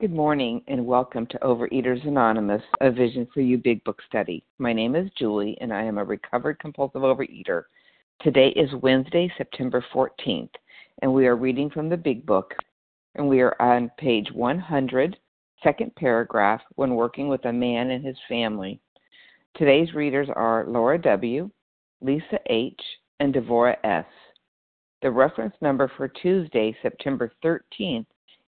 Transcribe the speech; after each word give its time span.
Good 0.00 0.12
morning 0.12 0.62
and 0.66 0.84
welcome 0.84 1.26
to 1.26 1.38
Overeaters 1.38 2.04
Anonymous, 2.06 2.62
a 2.80 2.90
Vision 2.90 3.28
for 3.32 3.40
You 3.40 3.56
Big 3.56 3.84
Book 3.84 4.00
study. 4.08 4.44
My 4.58 4.72
name 4.72 4.96
is 4.96 5.08
Julie 5.16 5.56
and 5.60 5.72
I 5.72 5.84
am 5.84 5.98
a 5.98 6.04
recovered 6.04 6.58
compulsive 6.58 7.02
overeater. 7.02 7.64
Today 8.20 8.48
is 8.48 8.68
Wednesday, 8.82 9.32
September 9.38 9.84
14th, 9.94 10.50
and 11.02 11.14
we 11.14 11.28
are 11.28 11.36
reading 11.36 11.70
from 11.70 11.88
the 11.88 11.96
Big 11.96 12.26
Book, 12.26 12.52
and 13.14 13.28
we 13.28 13.42
are 13.42 13.54
on 13.62 13.92
page 13.96 14.26
100, 14.32 15.16
second 15.62 15.94
paragraph, 15.94 16.62
when 16.74 16.96
working 16.96 17.28
with 17.28 17.44
a 17.44 17.52
man 17.52 17.90
and 17.90 18.04
his 18.04 18.18
family. 18.28 18.80
Today's 19.54 19.94
readers 19.94 20.28
are 20.34 20.64
Laura 20.66 21.00
W., 21.00 21.48
Lisa 22.00 22.40
H., 22.46 22.80
and 23.20 23.32
Devora 23.32 23.76
S. 23.84 24.06
The 25.02 25.10
reference 25.12 25.54
number 25.60 25.90
for 25.96 26.08
Tuesday, 26.08 26.76
September 26.82 27.30
13th 27.44 28.06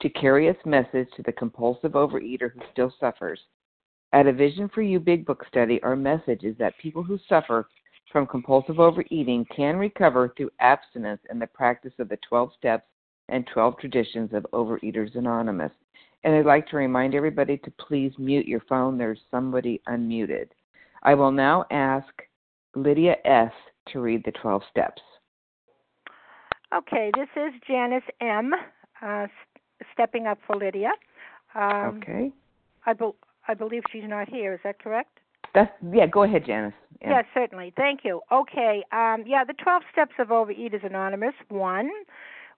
to 0.00 0.08
carry 0.10 0.48
its 0.48 0.60
message 0.64 1.08
to 1.16 1.22
the 1.22 1.32
compulsive 1.32 1.92
overeater 1.92 2.52
who 2.52 2.60
still 2.72 2.92
suffers. 3.00 3.40
At 4.12 4.26
a 4.26 4.32
Vision 4.32 4.68
for 4.68 4.82
You 4.82 5.00
Big 5.00 5.26
Book 5.26 5.44
study, 5.48 5.82
our 5.82 5.96
message 5.96 6.44
is 6.44 6.56
that 6.58 6.78
people 6.78 7.02
who 7.02 7.18
suffer 7.28 7.68
from 8.12 8.26
compulsive 8.26 8.78
overeating 8.78 9.44
can 9.54 9.76
recover 9.76 10.32
through 10.36 10.50
abstinence 10.60 11.20
and 11.30 11.42
the 11.42 11.48
practice 11.48 11.94
of 11.98 12.08
the 12.08 12.18
12 12.28 12.50
steps 12.56 12.84
and 13.28 13.46
12 13.52 13.78
traditions 13.78 14.30
of 14.32 14.46
Overeaters 14.52 15.16
Anonymous. 15.16 15.72
And 16.22 16.34
I'd 16.34 16.46
like 16.46 16.68
to 16.68 16.76
remind 16.76 17.14
everybody 17.14 17.56
to 17.58 17.72
please 17.72 18.12
mute 18.18 18.46
your 18.46 18.62
phone. 18.68 18.96
There's 18.96 19.20
somebody 19.30 19.82
unmuted. 19.88 20.48
I 21.02 21.14
will 21.14 21.32
now 21.32 21.64
ask 21.70 22.06
Lydia 22.76 23.16
S. 23.24 23.52
to 23.88 24.00
read 24.00 24.22
the 24.24 24.32
12 24.32 24.62
steps. 24.70 25.02
Okay, 26.74 27.10
this 27.16 27.28
is 27.36 27.52
Janice 27.66 28.02
M. 28.20 28.52
Uh, 29.02 29.26
stepping 29.92 30.26
up 30.26 30.38
for 30.46 30.56
Lydia. 30.56 30.92
Um, 31.54 32.00
okay. 32.02 32.32
I, 32.86 32.92
be- 32.92 33.12
I 33.48 33.54
believe 33.54 33.82
she's 33.92 34.04
not 34.06 34.28
here. 34.28 34.54
Is 34.54 34.60
that 34.64 34.78
correct? 34.78 35.18
That's 35.54 35.70
yeah. 35.92 36.06
Go 36.06 36.24
ahead, 36.24 36.44
Janice. 36.46 36.74
Yeah, 37.00 37.10
yeah 37.10 37.22
certainly. 37.32 37.72
Thank 37.76 38.00
you. 38.04 38.20
Okay. 38.32 38.82
Um, 38.92 39.24
yeah, 39.26 39.44
the 39.44 39.54
twelve 39.62 39.82
steps 39.92 40.14
of 40.18 40.28
Overeaters 40.28 40.84
Anonymous. 40.84 41.34
One, 41.48 41.90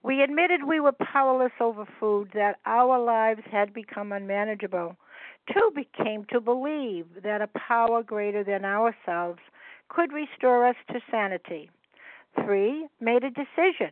we 0.03 0.21
admitted 0.21 0.63
we 0.63 0.79
were 0.79 0.93
powerless 0.93 1.51
over 1.59 1.85
food, 1.99 2.29
that 2.33 2.57
our 2.65 2.99
lives 2.99 3.41
had 3.51 3.73
become 3.73 4.11
unmanageable. 4.11 4.95
Two, 5.53 5.71
became 5.75 6.25
to 6.31 6.41
believe 6.41 7.05
that 7.23 7.41
a 7.41 7.47
power 7.47 8.03
greater 8.03 8.43
than 8.43 8.65
ourselves 8.65 9.39
could 9.89 10.11
restore 10.11 10.67
us 10.67 10.75
to 10.91 10.99
sanity. 11.09 11.69
Three, 12.43 12.87
made 12.99 13.23
a 13.23 13.29
decision 13.29 13.91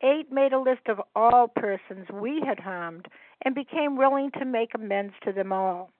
Eight 0.00 0.30
made 0.30 0.52
a 0.52 0.60
list 0.60 0.86
of 0.86 1.02
all 1.16 1.48
persons 1.48 2.08
we 2.12 2.40
had 2.46 2.60
harmed 2.60 3.08
and 3.42 3.52
became 3.52 3.96
willing 3.96 4.30
to 4.32 4.44
make 4.44 4.72
amends 4.74 5.14
to 5.22 5.32
them 5.32 5.52
all. 5.52 5.90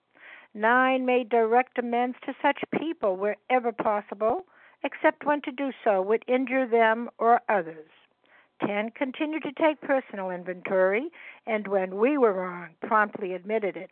Nine 0.53 1.05
made 1.05 1.27
direct 1.27 1.77
amends 1.77 2.17
to 2.21 2.33
such 2.41 2.63
people 2.71 3.17
wherever 3.17 3.73
possible, 3.73 4.45
except 4.83 5.25
when 5.25 5.41
to 5.41 5.51
do 5.51 5.73
so 5.83 6.01
would 6.01 6.23
injure 6.29 6.65
them 6.65 7.09
or 7.17 7.41
others. 7.49 7.89
Ten 8.65 8.89
continued 8.91 9.43
to 9.43 9.51
take 9.51 9.81
personal 9.81 10.31
inventory, 10.31 11.09
and 11.45 11.67
when 11.67 11.97
we 11.97 12.17
were 12.17 12.33
wrong, 12.33 12.69
promptly 12.81 13.33
admitted 13.33 13.75
it. 13.75 13.91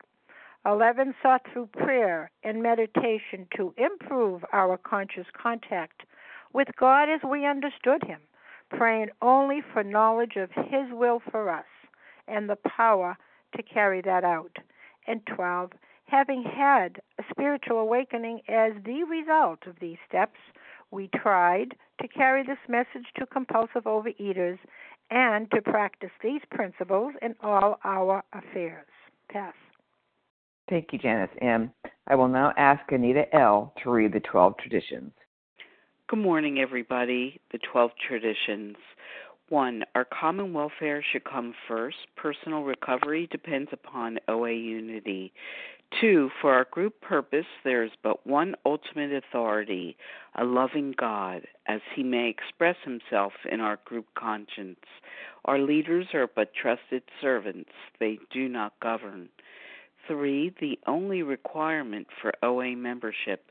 Eleven 0.64 1.14
sought 1.22 1.46
through 1.52 1.66
prayer 1.66 2.30
and 2.42 2.62
meditation 2.62 3.46
to 3.56 3.74
improve 3.76 4.42
our 4.54 4.78
conscious 4.78 5.26
contact 5.32 6.04
with 6.54 6.68
God 6.76 7.10
as 7.10 7.22
we 7.22 7.44
understood 7.44 8.02
Him 8.04 8.20
praying 8.70 9.08
only 9.22 9.60
for 9.72 9.82
knowledge 9.82 10.36
of 10.36 10.50
His 10.50 10.90
will 10.90 11.20
for 11.30 11.50
us 11.50 11.64
and 12.26 12.48
the 12.48 12.56
power 12.56 13.16
to 13.56 13.62
carry 13.62 14.00
that 14.02 14.24
out. 14.24 14.56
And 15.06 15.24
12, 15.26 15.70
having 16.06 16.42
had 16.42 17.00
a 17.18 17.24
spiritual 17.30 17.78
awakening 17.78 18.40
as 18.48 18.72
the 18.84 19.04
result 19.04 19.60
of 19.66 19.76
these 19.80 19.98
steps, 20.06 20.38
we 20.90 21.08
tried 21.08 21.74
to 22.00 22.08
carry 22.08 22.42
this 22.42 22.58
message 22.68 23.06
to 23.16 23.26
compulsive 23.26 23.84
overeaters 23.84 24.58
and 25.10 25.50
to 25.50 25.62
practice 25.62 26.10
these 26.22 26.42
principles 26.50 27.14
in 27.22 27.34
all 27.42 27.78
our 27.84 28.22
affairs. 28.32 28.86
Pass. 29.30 29.54
Thank 30.68 30.92
you, 30.92 30.98
Janice 30.98 31.30
M. 31.40 31.72
I 32.08 32.14
will 32.14 32.28
now 32.28 32.52
ask 32.56 32.90
Anita 32.92 33.34
L. 33.34 33.72
to 33.82 33.90
read 33.90 34.12
the 34.12 34.20
12 34.20 34.54
traditions. 34.58 35.12
Good 36.08 36.20
morning, 36.20 36.58
everybody. 36.58 37.38
The 37.52 37.58
12 37.70 37.90
traditions. 38.08 38.76
One, 39.50 39.84
our 39.94 40.06
common 40.06 40.54
welfare 40.54 41.04
should 41.12 41.24
come 41.24 41.52
first. 41.68 41.98
Personal 42.16 42.62
recovery 42.62 43.28
depends 43.30 43.68
upon 43.74 44.18
OA 44.26 44.52
unity. 44.52 45.34
Two, 46.00 46.30
for 46.40 46.54
our 46.54 46.64
group 46.70 46.98
purpose, 47.02 47.44
there 47.62 47.84
is 47.84 47.90
but 48.02 48.26
one 48.26 48.54
ultimate 48.64 49.12
authority, 49.12 49.98
a 50.34 50.44
loving 50.44 50.94
God, 50.98 51.42
as 51.66 51.82
he 51.94 52.02
may 52.02 52.30
express 52.30 52.76
himself 52.84 53.34
in 53.52 53.60
our 53.60 53.78
group 53.84 54.06
conscience. 54.18 54.80
Our 55.44 55.58
leaders 55.58 56.06
are 56.14 56.26
but 56.26 56.54
trusted 56.54 57.02
servants, 57.20 57.72
they 58.00 58.18
do 58.32 58.48
not 58.48 58.80
govern. 58.80 59.28
Three, 60.06 60.54
the 60.58 60.78
only 60.86 61.22
requirement 61.22 62.06
for 62.22 62.32
OA 62.42 62.74
membership 62.74 63.50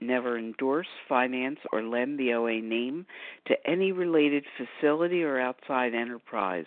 never 0.00 0.38
endorse, 0.38 0.86
finance, 1.08 1.58
or 1.72 1.82
lend 1.82 2.18
the 2.18 2.32
OA 2.32 2.60
name 2.60 3.06
to 3.46 3.54
any 3.66 3.92
related 3.92 4.44
facility 4.56 5.22
or 5.22 5.40
outside 5.40 5.94
enterprise, 5.94 6.66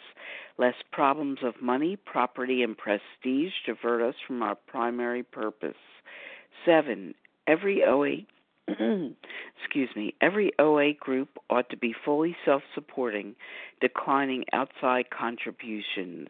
lest 0.57 0.83
problems 0.91 1.39
of 1.43 1.61
money, 1.61 1.95
property, 1.95 2.63
and 2.63 2.77
prestige 2.77 3.53
divert 3.65 4.01
us 4.01 4.15
from 4.27 4.41
our 4.41 4.55
primary 4.55 5.23
purpose. 5.23 5.75
Seven, 6.65 7.15
every 7.47 7.83
OA 7.83 8.25
excuse 9.59 9.89
me, 9.95 10.13
every 10.21 10.51
OA 10.59 10.93
group 10.93 11.29
ought 11.49 11.69
to 11.69 11.77
be 11.77 11.95
fully 12.05 12.35
self 12.45 12.61
supporting, 12.75 13.35
declining 13.81 14.45
outside 14.53 15.05
contributions. 15.09 16.29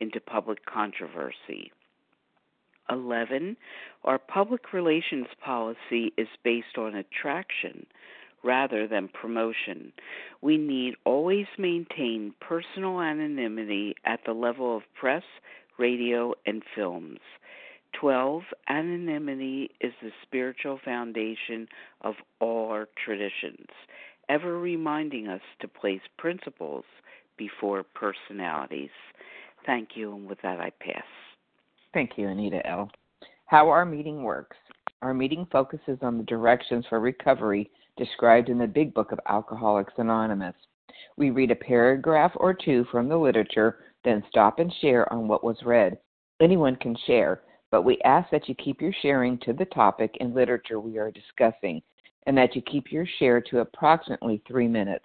into 0.00 0.20
public 0.20 0.64
controversy. 0.66 1.72
11. 2.90 3.56
Our 4.04 4.18
public 4.18 4.72
relations 4.72 5.26
policy 5.44 6.12
is 6.16 6.28
based 6.42 6.76
on 6.76 6.94
attraction 6.94 7.86
rather 8.42 8.88
than 8.88 9.08
promotion. 9.08 9.92
We 10.40 10.56
need 10.56 10.94
always 11.04 11.46
maintain 11.58 12.34
personal 12.40 13.00
anonymity 13.00 13.94
at 14.04 14.20
the 14.24 14.32
level 14.32 14.76
of 14.76 14.82
press, 14.98 15.22
radio, 15.78 16.34
and 16.46 16.62
films. 16.74 17.20
12. 18.00 18.42
Anonymity 18.68 19.70
is 19.80 19.92
the 20.00 20.10
spiritual 20.22 20.80
foundation 20.84 21.68
of 22.00 22.14
all 22.38 22.70
our 22.70 22.88
traditions, 23.04 23.66
ever 24.28 24.58
reminding 24.58 25.28
us 25.28 25.40
to 25.60 25.68
place 25.68 26.00
principles 26.16 26.84
before 27.36 27.82
personalities. 27.82 28.90
Thank 29.66 29.90
you, 29.94 30.14
and 30.14 30.28
with 30.28 30.38
that, 30.42 30.60
I 30.60 30.70
pass. 30.80 31.04
Thank 31.92 32.12
you, 32.16 32.28
Anita 32.28 32.66
L. 32.66 32.90
How 33.46 33.68
our 33.68 33.84
meeting 33.84 34.22
works. 34.22 34.56
Our 35.02 35.14
meeting 35.14 35.46
focuses 35.50 35.98
on 36.02 36.18
the 36.18 36.24
directions 36.24 36.84
for 36.88 37.00
recovery 37.00 37.70
described 37.96 38.48
in 38.48 38.58
the 38.58 38.66
Big 38.66 38.94
Book 38.94 39.12
of 39.12 39.20
Alcoholics 39.28 39.92
Anonymous. 39.96 40.54
We 41.16 41.30
read 41.30 41.50
a 41.50 41.56
paragraph 41.56 42.32
or 42.36 42.54
two 42.54 42.86
from 42.90 43.08
the 43.08 43.16
literature, 43.16 43.78
then 44.04 44.22
stop 44.28 44.58
and 44.58 44.72
share 44.80 45.10
on 45.12 45.28
what 45.28 45.44
was 45.44 45.62
read. 45.64 45.98
Anyone 46.40 46.76
can 46.76 46.96
share, 47.06 47.42
but 47.70 47.82
we 47.82 48.00
ask 48.04 48.30
that 48.30 48.48
you 48.48 48.54
keep 48.54 48.80
your 48.80 48.94
sharing 49.02 49.38
to 49.40 49.52
the 49.52 49.66
topic 49.66 50.16
and 50.20 50.34
literature 50.34 50.80
we 50.80 50.98
are 50.98 51.10
discussing, 51.10 51.82
and 52.26 52.36
that 52.36 52.54
you 52.56 52.62
keep 52.62 52.90
your 52.90 53.06
share 53.18 53.40
to 53.40 53.60
approximately 53.60 54.42
three 54.46 54.68
minutes. 54.68 55.04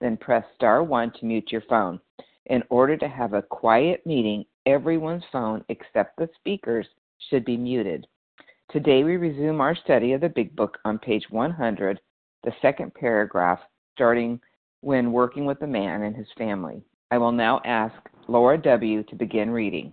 then 0.00 0.16
press 0.16 0.44
star 0.54 0.82
1 0.82 1.12
to 1.18 1.26
mute 1.26 1.50
your 1.50 1.62
phone. 1.68 2.00
In 2.46 2.62
order 2.70 2.96
to 2.96 3.08
have 3.08 3.34
a 3.34 3.42
quiet 3.42 4.04
meeting, 4.06 4.44
everyone's 4.66 5.24
phone 5.32 5.64
except 5.68 6.16
the 6.16 6.28
speaker's 6.36 6.86
should 7.28 7.44
be 7.44 7.56
muted. 7.56 8.06
Today 8.70 9.02
we 9.02 9.16
resume 9.16 9.60
our 9.60 9.74
study 9.74 10.12
of 10.12 10.20
the 10.20 10.28
Big 10.28 10.54
Book 10.54 10.78
on 10.84 10.98
page 10.98 11.24
100, 11.30 12.00
the 12.44 12.52
second 12.62 12.94
paragraph, 12.94 13.58
starting 13.94 14.40
when 14.80 15.12
working 15.12 15.44
with 15.44 15.60
a 15.62 15.66
man 15.66 16.02
and 16.02 16.14
his 16.14 16.28
family. 16.36 16.82
I 17.10 17.18
will 17.18 17.32
now 17.32 17.60
ask 17.64 17.96
Laura 18.28 18.58
W. 18.58 19.02
to 19.04 19.16
begin 19.16 19.50
reading. 19.50 19.92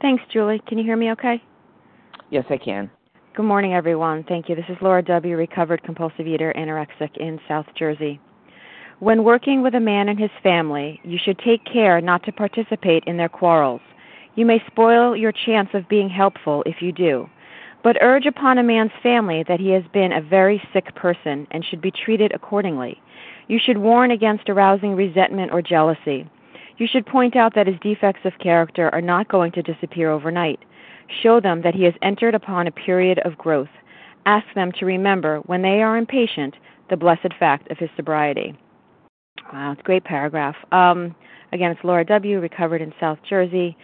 Thanks, 0.00 0.22
Julie. 0.32 0.62
Can 0.66 0.78
you 0.78 0.84
hear 0.84 0.96
me 0.96 1.12
okay? 1.12 1.42
Yes, 2.30 2.44
I 2.48 2.56
can. 2.56 2.90
Good 3.36 3.44
morning, 3.44 3.74
everyone. 3.74 4.24
Thank 4.26 4.48
you. 4.48 4.56
This 4.56 4.64
is 4.68 4.76
Laura 4.80 5.02
W., 5.02 5.36
recovered 5.36 5.82
compulsive 5.82 6.26
eater, 6.26 6.52
anorexic 6.56 7.16
in 7.18 7.38
South 7.46 7.66
Jersey. 7.78 8.18
When 9.00 9.24
working 9.24 9.62
with 9.62 9.74
a 9.74 9.80
man 9.80 10.10
and 10.10 10.18
his 10.18 10.30
family, 10.42 11.00
you 11.04 11.16
should 11.16 11.38
take 11.38 11.64
care 11.64 12.02
not 12.02 12.22
to 12.24 12.32
participate 12.32 13.02
in 13.06 13.16
their 13.16 13.30
quarrels. 13.30 13.80
You 14.34 14.44
may 14.44 14.62
spoil 14.66 15.16
your 15.16 15.32
chance 15.32 15.70
of 15.72 15.88
being 15.88 16.10
helpful 16.10 16.62
if 16.66 16.82
you 16.82 16.92
do. 16.92 17.26
But 17.82 17.96
urge 18.02 18.26
upon 18.26 18.58
a 18.58 18.62
man's 18.62 18.92
family 19.02 19.42
that 19.48 19.58
he 19.58 19.70
has 19.70 19.84
been 19.94 20.12
a 20.12 20.20
very 20.20 20.62
sick 20.74 20.94
person 20.94 21.46
and 21.50 21.64
should 21.64 21.80
be 21.80 21.90
treated 21.90 22.32
accordingly. 22.34 23.00
You 23.48 23.58
should 23.58 23.78
warn 23.78 24.10
against 24.10 24.50
arousing 24.50 24.94
resentment 24.94 25.50
or 25.50 25.62
jealousy. 25.62 26.28
You 26.76 26.86
should 26.86 27.06
point 27.06 27.36
out 27.36 27.54
that 27.54 27.68
his 27.68 27.80
defects 27.80 28.26
of 28.26 28.38
character 28.38 28.90
are 28.94 29.00
not 29.00 29.28
going 29.28 29.52
to 29.52 29.62
disappear 29.62 30.10
overnight. 30.10 30.60
Show 31.22 31.40
them 31.40 31.62
that 31.62 31.74
he 31.74 31.84
has 31.84 31.94
entered 32.02 32.34
upon 32.34 32.66
a 32.66 32.70
period 32.70 33.18
of 33.20 33.38
growth. 33.38 33.70
Ask 34.26 34.46
them 34.54 34.72
to 34.72 34.84
remember, 34.84 35.38
when 35.46 35.62
they 35.62 35.80
are 35.80 35.96
impatient, 35.96 36.54
the 36.90 36.98
blessed 36.98 37.32
fact 37.38 37.70
of 37.70 37.78
his 37.78 37.88
sobriety. 37.96 38.54
Wow, 39.52 39.72
it's 39.72 39.80
a 39.80 39.84
great 39.84 40.04
paragraph. 40.04 40.54
Um, 40.72 41.14
again, 41.52 41.70
it's 41.70 41.80
Laura 41.82 42.04
W., 42.04 42.40
recovered 42.40 42.82
in 42.82 42.92
South 43.00 43.18
Jersey. 43.28 43.76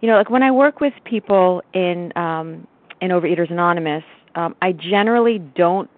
You 0.00 0.08
know, 0.08 0.16
like 0.16 0.30
when 0.30 0.42
I 0.42 0.50
work 0.50 0.80
with 0.80 0.92
people 1.04 1.62
in 1.72 2.12
um, 2.16 2.66
in 3.00 3.10
Overeaters 3.10 3.50
Anonymous, 3.50 4.04
um, 4.34 4.56
I 4.62 4.72
generally 4.72 5.38
don't 5.38 5.88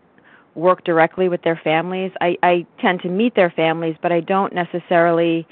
work 0.55 0.85
directly 0.85 1.29
with 1.29 1.43
their 1.43 1.61
families. 1.63 2.13
I, 2.21 2.37
I 2.43 2.67
tend 2.81 3.01
to 3.03 3.09
meet 3.09 3.35
their 3.35 3.51
families, 3.51 3.97
but 4.03 4.13
I 4.13 4.21
don't 4.21 4.53
necessarily 4.55 5.47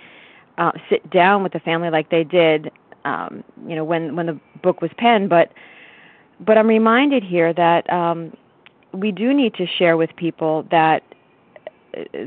uh, 0.58 0.72
sit 0.88 1.08
down 1.10 1.42
with 1.42 1.52
the 1.52 1.60
family 1.60 1.90
like 1.90 2.10
they 2.10 2.24
did, 2.24 2.70
um, 3.04 3.44
you 3.66 3.76
know, 3.76 3.84
when 3.84 4.16
when 4.16 4.26
the 4.26 4.40
book 4.62 4.80
was 4.82 4.90
penned. 4.98 5.28
But 5.30 5.52
but 6.40 6.58
I'm 6.58 6.66
reminded 6.68 7.22
here 7.22 7.52
that 7.54 7.90
um, 7.90 8.36
we 8.92 9.10
do 9.10 9.32
need 9.32 9.54
to 9.54 9.66
share 9.66 9.96
with 9.96 10.14
people 10.16 10.66
that 10.70 11.02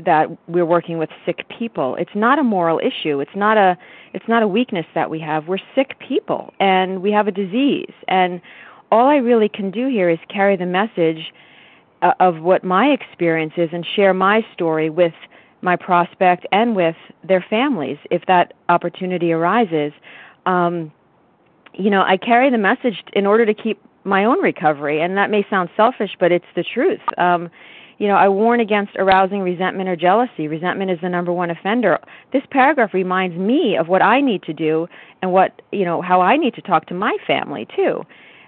that 0.04 0.26
we're 0.48 0.66
working 0.66 0.98
with 0.98 1.10
sick 1.24 1.46
people. 1.48 1.96
It's 1.96 2.14
not 2.14 2.38
a 2.38 2.42
moral 2.42 2.78
issue. 2.78 3.20
It's 3.20 3.34
not 3.34 3.56
a 3.56 3.76
it's 4.14 4.28
not 4.28 4.42
a 4.42 4.48
weakness 4.48 4.86
that 4.94 5.10
we 5.10 5.20
have. 5.20 5.48
We're 5.48 5.58
sick 5.74 5.98
people 5.98 6.52
and 6.60 7.02
we 7.02 7.12
have 7.12 7.28
a 7.28 7.32
disease. 7.32 7.92
And 8.08 8.40
all 8.90 9.08
I 9.08 9.16
really 9.16 9.48
can 9.48 9.70
do 9.70 9.88
here 9.88 10.08
is 10.08 10.18
carry 10.28 10.56
the 10.56 10.66
message 10.66 11.32
uh, 12.02 12.12
of 12.20 12.40
what 12.40 12.64
my 12.64 12.86
experience 12.86 13.54
is 13.56 13.68
and 13.72 13.86
share 13.96 14.14
my 14.14 14.44
story 14.54 14.88
with 14.88 15.14
my 15.60 15.76
prospect 15.76 16.46
and 16.52 16.76
with 16.76 16.96
their 17.26 17.44
families 17.50 17.98
if 18.10 18.24
that 18.26 18.54
opportunity 18.68 19.32
arises. 19.32 19.92
Um, 20.46 20.92
you 21.74 21.90
know, 21.90 22.02
I 22.02 22.16
carry 22.16 22.50
the 22.50 22.58
message 22.58 23.02
in 23.12 23.26
order 23.26 23.44
to 23.44 23.54
keep 23.54 23.80
my 24.04 24.24
own 24.24 24.40
recovery, 24.40 25.00
and 25.00 25.16
that 25.16 25.30
may 25.30 25.46
sound 25.50 25.68
selfish, 25.76 26.16
but 26.18 26.32
it's 26.32 26.46
the 26.56 26.64
truth. 26.64 27.00
Um, 27.18 27.50
you 27.98 28.06
know, 28.06 28.14
I 28.14 28.28
warn 28.28 28.60
against 28.60 28.94
arousing 28.96 29.40
resentment 29.40 29.88
or 29.88 29.96
jealousy. 29.96 30.46
Resentment 30.46 30.90
is 30.90 30.98
the 31.02 31.08
number 31.08 31.32
one 31.32 31.50
offender. 31.50 31.98
This 32.32 32.42
paragraph 32.50 32.94
reminds 32.94 33.36
me 33.36 33.76
of 33.76 33.88
what 33.88 34.02
I 34.02 34.20
need 34.20 34.42
to 34.44 34.52
do 34.52 34.86
and 35.20 35.32
what, 35.32 35.60
you 35.72 35.84
know, 35.84 36.00
how 36.00 36.20
I 36.20 36.36
need 36.36 36.54
to 36.54 36.62
talk 36.62 36.86
to 36.86 36.94
my 36.94 37.16
family 37.26 37.66
too. 37.74 38.04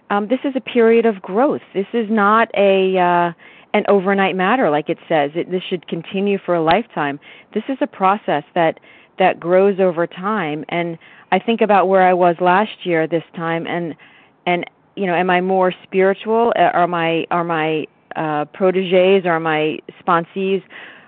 Um, 0.09 0.29
this 0.29 0.41
is 0.45 0.55
a 0.57 0.61
period 0.61 1.05
of 1.05 1.21
growth. 1.21 1.63
This 1.75 1.87
is 1.93 2.09
not 2.11 2.49
a 2.57 2.97
uh, 2.99 3.33
an 3.73 3.85
overnight 3.89 4.35
matter, 4.35 4.71
like 4.71 4.89
it 4.89 4.99
says. 5.09 5.31
It, 5.35 5.51
this 5.51 5.63
should 5.69 5.87
continue 5.87 6.39
for 6.45 6.55
a 6.55 6.63
lifetime. 6.63 7.21
This 7.55 7.63
is 7.69 7.79
a 7.81 7.87
process 7.87 8.45
that 8.55 8.81
that 9.19 9.39
grows 9.39 9.79
over 9.79 10.07
time. 10.07 10.65
And 10.69 10.99
I 11.31 11.39
think 11.39 11.61
about 11.61 11.89
where 11.89 12.03
I 12.03 12.15
was 12.15 12.37
last 12.41 12.85
year 12.85 13.07
this 13.07 13.23
time, 13.37 13.67
and 13.67 13.95
and 14.47 14.69
you 14.97 15.07
know, 15.07 15.15
am 15.15 15.31
I 15.31 15.41
more 15.41 15.73
spiritual? 15.85 16.53
Uh, 16.57 16.71
are 16.73 16.89
my 16.89 17.27
are 17.31 17.45
my 17.45 17.87
uh, 18.17 18.45
proteges, 18.47 19.27
or 19.27 19.41
my 19.41 19.79
sponsees 20.03 20.63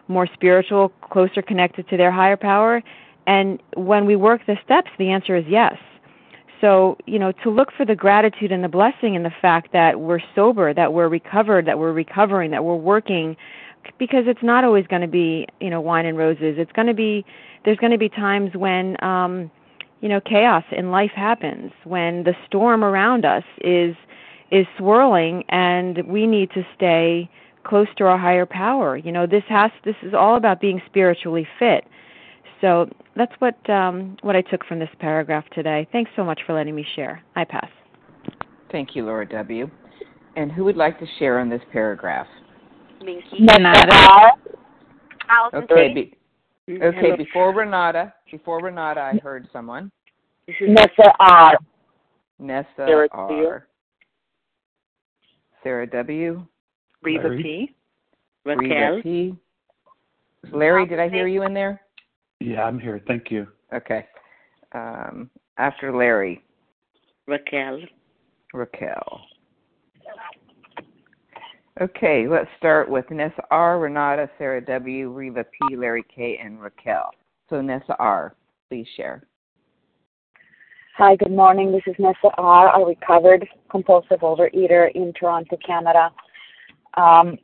more 0.08 0.26
spiritual, 0.26 0.90
closer 1.00 1.42
connected 1.42 1.88
to 1.88 1.96
their 1.96 2.10
higher 2.10 2.36
power? 2.36 2.82
And 3.26 3.62
when 3.74 4.04
we 4.06 4.16
work 4.16 4.42
the 4.46 4.58
steps, 4.64 4.90
the 4.98 5.10
answer 5.10 5.36
is 5.36 5.44
yes. 5.48 5.76
So, 6.60 6.96
you 7.06 7.18
know, 7.18 7.32
to 7.42 7.50
look 7.50 7.72
for 7.72 7.84
the 7.84 7.96
gratitude 7.96 8.52
and 8.52 8.62
the 8.62 8.68
blessing 8.68 9.14
in 9.14 9.24
the 9.24 9.32
fact 9.42 9.72
that 9.72 10.00
we're 10.00 10.20
sober, 10.34 10.72
that 10.72 10.92
we're 10.92 11.08
recovered, 11.08 11.66
that 11.66 11.78
we're 11.78 11.92
recovering, 11.92 12.52
that 12.52 12.64
we're 12.64 12.76
working, 12.76 13.36
because 13.98 14.24
it's 14.28 14.42
not 14.42 14.62
always 14.62 14.86
going 14.86 15.02
to 15.02 15.08
be, 15.08 15.46
you 15.60 15.70
know, 15.70 15.80
wine 15.80 16.06
and 16.06 16.16
roses. 16.16 16.54
It's 16.58 16.70
going 16.72 16.86
to 16.86 16.94
be, 16.94 17.24
there's 17.64 17.78
going 17.78 17.90
to 17.90 17.98
be 17.98 18.08
times 18.08 18.54
when, 18.54 18.96
um, 19.02 19.50
you 20.00 20.08
know, 20.08 20.20
chaos 20.20 20.64
in 20.70 20.92
life 20.92 21.10
happens, 21.10 21.72
when 21.82 22.22
the 22.24 22.34
storm 22.46 22.84
around 22.84 23.24
us 23.24 23.44
is, 23.60 23.96
is 24.52 24.66
swirling 24.78 25.42
and 25.48 26.06
we 26.06 26.26
need 26.26 26.50
to 26.50 26.62
stay 26.76 27.28
close 27.64 27.88
to 27.96 28.04
our 28.04 28.18
higher 28.18 28.46
power. 28.46 28.96
You 28.96 29.10
know, 29.10 29.26
this 29.26 29.42
has 29.48 29.72
this 29.84 29.96
is 30.02 30.14
all 30.14 30.36
about 30.36 30.60
being 30.60 30.80
spiritually 30.86 31.48
fit. 31.58 31.84
So 32.60 32.88
that's 33.16 33.32
what 33.40 33.58
um, 33.68 34.16
what 34.20 34.36
I 34.36 34.42
took 34.42 34.64
from 34.66 34.78
this 34.78 34.90
paragraph 35.00 35.44
today. 35.52 35.88
Thanks 35.90 36.10
so 36.14 36.22
much 36.22 36.40
for 36.46 36.52
letting 36.52 36.76
me 36.76 36.86
share. 36.94 37.22
I 37.34 37.44
pass. 37.44 37.68
Thank 38.70 38.94
you, 38.94 39.04
Laura 39.04 39.28
W. 39.28 39.68
And 40.36 40.52
who 40.52 40.64
would 40.64 40.76
like 40.76 40.98
to 41.00 41.06
share 41.18 41.40
on 41.40 41.48
this 41.48 41.60
paragraph? 41.72 42.26
Minky. 43.04 43.40
Renata. 43.40 44.32
Allison 45.28 45.64
Okay, 45.64 45.94
be, 45.94 46.16
Mm, 46.68 46.80
okay. 46.80 46.96
hello. 47.00 47.16
Before 47.16 47.52
Renata, 47.52 48.14
before 48.30 48.62
Renata, 48.62 49.00
I 49.00 49.18
heard 49.18 49.48
someone. 49.52 49.90
Nessa 50.60 51.12
R. 51.18 51.58
Nessa 52.38 53.08
R. 53.10 53.66
W. 55.64 55.86
Sarah 55.86 55.86
W. 55.86 56.46
Reva 57.02 57.28
Larry? 57.28 57.42
P. 57.42 57.74
Rita 58.44 58.60
Raquel. 58.60 59.02
P. 59.02 59.34
Larry, 60.52 60.86
did 60.86 60.98
I 60.98 61.08
hear 61.08 61.26
you 61.26 61.42
in 61.42 61.54
there? 61.54 61.80
Yeah, 62.40 62.64
I'm 62.64 62.78
here. 62.78 63.00
Thank 63.06 63.30
you. 63.30 63.46
Okay. 63.72 64.06
Um, 64.72 65.30
after 65.58 65.94
Larry, 65.94 66.42
Raquel. 67.26 67.80
Raquel. 68.52 69.20
Okay, 71.80 72.26
let's 72.28 72.50
start 72.58 72.90
with 72.90 73.10
Nessa 73.10 73.42
R, 73.50 73.78
Renata, 73.78 74.28
Sarah 74.36 74.64
W, 74.64 75.10
Reva 75.10 75.44
P, 75.44 75.76
Larry 75.76 76.04
K, 76.14 76.38
and 76.42 76.60
Raquel. 76.60 77.10
So 77.48 77.62
Nessa 77.62 77.96
R, 77.98 78.34
please 78.68 78.86
share. 78.96 79.26
Hi, 80.98 81.16
good 81.16 81.32
morning. 81.32 81.72
This 81.72 81.80
is 81.86 81.94
Nessa 81.98 82.28
R., 82.36 82.78
a 82.78 82.84
recovered 82.84 83.48
compulsive 83.70 84.20
overeater 84.20 84.92
in 84.94 85.14
Toronto, 85.18 85.56
Canada. 85.66 86.10
Um, 86.98 87.38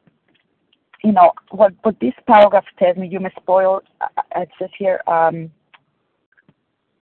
you 1.02 1.12
know, 1.12 1.32
what, 1.52 1.72
what 1.82 1.98
this 1.98 2.12
paragraph 2.26 2.66
tells 2.78 2.98
me, 2.98 3.08
you 3.08 3.20
may 3.20 3.30
spoil, 3.40 3.80
uh, 4.02 4.06
it 4.36 4.50
says 4.58 4.68
here, 4.78 5.00
um, 5.06 5.50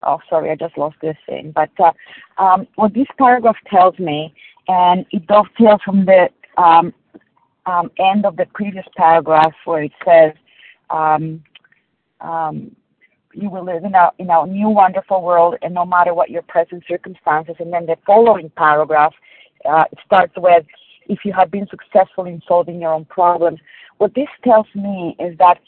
oh, 0.03 0.19
sorry, 0.29 0.51
I 0.51 0.55
just 0.55 0.77
lost 0.77 0.97
this 1.01 1.15
thing. 1.25 1.53
But 1.55 1.69
uh, 1.79 1.93
um, 2.37 2.67
what 2.75 2.93
this 2.93 3.07
paragraph 3.17 3.55
tells 3.71 3.97
me, 3.97 4.35
and 4.67 5.05
it 5.11 5.25
dovetails 5.27 5.79
from 5.85 6.03
the 6.05 6.27
um, 6.57 6.93
um, 7.65 7.89
end 7.99 8.25
of 8.25 8.35
the 8.35 8.47
previous 8.53 8.85
paragraph 8.97 9.53
where 9.63 9.83
it 9.83 9.93
says, 10.05 10.33
um, 10.89 11.41
um, 12.19 12.75
you 13.33 13.49
will 13.49 13.65
live 13.65 13.83
in 13.83 13.95
a 13.95 14.11
in 14.19 14.29
a 14.29 14.45
new 14.45 14.69
wonderful 14.69 15.21
world 15.21 15.55
and 15.61 15.73
no 15.73 15.85
matter 15.85 16.13
what 16.13 16.29
your 16.29 16.41
present 16.43 16.83
circumstances 16.87 17.55
and 17.59 17.73
then 17.73 17.85
the 17.85 17.97
following 18.05 18.51
paragraph 18.55 19.13
uh, 19.69 19.85
starts 20.05 20.33
with 20.37 20.65
if 21.07 21.19
you 21.25 21.33
have 21.33 21.51
been 21.51 21.67
successful 21.67 22.25
in 22.25 22.41
solving 22.47 22.79
your 22.81 22.93
own 22.93 23.05
problems. 23.05 23.59
What 23.97 24.15
this 24.15 24.29
tells 24.43 24.67
me 24.75 25.15
is 25.19 25.37
that 25.37 25.59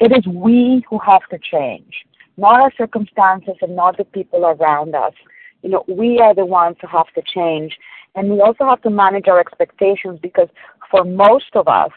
it 0.00 0.12
is 0.12 0.26
we 0.26 0.84
who 0.88 0.98
have 0.98 1.26
to 1.30 1.38
change 1.38 2.04
not 2.36 2.60
our 2.60 2.72
circumstances 2.76 3.54
and 3.62 3.76
not 3.76 3.96
the 3.96 4.04
people 4.04 4.44
around 4.44 4.94
us. 4.94 5.14
You 5.62 5.70
know 5.70 5.84
we 5.88 6.18
are 6.18 6.34
the 6.34 6.46
ones 6.46 6.76
who 6.80 6.88
have 6.88 7.12
to 7.14 7.22
change 7.22 7.76
and 8.14 8.30
we 8.30 8.40
also 8.40 8.64
have 8.64 8.82
to 8.82 8.90
manage 8.90 9.28
our 9.28 9.40
expectations 9.40 10.18
because 10.20 10.48
for 10.90 11.04
most 11.04 11.54
of 11.54 11.68
us 11.68 11.92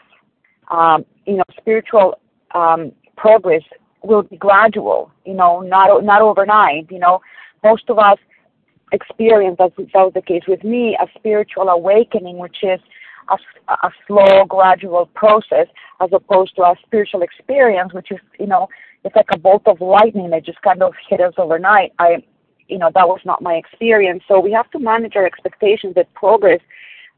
um, 0.70 1.04
you 1.26 1.36
know 1.36 1.44
spiritual 1.56 2.18
um, 2.54 2.92
progress 3.16 3.62
will 4.08 4.22
be 4.22 4.36
gradual, 4.36 5.12
you 5.24 5.34
know, 5.34 5.60
not 5.60 6.04
not 6.04 6.22
overnight. 6.22 6.90
You 6.90 6.98
know, 6.98 7.20
most 7.62 7.88
of 7.88 7.98
us 7.98 8.18
experience, 8.92 9.58
as 9.60 9.70
that 9.76 9.88
was 9.94 10.12
the 10.14 10.22
case 10.22 10.42
with 10.48 10.64
me, 10.64 10.96
a 11.00 11.06
spiritual 11.18 11.68
awakening, 11.68 12.38
which 12.38 12.58
is 12.62 12.80
a, 13.28 13.36
a 13.72 13.90
slow, 14.06 14.44
gradual 14.46 15.06
process, 15.14 15.66
as 16.00 16.10
opposed 16.12 16.56
to 16.56 16.62
a 16.62 16.74
spiritual 16.86 17.22
experience, 17.22 17.92
which 17.92 18.10
is, 18.10 18.18
you 18.38 18.46
know, 18.46 18.68
it's 19.04 19.14
like 19.14 19.26
a 19.32 19.38
bolt 19.38 19.62
of 19.66 19.80
lightning 19.80 20.30
that 20.30 20.44
just 20.44 20.60
kind 20.62 20.82
of 20.82 20.94
hit 21.08 21.20
us 21.20 21.34
overnight. 21.36 21.92
I, 21.98 22.24
you 22.68 22.78
know, 22.78 22.90
that 22.94 23.08
was 23.08 23.20
not 23.24 23.42
my 23.42 23.54
experience. 23.54 24.22
So 24.26 24.40
we 24.40 24.52
have 24.52 24.70
to 24.72 24.78
manage 24.78 25.16
our 25.16 25.26
expectations 25.26 25.94
that 25.94 26.12
progress 26.14 26.60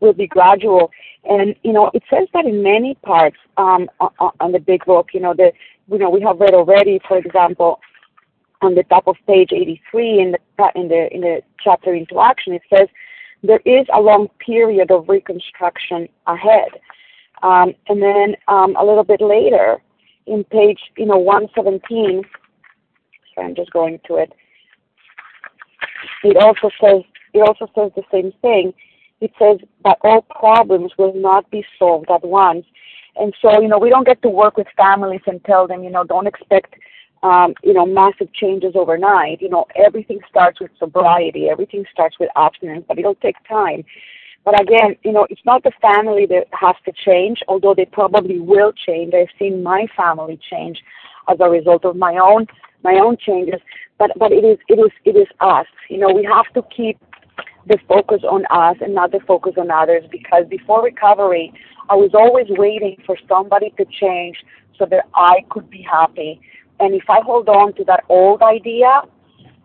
will 0.01 0.13
be 0.13 0.27
gradual. 0.27 0.91
And 1.25 1.55
you 1.63 1.73
know, 1.73 1.91
it 1.95 2.03
says 2.11 2.29
that 2.35 2.47
in 2.47 2.63
many 2.63 2.97
parts 2.97 3.37
um, 3.57 3.89
on, 4.01 4.33
on 4.41 4.53
the 4.53 4.59
big 4.59 4.85
book. 4.85 5.11
You 5.13 5.21
know, 5.21 5.35
the 5.35 5.53
you 5.91 5.99
know 5.99 6.11
we 6.11 6.21
have 6.23 6.39
read 6.41 6.55
already, 6.55 7.01
for 7.07 7.19
example, 7.19 7.81
on 8.63 8.75
the 8.75 8.83
top 8.85 9.07
of 9.07 9.17
page 9.27 9.51
83 9.53 10.21
in 10.21 10.33
the 10.33 10.71
in 10.75 10.89
the 10.89 11.09
in 11.13 11.21
the 11.21 11.43
chapter 11.63 11.95
into 11.95 12.21
action, 12.21 12.53
it 12.53 12.63
says 12.75 12.89
there 13.43 13.61
is 13.65 13.87
a 13.93 14.01
long 14.01 14.29
period 14.45 14.91
of 14.91 15.09
reconstruction 15.09 16.09
ahead. 16.27 16.69
Um, 17.43 17.73
and 17.89 18.03
then 18.03 18.37
um, 18.49 18.77
a 18.77 18.85
little 18.85 19.05
bit 19.05 19.23
later, 19.23 19.79
in 20.27 20.45
page 20.45 20.79
you 20.97 21.07
know 21.07 21.19
117, 21.19 22.23
sorry, 23.35 23.47
I'm 23.47 23.55
just 23.55 23.73
going 23.73 23.99
to 24.07 24.17
it. 24.17 24.33
It 26.23 26.37
also 26.37 26.71
says 26.81 27.03
it 27.33 27.41
also 27.41 27.67
says 27.75 27.93
the 27.97 28.03
same 28.13 28.33
thing 28.43 28.75
it 29.21 29.33
says 29.39 29.59
that 29.85 29.99
all 30.03 30.23
problems 30.23 30.93
will 30.99 31.15
not 31.15 31.51
be 31.51 31.65
solved 31.79 32.11
at 32.11 32.25
once. 32.25 32.65
And 33.17 33.35
so, 33.43 33.61
you 33.61 33.69
know, 33.69 33.79
we 33.79 33.91
don't 33.91 34.07
get 34.07 34.23
to 34.23 34.29
work 34.29 34.57
with 34.57 34.67
families 34.77 35.21
and 35.27 35.45
tell 35.45 35.67
them, 35.67 35.83
you 35.85 35.91
know, 35.91 36.05
don't 36.05 36.27
expect, 36.27 36.75
um, 37.23 37.55
you 37.63 37.73
know, 37.73 37.85
massive 37.85 38.33
changes 38.33 38.73
overnight. 38.75 39.43
You 39.43 39.49
know, 39.49 39.67
everything 39.77 40.21
starts 40.29 40.61
with 40.61 40.71
sobriety, 40.79 41.49
everything 41.51 41.85
starts 41.93 42.19
with 42.19 42.31
abstinence, 42.37 42.85
but 42.89 42.99
it'll 42.99 43.17
take 43.17 43.37
time. 43.49 43.85
But 44.45 44.61
again, 44.61 44.97
you 45.03 45.13
know, 45.13 45.27
it's 45.29 45.45
not 45.45 45.63
the 45.63 45.73
family 45.83 46.27
that 46.27 46.47
has 46.53 46.75
to 46.87 46.93
change, 47.05 47.41
although 47.47 47.75
they 47.75 47.85
probably 47.85 48.41
will 48.41 48.73
change. 48.73 49.13
I've 49.13 49.29
seen 49.39 49.63
my 49.63 49.87
family 49.97 50.39
change 50.51 50.81
as 51.29 51.37
a 51.41 51.49
result 51.49 51.85
of 51.85 51.97
my 51.97 52.17
own 52.17 52.47
my 52.83 52.95
own 52.95 53.17
changes. 53.19 53.61
But 53.99 54.13
but 54.17 54.33
it 54.33 54.45
is 54.45 54.59
it 54.69 54.79
is 54.79 54.91
it 55.05 55.17
is 55.17 55.29
us. 55.41 55.67
You 55.91 55.99
know, 55.99 56.11
we 56.11 56.25
have 56.25 56.51
to 56.55 56.63
keep 56.75 56.99
the 57.67 57.79
focus 57.89 58.23
on 58.29 58.45
us 58.51 58.77
and 58.81 58.95
not 58.95 59.13
the 59.13 59.21
focus 59.27 59.55
on 59.59 59.71
others 59.71 60.05
because 60.11 60.45
before 60.49 60.83
recovery, 60.83 61.53
I 61.89 61.95
was 61.95 62.11
always 62.15 62.47
waiting 62.49 62.97
for 63.07 63.17
somebody 63.29 63.73
to 63.79 63.85
change 63.85 64.37
so 64.79 64.87
that 64.87 65.07
I 65.15 65.45
could 65.51 65.69
be 65.69 65.83
happy. 65.83 66.41
And 66.79 66.95
if 66.95 67.09
I 67.09 67.21
hold 67.21 67.49
on 67.49 67.75
to 67.75 67.85
that 67.85 68.05
old 68.09 68.43
idea, 68.43 69.03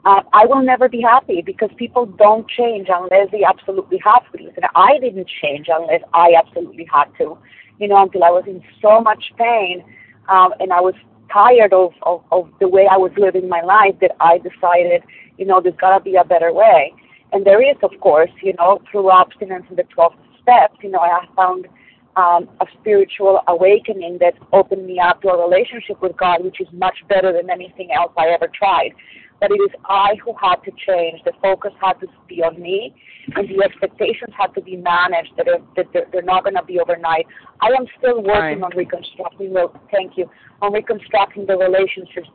uh, 0.05 0.21
I 0.33 0.45
will 0.45 0.61
never 0.61 0.87
be 0.87 1.01
happy 1.01 1.41
because 1.41 1.69
people 1.77 2.05
don't 2.05 2.47
change 2.47 2.87
unless 2.93 3.31
they 3.31 3.43
absolutely 3.43 3.99
have 4.03 4.23
to. 4.33 4.51
And 4.55 4.65
I 4.75 4.99
didn't 4.99 5.29
change 5.41 5.67
unless 5.71 6.01
I 6.13 6.33
absolutely 6.37 6.87
had 6.91 7.05
to, 7.17 7.37
you 7.79 7.87
know, 7.87 8.03
until 8.03 8.23
I 8.23 8.29
was 8.29 8.43
in 8.45 8.61
so 8.81 9.01
much 9.01 9.31
pain 9.37 9.83
um, 10.29 10.53
and 10.59 10.71
I 10.71 10.81
was 10.81 10.93
tired 11.31 11.73
of, 11.73 11.93
of, 12.03 12.23
of 12.31 12.49
the 12.59 12.67
way 12.67 12.87
I 12.89 12.97
was 12.97 13.11
living 13.17 13.49
my 13.49 13.61
life 13.61 13.95
that 14.01 14.15
I 14.19 14.37
decided, 14.37 15.01
you 15.37 15.45
know, 15.45 15.59
there's 15.59 15.75
got 15.77 15.97
to 15.97 16.03
be 16.03 16.15
a 16.15 16.23
better 16.23 16.53
way. 16.53 16.93
And 17.35 17.45
there 17.45 17.61
is, 17.61 17.75
of 17.83 17.91
course, 17.99 18.31
you 18.41 18.53
know, 18.57 18.81
through 18.89 19.11
abstinence 19.11 19.65
and 19.67 19.77
the 19.77 19.83
12 19.83 20.13
steps, 20.41 20.77
you 20.81 20.89
know, 20.89 20.99
I 20.99 21.19
found 21.35 21.67
um, 22.15 22.47
a 22.61 22.65
spiritual 22.79 23.41
awakening 23.49 24.19
that 24.21 24.35
opened 24.53 24.85
me 24.87 24.99
up 24.99 25.21
to 25.23 25.27
a 25.27 25.45
relationship 25.45 26.01
with 26.01 26.15
God, 26.15 26.45
which 26.45 26.61
is 26.61 26.67
much 26.71 26.95
better 27.09 27.33
than 27.33 27.49
anything 27.49 27.91
else 27.91 28.13
I 28.17 28.29
ever 28.29 28.47
tried. 28.47 28.91
But 29.39 29.51
it 29.51 29.55
is 29.55 29.71
I 29.85 30.15
who 30.23 30.33
had 30.41 30.57
to 30.63 30.71
change. 30.87 31.21
The 31.25 31.33
focus 31.41 31.71
had 31.81 31.99
to 31.99 32.07
be 32.27 32.41
on 32.41 32.61
me, 32.61 32.95
and 33.35 33.47
the 33.49 33.63
expectations 33.63 34.33
had 34.37 34.53
to 34.55 34.61
be 34.61 34.77
managed. 34.77 35.31
That, 35.37 35.47
are, 35.47 35.59
that 35.75 35.87
they're, 35.93 36.07
they're 36.11 36.21
not 36.21 36.43
going 36.43 36.55
to 36.55 36.63
be 36.63 36.79
overnight. 36.79 37.27
I 37.61 37.67
am 37.67 37.85
still 37.97 38.23
working 38.23 38.61
Fine. 38.61 38.63
on 38.63 38.71
reconstructing. 38.75 39.53
The, 39.53 39.67
thank 39.91 40.17
you. 40.17 40.29
On 40.61 40.71
reconstructing 40.71 41.45
the 41.45 41.57
relationships 41.57 42.29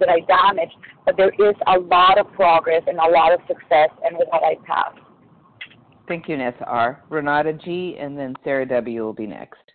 that 0.00 0.08
I 0.08 0.20
damaged, 0.20 0.74
but 1.04 1.16
there 1.16 1.28
is 1.28 1.54
a 1.66 1.78
lot 1.78 2.18
of 2.18 2.32
progress 2.32 2.82
and 2.86 2.98
a 2.98 3.10
lot 3.10 3.32
of 3.32 3.40
success, 3.46 3.90
and 4.04 4.16
with 4.16 4.28
that 4.32 4.42
I 4.42 4.56
pass. 4.66 4.94
Thank 6.08 6.28
you, 6.28 6.36
Nessa 6.36 6.64
R. 6.64 7.02
Renata 7.10 7.52
G, 7.52 7.96
and 7.98 8.16
then 8.16 8.34
Sarah 8.44 8.66
W 8.66 9.04
will 9.04 9.12
be 9.12 9.26
next. 9.26 9.65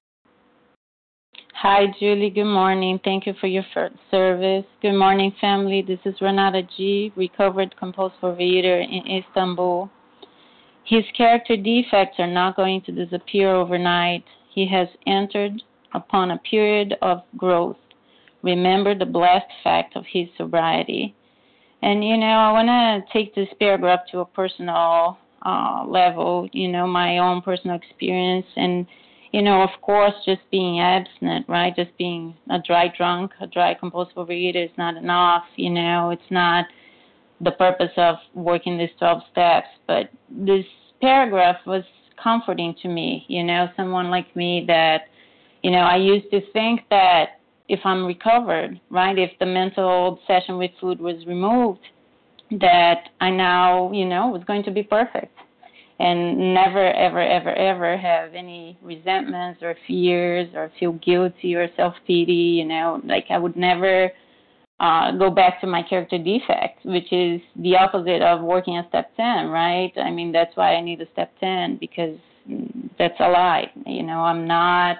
Hi, 1.61 1.85
Julie. 1.99 2.31
Good 2.31 2.45
morning. 2.45 2.99
Thank 3.03 3.27
you 3.27 3.35
for 3.39 3.45
your 3.45 3.63
service. 4.09 4.65
Good 4.81 4.97
morning, 4.97 5.31
family. 5.39 5.83
This 5.87 5.99
is 6.05 6.19
Renata 6.19 6.63
G., 6.75 7.13
recovered 7.15 7.77
compulsive 7.77 8.17
overeater 8.23 8.81
in 8.81 9.19
Istanbul. 9.19 9.87
His 10.85 11.03
character 11.15 11.55
defects 11.55 12.15
are 12.17 12.25
not 12.25 12.55
going 12.55 12.81
to 12.87 12.91
disappear 12.91 13.53
overnight. 13.53 14.23
He 14.49 14.67
has 14.69 14.87
entered 15.05 15.61
upon 15.93 16.31
a 16.31 16.39
period 16.39 16.95
of 17.03 17.21
growth. 17.37 17.77
Remember 18.41 18.97
the 18.97 19.05
blessed 19.05 19.51
fact 19.63 19.95
of 19.95 20.03
his 20.11 20.29
sobriety. 20.37 21.13
And, 21.83 22.03
you 22.03 22.17
know, 22.17 22.25
I 22.25 22.51
want 22.53 22.69
to 22.69 23.13
take 23.13 23.35
this 23.35 23.49
paragraph 23.59 23.99
to 24.13 24.21
a 24.21 24.25
personal 24.25 25.19
uh, 25.45 25.85
level, 25.87 26.49
you 26.53 26.69
know, 26.69 26.87
my 26.87 27.19
own 27.19 27.43
personal 27.43 27.75
experience 27.75 28.47
and 28.55 28.87
you 29.31 29.41
know, 29.41 29.61
of 29.61 29.69
course, 29.81 30.13
just 30.25 30.41
being 30.51 30.81
abstinent, 30.81 31.47
right? 31.47 31.73
Just 31.75 31.97
being 31.97 32.35
a 32.49 32.59
dry 32.59 32.91
drunk, 32.95 33.31
a 33.39 33.47
dry 33.47 33.73
compulsive 33.73 34.15
overeater 34.15 34.65
is 34.65 34.77
not 34.77 34.97
enough. 34.97 35.43
You 35.55 35.69
know, 35.69 36.09
it's 36.09 36.21
not 36.29 36.65
the 37.39 37.51
purpose 37.51 37.91
of 37.95 38.15
working 38.33 38.77
these 38.77 38.89
12 38.99 39.21
steps. 39.31 39.67
But 39.87 40.11
this 40.29 40.65
paragraph 40.99 41.57
was 41.65 41.83
comforting 42.21 42.75
to 42.81 42.89
me. 42.89 43.25
You 43.29 43.43
know, 43.43 43.69
someone 43.77 44.09
like 44.09 44.35
me 44.35 44.65
that, 44.67 45.07
You 45.63 45.71
know, 45.71 45.79
I 45.79 45.95
used 45.97 46.29
to 46.31 46.41
think 46.51 46.81
that 46.89 47.39
if 47.69 47.79
I'm 47.85 48.05
recovered, 48.05 48.81
right, 48.89 49.17
if 49.17 49.31
the 49.39 49.45
mental 49.45 50.19
obsession 50.19 50.57
with 50.57 50.71
food 50.81 50.99
was 50.99 51.25
removed, 51.25 51.87
that 52.59 53.09
I 53.21 53.29
now, 53.29 53.91
you 53.93 54.05
know, 54.05 54.27
was 54.27 54.43
going 54.43 54.63
to 54.63 54.71
be 54.71 54.83
perfect 54.83 55.37
and 56.01 56.55
never, 56.55 56.91
ever, 56.93 57.21
ever, 57.21 57.53
ever 57.53 57.95
have 57.95 58.33
any 58.33 58.75
resentments 58.81 59.61
or 59.61 59.75
fears 59.85 60.49
or 60.55 60.71
feel 60.79 60.93
guilty 60.93 61.53
or 61.53 61.67
self 61.77 61.93
pity, 62.07 62.57
you 62.59 62.65
know, 62.65 62.99
like 63.05 63.25
I 63.29 63.37
would 63.37 63.55
never 63.55 64.09
uh, 64.79 65.11
go 65.11 65.29
back 65.29 65.61
to 65.61 65.67
my 65.67 65.83
character 65.83 66.17
defect, 66.17 66.83
which 66.85 67.13
is 67.13 67.39
the 67.55 67.77
opposite 67.77 68.23
of 68.23 68.41
working 68.41 68.77
a 68.77 68.87
step 68.89 69.15
10, 69.15 69.49
right? 69.49 69.91
I 69.97 70.09
mean, 70.09 70.31
that's 70.31 70.55
why 70.55 70.73
I 70.73 70.81
need 70.81 71.01
a 71.01 71.11
step 71.13 71.31
10 71.39 71.77
because 71.79 72.17
that's 72.97 73.19
a 73.19 73.29
lie. 73.29 73.71
You 73.85 74.01
know, 74.01 74.21
I'm 74.21 74.47
not, 74.47 74.97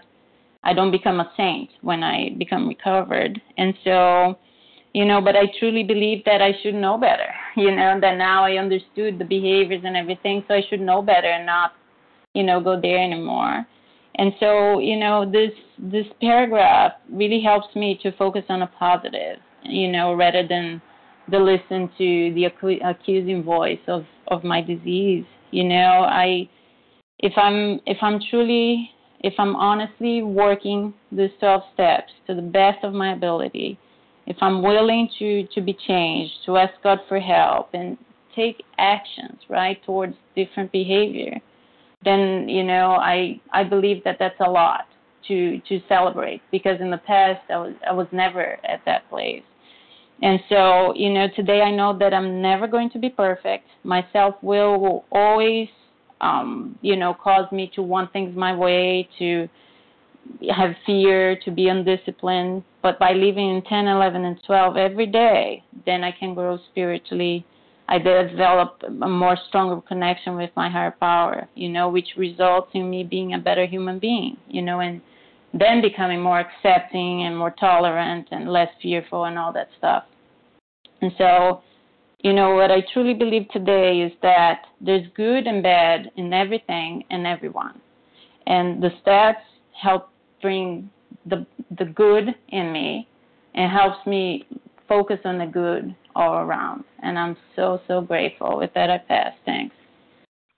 I 0.64 0.74
don't 0.74 0.92
become 0.92 1.20
a 1.20 1.32
saint 1.36 1.72
when 1.82 2.04
I 2.04 2.30
become 2.38 2.68
recovered. 2.68 3.42
And 3.58 3.74
so, 3.84 4.38
you 4.94 5.06
know, 5.06 5.22
but 5.22 5.36
I 5.36 5.44
truly 5.60 5.84
believe 5.84 6.24
that 6.26 6.42
I 6.42 6.52
should 6.62 6.76
know 6.76 6.98
better, 6.98 7.34
you 7.56 7.72
know, 7.72 8.00
that 8.00 8.18
now 8.18 8.44
I 8.44 8.58
understood 8.58 9.20
the 9.20 9.26
behaviors 9.26 9.82
and 9.86 9.96
everything, 9.96 10.44
so 10.48 10.56
I 10.56 10.62
should 10.70 10.82
know 10.82 11.02
better 11.02 11.28
and 11.28 11.46
not, 11.46 11.74
you 12.34 12.44
know, 12.44 12.62
go 12.62 12.80
there 12.80 13.00
anymore. 13.00 13.66
And 14.16 14.34
so, 14.40 14.80
you 14.80 14.98
know, 14.98 15.30
this 15.30 15.52
this 15.80 16.06
paragraph 16.20 16.94
really 17.10 17.42
helps 17.42 17.74
me 17.76 17.98
to 18.04 18.12
focus 18.18 18.44
on 18.50 18.62
a 18.62 18.68
positive 18.68 19.40
you 19.64 19.92
know, 19.92 20.14
rather 20.14 20.48
than 20.48 20.82
the 21.30 21.40
listen 21.40 21.90
to 21.98 22.34
the 22.34 22.46
accusing 22.84 23.44
voice 23.44 23.80
of 23.88 24.06
of 24.28 24.44
my 24.44 24.62
disease. 24.62 25.26
You 25.52 25.66
know, 25.66 26.06
I 26.10 26.50
if 27.20 27.34
I'm 27.38 27.80
if 27.86 27.98
I'm 28.02 28.20
truly 28.30 28.90
if 29.20 29.34
I'm 29.38 29.56
honestly 29.56 30.24
working 30.24 30.94
the 31.12 31.30
12 31.40 31.62
steps 31.74 32.12
to 32.26 32.34
the 32.34 32.42
best 32.42 32.84
of 32.84 32.94
my 32.94 33.14
ability, 33.14 33.78
if 34.28 34.38
I'm 34.42 34.62
willing 34.62 35.10
to 35.20 35.48
to 35.48 35.62
be 35.62 35.78
changed, 35.88 36.34
to 36.46 36.58
ask 36.58 36.74
God 36.84 37.00
for 37.08 37.20
help 37.20 37.70
and 37.74 37.98
take 38.36 38.64
actions 38.78 39.40
right 39.50 39.84
towards 39.86 40.16
different 40.36 40.72
behavior, 40.72 41.40
then 42.04 42.48
you 42.48 42.64
know 42.64 42.92
I 42.92 43.40
I 43.52 43.64
believe 43.64 44.04
that 44.04 44.18
that's 44.20 44.40
a 44.40 44.50
lot 44.50 44.86
to 45.28 45.60
to 45.68 45.80
celebrate 45.88 46.42
because 46.52 46.80
in 46.80 46.92
the 46.92 46.98
past 46.98 47.42
I 47.50 47.58
was 47.58 47.74
I 47.88 47.94
was 47.94 48.08
never 48.12 48.58
at 48.66 48.82
that 48.86 49.10
place. 49.10 49.44
And 50.24 50.40
so, 50.50 50.94
you 50.96 51.12
know, 51.12 51.28
today 51.36 51.62
I 51.62 51.72
know 51.72 51.98
that 51.98 52.14
I'm 52.14 52.42
never 52.42 52.68
going 52.68 52.92
to 52.92 53.00
be 53.00 53.10
perfect. 53.10 53.66
My 53.84 54.06
self 54.14 54.36
will 54.44 54.80
will 54.80 55.06
always, 55.12 55.68
um, 56.22 56.78
you 56.82 56.96
know, 56.96 57.16
cause 57.16 57.52
me 57.52 57.72
to 57.76 57.82
want 57.82 58.14
things 58.14 58.36
my 58.36 58.56
way, 58.56 59.10
to 59.18 59.48
have 60.56 60.76
fear, 60.86 61.40
to 61.44 61.52
be 61.52 61.70
undisciplined. 61.70 62.64
But 62.82 62.98
by 63.00 63.14
living 63.14 63.56
in 63.56 63.62
10, 63.62 63.88
11, 63.88 64.26
and 64.26 64.40
12 64.46 64.78
every 64.78 65.06
day, 65.06 65.64
then 65.86 66.04
I 66.04 66.12
can 66.12 66.34
grow 66.34 66.58
spiritually. 66.72 67.46
I 67.88 67.98
develop 67.98 68.82
a 68.88 68.90
more 68.90 69.38
stronger 69.50 69.82
connection 69.82 70.36
with 70.36 70.50
my 70.56 70.70
higher 70.70 70.96
power, 71.00 71.48
you 71.56 71.70
know, 71.70 71.90
which 71.90 72.08
results 72.18 72.70
in 72.74 72.90
me 72.90 73.04
being 73.04 73.34
a 73.34 73.40
better 73.40 73.66
human 73.66 74.00
being, 74.00 74.38
you 74.48 74.62
know, 74.62 74.80
and 74.80 75.02
then 75.54 75.82
becoming 75.82 76.22
more 76.22 76.40
accepting 76.40 77.24
and 77.24 77.38
more 77.38 77.54
tolerant 77.60 78.30
and 78.32 78.50
less 78.50 78.70
fearful 78.82 79.26
and 79.26 79.38
all 79.38 79.52
that 79.54 79.68
stuff. 79.78 80.06
And 81.02 81.12
so, 81.18 81.62
you 82.20 82.34
know, 82.34 82.56
what 82.56 82.72
I 82.72 82.84
truly 82.94 83.14
believe 83.14 83.50
today 83.50 84.02
is 84.02 84.12
that 84.22 84.62
there's 84.80 85.06
good 85.16 85.46
and 85.48 85.62
bad 85.62 86.12
in 86.16 86.34
everything 86.34 87.04
and 87.10 87.28
everyone. 87.28 87.82
And 88.48 88.82
the 88.82 88.92
stats 89.04 89.44
help 89.80 90.10
bring 90.42 90.90
the 91.26 91.46
the 91.78 91.86
good 91.86 92.28
in 92.50 92.72
me 92.72 93.08
and 93.54 93.72
helps 93.72 94.06
me 94.08 94.46
focus 94.88 95.20
on 95.26 95.38
the 95.38 95.46
good 95.46 95.96
all 96.16 96.40
around. 96.40 96.84
And 97.02 97.18
I'm 97.18 97.38
so, 97.56 97.80
so 97.88 98.02
grateful. 98.02 98.58
With 98.58 98.74
that, 98.74 98.90
I 98.90 98.98
pass. 98.98 99.34
Thanks. 99.46 99.76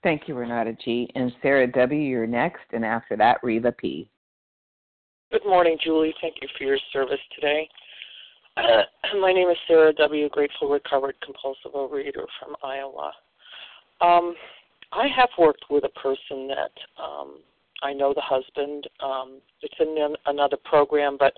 Thank 0.02 0.28
you, 0.28 0.36
Renata 0.36 0.76
G. 0.84 1.10
And 1.16 1.32
Sarah 1.42 1.68
W., 1.72 2.02
you're 2.02 2.28
next. 2.28 2.64
And 2.72 2.84
after 2.84 3.16
that, 3.18 3.38
Reva 3.44 3.72
P. 3.72 4.10
Good 5.32 5.46
morning, 5.46 5.78
Julie. 5.84 6.14
Thank 6.22 6.36
you 6.42 6.48
for 6.58 6.64
your 6.64 6.78
service 6.92 7.20
today. 7.36 7.70
Uh, 8.58 8.84
my 9.22 9.32
name 9.32 9.50
is 9.50 9.58
Sarah 9.68 9.94
W., 9.94 10.30
grateful 10.30 10.70
recovered 10.70 11.16
compulsive 11.24 11.72
overeater 11.74 12.26
from 12.40 12.56
Iowa. 12.64 13.12
Um, 14.02 14.36
I 14.92 15.08
have 15.16 15.30
worked 15.40 15.66
with 15.70 15.86
a 15.86 16.00
person 16.00 16.48
that 16.48 16.72
um, 17.02 17.40
I 17.84 17.94
know 17.94 18.14
the 18.14 18.22
husband. 18.22 18.88
Um, 19.04 19.40
it's 19.62 19.76
in 19.80 19.96
an, 20.00 20.16
another 20.26 20.58
program, 20.64 21.18
but 21.20 21.34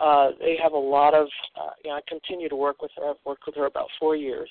uh, 0.00 0.30
they 0.40 0.56
have 0.62 0.72
a 0.72 0.78
lot 0.78 1.14
of. 1.14 1.28
Uh, 1.56 1.70
you 1.84 1.90
know, 1.90 1.96
I 1.96 2.00
continue 2.08 2.48
to 2.48 2.56
work 2.56 2.82
with 2.82 2.90
her. 2.96 3.10
I've 3.10 3.16
worked 3.24 3.46
with 3.46 3.54
her 3.56 3.66
about 3.66 3.88
four 4.00 4.16
years, 4.16 4.50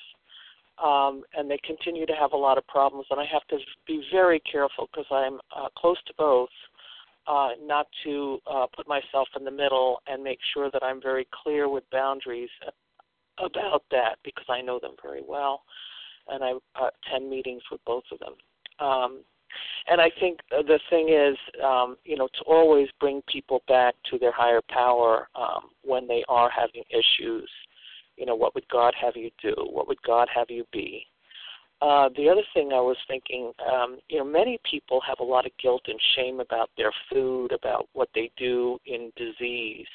um, 0.82 1.22
and 1.36 1.50
they 1.50 1.58
continue 1.64 2.06
to 2.06 2.14
have 2.14 2.32
a 2.32 2.36
lot 2.36 2.58
of 2.58 2.66
problems. 2.66 3.06
And 3.10 3.20
I 3.20 3.26
have 3.30 3.46
to 3.48 3.58
be 3.86 4.02
very 4.12 4.40
careful 4.40 4.88
because 4.90 5.06
I'm 5.10 5.40
uh, 5.54 5.68
close 5.76 5.98
to 6.06 6.14
both 6.16 6.50
uh, 7.26 7.50
not 7.62 7.86
to 8.04 8.38
uh, 8.50 8.66
put 8.74 8.86
myself 8.86 9.28
in 9.36 9.44
the 9.44 9.50
middle 9.50 10.00
and 10.06 10.22
make 10.22 10.38
sure 10.52 10.70
that 10.70 10.82
I'm 10.82 11.00
very 11.00 11.26
clear 11.42 11.68
with 11.68 11.84
boundaries 11.90 12.50
about 13.38 13.82
that 13.90 14.16
because 14.24 14.44
I 14.48 14.60
know 14.60 14.78
them 14.78 14.94
very 15.02 15.22
well, 15.26 15.62
and 16.28 16.44
I 16.44 16.52
uh, 16.80 16.90
attend 17.06 17.28
meetings 17.30 17.62
with 17.70 17.80
both 17.86 18.04
of 18.12 18.18
them. 18.18 18.34
Um, 18.86 19.20
and 19.88 20.00
I 20.00 20.10
think 20.18 20.40
the 20.50 20.78
thing 20.90 21.10
is, 21.10 21.36
um, 21.62 21.96
you 22.04 22.16
know, 22.16 22.28
to 22.28 22.44
always 22.46 22.88
bring 23.00 23.22
people 23.28 23.62
back 23.68 23.94
to 24.10 24.18
their 24.18 24.32
higher 24.32 24.60
power 24.68 25.28
um, 25.34 25.70
when 25.82 26.06
they 26.06 26.24
are 26.28 26.50
having 26.50 26.84
issues. 26.90 27.50
You 28.16 28.26
know, 28.26 28.34
what 28.34 28.54
would 28.54 28.68
God 28.68 28.94
have 29.00 29.16
you 29.16 29.30
do? 29.42 29.54
What 29.56 29.88
would 29.88 30.00
God 30.02 30.28
have 30.34 30.48
you 30.48 30.64
be? 30.72 31.06
Uh, 31.82 32.08
the 32.16 32.28
other 32.28 32.44
thing 32.54 32.72
I 32.72 32.80
was 32.80 32.96
thinking, 33.08 33.52
um, 33.70 33.98
you 34.08 34.18
know, 34.18 34.24
many 34.24 34.58
people 34.68 35.00
have 35.06 35.18
a 35.20 35.24
lot 35.24 35.44
of 35.44 35.52
guilt 35.60 35.82
and 35.86 36.00
shame 36.16 36.40
about 36.40 36.70
their 36.78 36.92
food, 37.10 37.52
about 37.52 37.88
what 37.92 38.08
they 38.14 38.30
do 38.38 38.78
in 38.86 39.12
disease. 39.16 39.86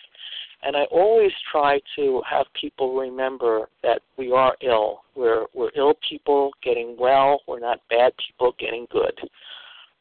And 0.62 0.76
I 0.76 0.84
always 0.92 1.32
try 1.52 1.80
to 1.96 2.22
have 2.30 2.46
people 2.60 2.98
remember 2.98 3.70
that 3.82 4.02
we 4.18 4.32
are 4.32 4.56
ill. 4.62 5.02
We're 5.16 5.46
we're 5.54 5.72
ill 5.76 5.94
people 6.08 6.52
getting 6.62 6.98
well. 7.00 7.42
We're 7.48 7.60
not 7.60 7.80
bad 7.90 8.12
people 8.28 8.54
getting 8.60 8.86
good. 8.92 9.18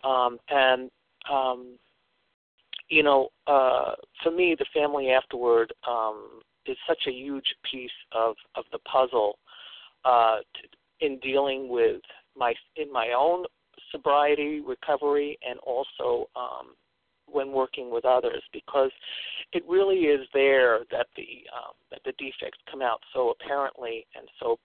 Um, 0.02 0.38
and 0.48 0.90
um, 1.30 1.78
you 2.88 3.02
know, 3.02 3.28
uh, 3.46 3.92
for 4.22 4.32
me, 4.32 4.56
the 4.58 4.66
family 4.74 5.10
afterward 5.10 5.72
um, 5.88 6.40
is 6.66 6.76
such 6.88 7.02
a 7.06 7.12
huge 7.12 7.54
piece 7.70 7.90
of 8.12 8.34
of 8.56 8.64
the 8.72 8.78
puzzle 8.80 9.38
uh, 10.04 10.38
to, 10.38 11.06
in 11.06 11.18
dealing 11.20 11.68
with 11.68 12.00
my 12.36 12.54
in 12.76 12.92
my 12.92 13.12
own 13.16 13.44
sobriety 13.92 14.60
recovery 14.60 15.38
and 15.48 15.58
also 15.60 16.28
um, 16.36 16.74
when 17.30 17.52
working 17.52 17.90
with 17.90 18.04
others 18.04 18.42
because 18.52 18.90
it 19.52 19.62
really 19.68 20.06
is 20.06 20.26
there 20.32 20.80
that 20.90 21.06
the 21.16 21.44
um, 21.56 21.74
that 21.90 22.00
the 22.04 22.12
defects 22.12 22.58
come 22.70 22.82
out 22.82 23.00
so 23.12 23.30
apparently 23.40 24.06
and 24.16 24.28
so 24.40 24.58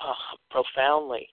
uh, 0.00 0.36
profoundly 0.50 1.28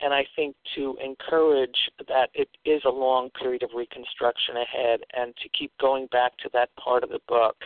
and 0.00 0.12
I 0.12 0.24
think 0.34 0.56
to 0.74 0.96
encourage 1.04 1.90
that 2.08 2.30
it 2.34 2.48
is 2.64 2.82
a 2.84 2.90
long 2.90 3.30
period 3.30 3.62
of 3.62 3.70
reconstruction 3.74 4.56
ahead 4.56 5.00
and 5.16 5.34
to 5.36 5.48
keep 5.56 5.72
going 5.80 6.06
back 6.10 6.36
to 6.38 6.50
that 6.52 6.70
part 6.76 7.04
of 7.04 7.10
the 7.10 7.20
book 7.28 7.56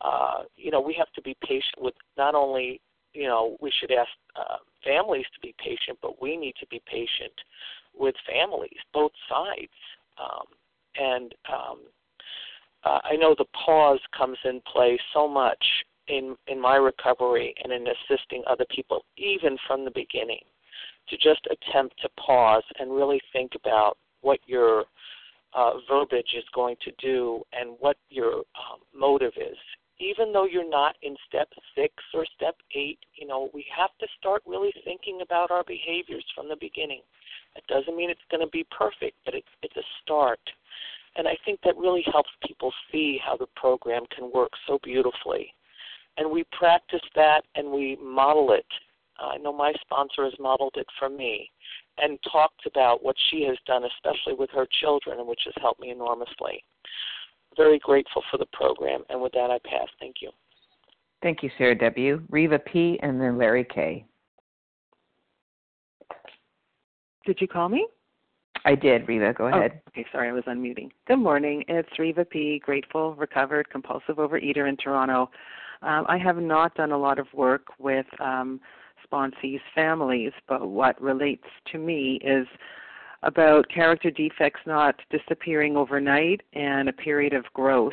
uh, 0.00 0.42
you 0.56 0.70
know 0.70 0.80
we 0.80 0.94
have 0.94 1.12
to 1.14 1.22
be 1.22 1.36
patient 1.42 1.78
with 1.78 1.94
not 2.16 2.34
only 2.34 2.80
you 3.14 3.26
know 3.26 3.56
we 3.60 3.72
should 3.80 3.92
ask 3.92 4.10
uh, 4.36 4.58
families 4.84 5.26
to 5.34 5.40
be 5.40 5.54
patient, 5.58 5.98
but 6.02 6.20
we 6.20 6.36
need 6.36 6.54
to 6.60 6.66
be 6.68 6.80
patient 6.86 7.34
with 7.96 8.14
families, 8.26 8.78
both 8.92 9.12
sides. 9.28 9.72
Um, 10.18 10.46
and 10.98 11.34
um, 11.52 11.78
uh, 12.84 12.98
I 13.04 13.16
know 13.16 13.34
the 13.36 13.46
pause 13.64 14.00
comes 14.16 14.38
in 14.44 14.60
play 14.72 14.98
so 15.12 15.28
much 15.28 15.64
in 16.08 16.36
in 16.46 16.60
my 16.60 16.76
recovery 16.76 17.54
and 17.62 17.72
in 17.72 17.86
assisting 17.86 18.42
other 18.46 18.64
people, 18.74 19.04
even 19.16 19.56
from 19.66 19.84
the 19.84 19.90
beginning, 19.90 20.42
to 21.08 21.16
just 21.16 21.46
attempt 21.50 22.00
to 22.02 22.08
pause 22.10 22.64
and 22.78 22.92
really 22.92 23.20
think 23.32 23.52
about 23.54 23.96
what 24.20 24.40
your 24.46 24.84
uh, 25.54 25.72
verbiage 25.88 26.34
is 26.36 26.44
going 26.54 26.76
to 26.84 26.92
do 27.00 27.42
and 27.52 27.76
what 27.78 27.96
your 28.10 28.38
um, 28.38 28.80
motive 28.94 29.32
is 29.36 29.56
even 30.00 30.32
though 30.32 30.46
you're 30.46 30.68
not 30.68 30.96
in 31.02 31.16
step 31.26 31.48
six 31.74 31.92
or 32.14 32.24
step 32.36 32.56
eight, 32.74 32.98
you 33.14 33.26
know, 33.26 33.50
we 33.52 33.64
have 33.76 33.90
to 34.00 34.06
start 34.18 34.42
really 34.46 34.72
thinking 34.84 35.20
about 35.22 35.50
our 35.50 35.64
behaviors 35.64 36.24
from 36.34 36.48
the 36.48 36.56
beginning. 36.60 37.00
It 37.56 37.64
doesn't 37.66 37.96
mean 37.96 38.10
it's 38.10 38.20
going 38.30 38.44
to 38.44 38.50
be 38.50 38.66
perfect, 38.76 39.16
but 39.24 39.34
it's 39.34 39.48
it's 39.62 39.76
a 39.76 39.82
start. 40.02 40.40
And 41.16 41.26
I 41.26 41.36
think 41.44 41.60
that 41.64 41.76
really 41.76 42.04
helps 42.12 42.30
people 42.46 42.72
see 42.92 43.18
how 43.24 43.36
the 43.36 43.48
program 43.56 44.04
can 44.14 44.30
work 44.32 44.52
so 44.66 44.78
beautifully. 44.84 45.52
And 46.16 46.30
we 46.30 46.44
practice 46.52 47.02
that 47.16 47.42
and 47.56 47.72
we 47.72 47.96
model 48.02 48.52
it. 48.52 48.66
I 49.18 49.36
know 49.38 49.52
my 49.52 49.72
sponsor 49.80 50.24
has 50.24 50.34
modeled 50.38 50.74
it 50.76 50.86
for 50.96 51.08
me 51.08 51.50
and 51.96 52.20
talked 52.30 52.66
about 52.66 53.02
what 53.02 53.16
she 53.30 53.42
has 53.48 53.56
done, 53.66 53.82
especially 53.84 54.34
with 54.34 54.50
her 54.50 54.66
children, 54.80 55.26
which 55.26 55.40
has 55.46 55.54
helped 55.60 55.80
me 55.80 55.90
enormously 55.90 56.62
very 57.58 57.78
grateful 57.78 58.22
for 58.30 58.38
the 58.38 58.46
program. 58.52 59.02
And 59.10 59.20
with 59.20 59.32
that, 59.32 59.50
I 59.50 59.58
pass. 59.68 59.88
Thank 60.00 60.16
you. 60.22 60.30
Thank 61.22 61.42
you, 61.42 61.50
Sarah 61.58 61.76
W. 61.76 62.22
Reva 62.30 62.58
P. 62.58 62.98
and 63.02 63.20
then 63.20 63.36
Larry 63.36 63.66
K. 63.74 64.06
Did 67.26 67.38
you 67.40 67.48
call 67.48 67.68
me? 67.68 67.86
I 68.64 68.74
did, 68.74 69.06
Reva. 69.06 69.34
Go 69.34 69.46
ahead. 69.46 69.72
Oh, 69.74 69.90
okay, 69.90 70.06
sorry, 70.10 70.28
I 70.28 70.32
was 70.32 70.44
unmuting. 70.46 70.90
Good 71.06 71.18
morning. 71.18 71.64
It's 71.68 71.88
Reva 71.98 72.24
P., 72.24 72.60
grateful, 72.64 73.14
recovered, 73.16 73.68
compulsive 73.70 74.16
overeater 74.16 74.68
in 74.68 74.76
Toronto. 74.76 75.30
Um, 75.82 76.06
I 76.08 76.18
have 76.18 76.38
not 76.38 76.74
done 76.74 76.92
a 76.92 76.98
lot 76.98 77.18
of 77.18 77.26
work 77.32 77.66
with 77.78 78.06
um, 78.20 78.60
sponsees' 79.06 79.60
families, 79.74 80.32
but 80.48 80.68
what 80.68 81.00
relates 81.00 81.44
to 81.72 81.78
me 81.78 82.20
is 82.24 82.46
about 83.22 83.68
character 83.68 84.10
defects 84.10 84.60
not 84.66 85.00
disappearing 85.10 85.76
overnight 85.76 86.42
and 86.52 86.88
a 86.88 86.92
period 86.92 87.32
of 87.32 87.44
growth. 87.52 87.92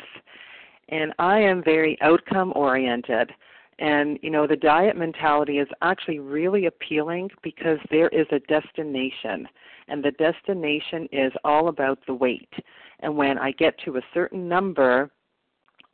And 0.88 1.12
I 1.18 1.40
am 1.40 1.64
very 1.64 1.98
outcome 2.00 2.52
oriented. 2.54 3.32
And, 3.78 4.18
you 4.22 4.30
know, 4.30 4.46
the 4.46 4.56
diet 4.56 4.96
mentality 4.96 5.58
is 5.58 5.68
actually 5.82 6.20
really 6.20 6.66
appealing 6.66 7.30
because 7.42 7.78
there 7.90 8.08
is 8.08 8.26
a 8.30 8.38
destination. 8.40 9.48
And 9.88 10.02
the 10.02 10.12
destination 10.12 11.08
is 11.12 11.32
all 11.44 11.68
about 11.68 11.98
the 12.06 12.14
weight. 12.14 12.52
And 13.00 13.16
when 13.16 13.38
I 13.38 13.50
get 13.52 13.78
to 13.84 13.96
a 13.96 14.02
certain 14.14 14.48
number, 14.48 15.10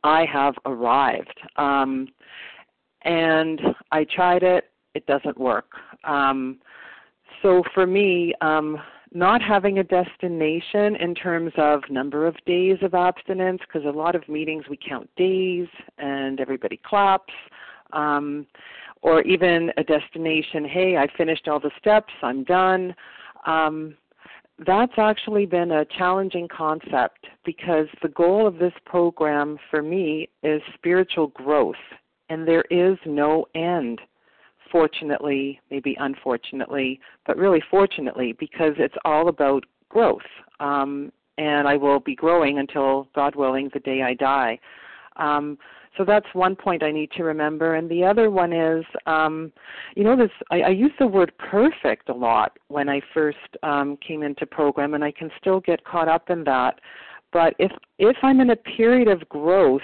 I 0.03 0.25
have 0.25 0.55
arrived. 0.65 1.39
Um, 1.57 2.07
and 3.01 3.59
I 3.91 4.05
tried 4.05 4.43
it, 4.43 4.69
it 4.93 5.05
doesn't 5.07 5.37
work. 5.37 5.71
Um, 6.03 6.59
so 7.41 7.63
for 7.73 7.85
me, 7.85 8.33
um, 8.41 8.77
not 9.13 9.41
having 9.41 9.79
a 9.79 9.83
destination 9.83 10.95
in 10.95 11.13
terms 11.13 11.53
of 11.57 11.81
number 11.89 12.25
of 12.25 12.35
days 12.45 12.77
of 12.81 12.93
abstinence, 12.93 13.61
because 13.61 13.85
a 13.87 13.97
lot 13.97 14.15
of 14.15 14.27
meetings 14.27 14.65
we 14.69 14.77
count 14.77 15.09
days 15.15 15.67
and 15.97 16.39
everybody 16.39 16.79
claps, 16.83 17.33
um, 17.93 18.47
or 19.01 19.21
even 19.21 19.71
a 19.77 19.83
destination, 19.83 20.65
hey, 20.65 20.97
I 20.97 21.07
finished 21.15 21.47
all 21.47 21.59
the 21.59 21.71
steps, 21.77 22.13
I'm 22.23 22.43
done. 22.43 22.95
Um, 23.45 23.95
that's 24.65 24.93
actually 24.97 25.45
been 25.45 25.71
a 25.71 25.85
challenging 25.85 26.47
concept 26.47 27.27
because 27.43 27.87
the 28.01 28.09
goal 28.09 28.47
of 28.47 28.57
this 28.57 28.73
program 28.85 29.57
for 29.69 29.81
me 29.81 30.29
is 30.41 30.61
spiritual 30.73 31.27
growth, 31.27 31.75
and 32.29 32.47
there 32.47 32.65
is 32.69 32.97
no 33.05 33.45
end. 33.55 33.99
Fortunately, 34.73 35.61
maybe 35.71 35.95
unfortunately, 35.99 36.99
but 37.25 37.37
really 37.37 37.63
fortunately, 37.71 38.35
because 38.39 38.73
it's 38.77 38.95
all 39.05 39.29
about 39.29 39.63
growth. 39.87 40.21
Um, 40.59 41.13
and 41.37 41.67
I 41.67 41.77
will 41.77 41.99
be 41.99 42.15
growing 42.15 42.59
until, 42.59 43.07
God 43.15 43.35
willing, 43.35 43.69
the 43.73 43.79
day 43.79 44.01
I 44.01 44.15
die. 44.15 44.59
Um, 45.15 45.57
so 45.97 46.03
that's 46.03 46.25
one 46.33 46.55
point 46.55 46.81
I 46.81 46.91
need 46.91 47.11
to 47.11 47.23
remember. 47.23 47.75
And 47.75 47.87
the 47.89 48.03
other 48.03 48.31
one 48.31 48.51
is, 48.51 48.83
um, 49.05 49.51
you 49.95 50.03
know, 50.03 50.15
this 50.15 50.31
I, 50.49 50.61
I 50.61 50.69
use 50.69 50.91
the 50.97 51.05
word 51.07 51.31
perfect 51.37 52.09
a 52.09 52.13
lot 52.13 52.57
when 52.69 52.89
I 52.89 52.99
first 53.13 53.37
um, 53.61 53.97
came 53.97 54.23
into 54.23 54.45
program, 54.47 54.95
and 54.95 55.03
I 55.03 55.11
can 55.11 55.29
still 55.39 55.59
get 55.59 55.85
caught 55.85 56.07
up 56.07 56.31
in 56.31 56.43
that. 56.45 56.79
But 57.31 57.53
if 57.59 57.71
if 57.99 58.17
I'm 58.23 58.39
in 58.41 58.49
a 58.49 58.55
period 58.55 59.07
of 59.07 59.27
growth, 59.29 59.81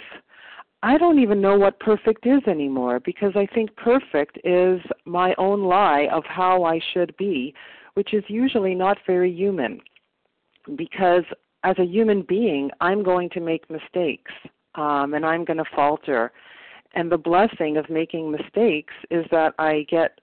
I 0.82 0.98
don't 0.98 1.20
even 1.20 1.42
know 1.42 1.58
what 1.58 1.80
perfect 1.80 2.26
is 2.26 2.42
anymore 2.48 3.02
because 3.02 3.34
I 3.36 3.46
think 3.54 3.76
perfect 3.76 4.40
is 4.46 4.80
my 5.06 5.36
own 5.38 5.64
lie 5.64 6.08
of 6.12 6.24
how 6.26 6.64
I 6.64 6.80
should 6.94 7.16
be, 7.18 7.54
which 7.96 8.14
is 8.14 8.24
usually 8.28 8.76
not 8.76 8.98
very 9.06 9.32
human. 9.32 9.82
Because 10.78 11.24
as 11.64 11.78
a 11.80 11.86
human 11.86 12.22
being, 12.22 12.72
I'm 12.80 13.04
going 13.04 13.30
to 13.32 13.42
make 13.42 13.70
mistakes 13.70 14.32
um, 14.76 15.14
and 15.14 15.26
I'm 15.26 15.44
going 15.44 15.58
to 15.58 15.66
falter. 15.76 16.32
And 16.94 17.12
the 17.12 17.18
blessing 17.18 17.76
of 17.76 17.90
making 17.90 18.32
mistakes 18.32 18.94
is 19.12 19.26
that 19.32 19.54
I 19.60 19.86
get 19.90 20.20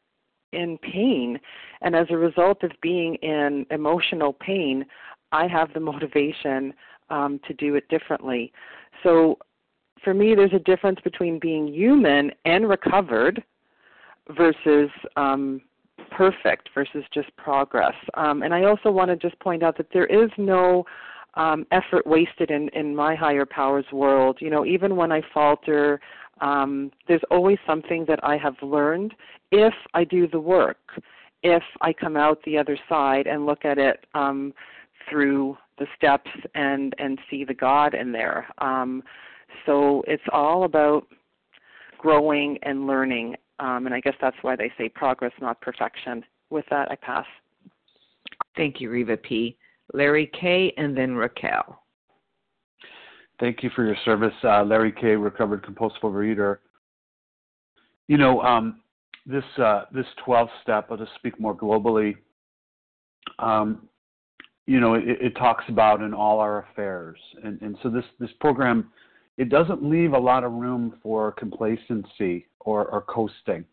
in 0.52 0.78
pain. 0.78 1.38
And 1.82 1.94
as 1.94 2.06
a 2.08 2.16
result 2.16 2.62
of 2.62 2.72
being 2.80 3.16
in 3.16 3.66
emotional 3.70 4.32
pain, 4.32 4.86
I 5.32 5.48
have 5.48 5.74
the 5.74 5.80
motivation 5.80 6.72
um, 7.10 7.40
to 7.46 7.52
do 7.52 7.74
it 7.74 7.88
differently. 7.88 8.52
So 9.02 9.38
for 10.02 10.14
me, 10.14 10.34
there's 10.34 10.52
a 10.52 10.58
difference 10.58 11.00
between 11.02 11.38
being 11.38 11.68
human 11.68 12.30
and 12.44 12.68
recovered 12.68 13.42
versus 14.36 14.90
um, 15.16 15.60
perfect 16.10 16.70
versus 16.74 17.04
just 17.12 17.34
progress. 17.36 17.94
Um, 18.14 18.42
and 18.42 18.54
I 18.54 18.64
also 18.64 18.90
want 18.90 19.10
to 19.10 19.16
just 19.16 19.38
point 19.40 19.62
out 19.62 19.76
that 19.76 19.88
there 19.92 20.06
is 20.06 20.30
no 20.36 20.84
um, 21.34 21.66
effort 21.70 22.06
wasted 22.06 22.50
in, 22.50 22.68
in 22.70 22.94
my 22.94 23.14
higher 23.14 23.46
powers 23.46 23.84
world. 23.92 24.38
You 24.40 24.50
know, 24.50 24.64
even 24.64 24.96
when 24.96 25.12
I 25.12 25.22
falter, 25.32 26.00
um, 26.40 26.90
there's 27.08 27.22
always 27.30 27.58
something 27.66 28.04
that 28.08 28.20
I 28.22 28.36
have 28.36 28.56
learned 28.62 29.14
if 29.52 29.74
I 29.94 30.04
do 30.04 30.26
the 30.26 30.40
work, 30.40 30.78
if 31.42 31.62
I 31.80 31.92
come 31.92 32.16
out 32.16 32.42
the 32.44 32.58
other 32.58 32.78
side 32.88 33.26
and 33.26 33.46
look 33.46 33.64
at 33.64 33.78
it 33.78 34.06
um, 34.14 34.52
through 35.08 35.56
the 35.78 35.86
steps 35.94 36.30
and 36.54 36.94
and 36.98 37.18
see 37.30 37.44
the 37.44 37.54
God 37.54 37.94
in 37.94 38.12
there. 38.12 38.46
Um, 38.58 39.02
so 39.64 40.02
it's 40.06 40.22
all 40.32 40.64
about 40.64 41.06
growing 41.98 42.58
and 42.62 42.86
learning, 42.86 43.36
um, 43.58 43.86
and 43.86 43.94
I 43.94 44.00
guess 44.00 44.14
that's 44.20 44.36
why 44.42 44.56
they 44.56 44.70
say 44.78 44.88
progress, 44.88 45.32
not 45.40 45.60
perfection. 45.60 46.24
With 46.50 46.64
that, 46.70 46.90
I 46.90 46.96
pass. 46.96 47.26
Thank 48.56 48.80
you, 48.80 48.90
Reva 48.90 49.16
P. 49.16 49.56
Larry 49.92 50.30
K., 50.40 50.72
and 50.76 50.96
then 50.96 51.14
Raquel. 51.14 51.82
Thank 53.38 53.62
you 53.62 53.70
for 53.74 53.84
your 53.84 53.96
service, 54.04 54.34
uh, 54.44 54.64
Larry 54.64 54.92
K., 54.92 55.08
recovered 55.16 55.62
compulsive 55.62 56.00
overeater. 56.02 56.58
You 58.08 58.16
know, 58.18 58.40
um, 58.42 58.80
this 59.26 59.44
uh, 59.58 59.84
this 59.92 60.06
12 60.24 60.48
step, 60.62 60.86
I'll 60.90 60.96
just 60.96 61.14
speak 61.16 61.38
more 61.40 61.54
globally. 61.54 62.16
Um, 63.38 63.88
you 64.66 64.80
know, 64.80 64.94
it, 64.94 65.04
it, 65.06 65.36
talks 65.36 65.64
about 65.68 66.00
in 66.00 66.14
all 66.14 66.40
our 66.40 66.66
affairs, 66.70 67.18
and, 67.44 67.60
and 67.60 67.76
so 67.82 67.90
this 67.90 68.04
this 68.18 68.30
program, 68.40 68.90
it 69.38 69.48
doesn't 69.48 69.82
leave 69.82 70.12
a 70.12 70.18
lot 70.18 70.44
of 70.44 70.52
room 70.52 70.98
for 71.02 71.32
complacency 71.32 72.46
or, 72.60 72.86
or 72.86 73.02
coasting. 73.02 73.64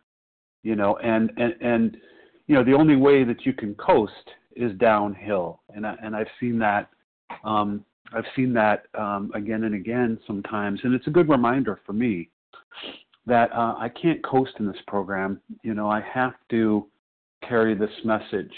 You 0.63 0.76
know, 0.76 0.97
and 0.97 1.32
and 1.38 1.54
and 1.62 1.97
you 2.47 2.56
know 2.56 2.63
the 2.63 2.73
only 2.73 2.95
way 2.95 3.23
that 3.23 3.45
you 3.45 3.54
can 3.54 3.76
coast 3.76 4.32
is 4.56 4.71
downhill, 4.78 5.62
and 5.76 5.86
I, 5.86 5.95
and 6.02 6.15
I've 6.15 6.28
seen 6.39 6.58
that. 6.60 6.89
Um, 7.43 7.84
I've 8.15 8.26
seen 8.36 8.54
that 8.54 8.86
um, 8.97 9.32
again 9.34 9.63
and 9.63 9.76
again 9.76 10.19
sometimes, 10.28 10.80
and 10.84 10.93
it's 10.93 11.08
a 11.08 11.10
good 11.10 11.28
reminder 11.28 11.80
for 11.86 11.93
me 11.93 12.30
that 13.26 13.52
uh, 13.52 13.76
I 13.78 13.89
can't 13.89 14.23
coast 14.23 14.52
in 14.60 14.67
this 14.67 14.82
program. 14.88 15.41
You 15.63 15.73
know, 15.73 15.89
I 15.89 16.02
have 16.02 16.34
to 16.52 16.88
carry 17.47 17.76
this 17.76 17.91
message, 18.06 18.54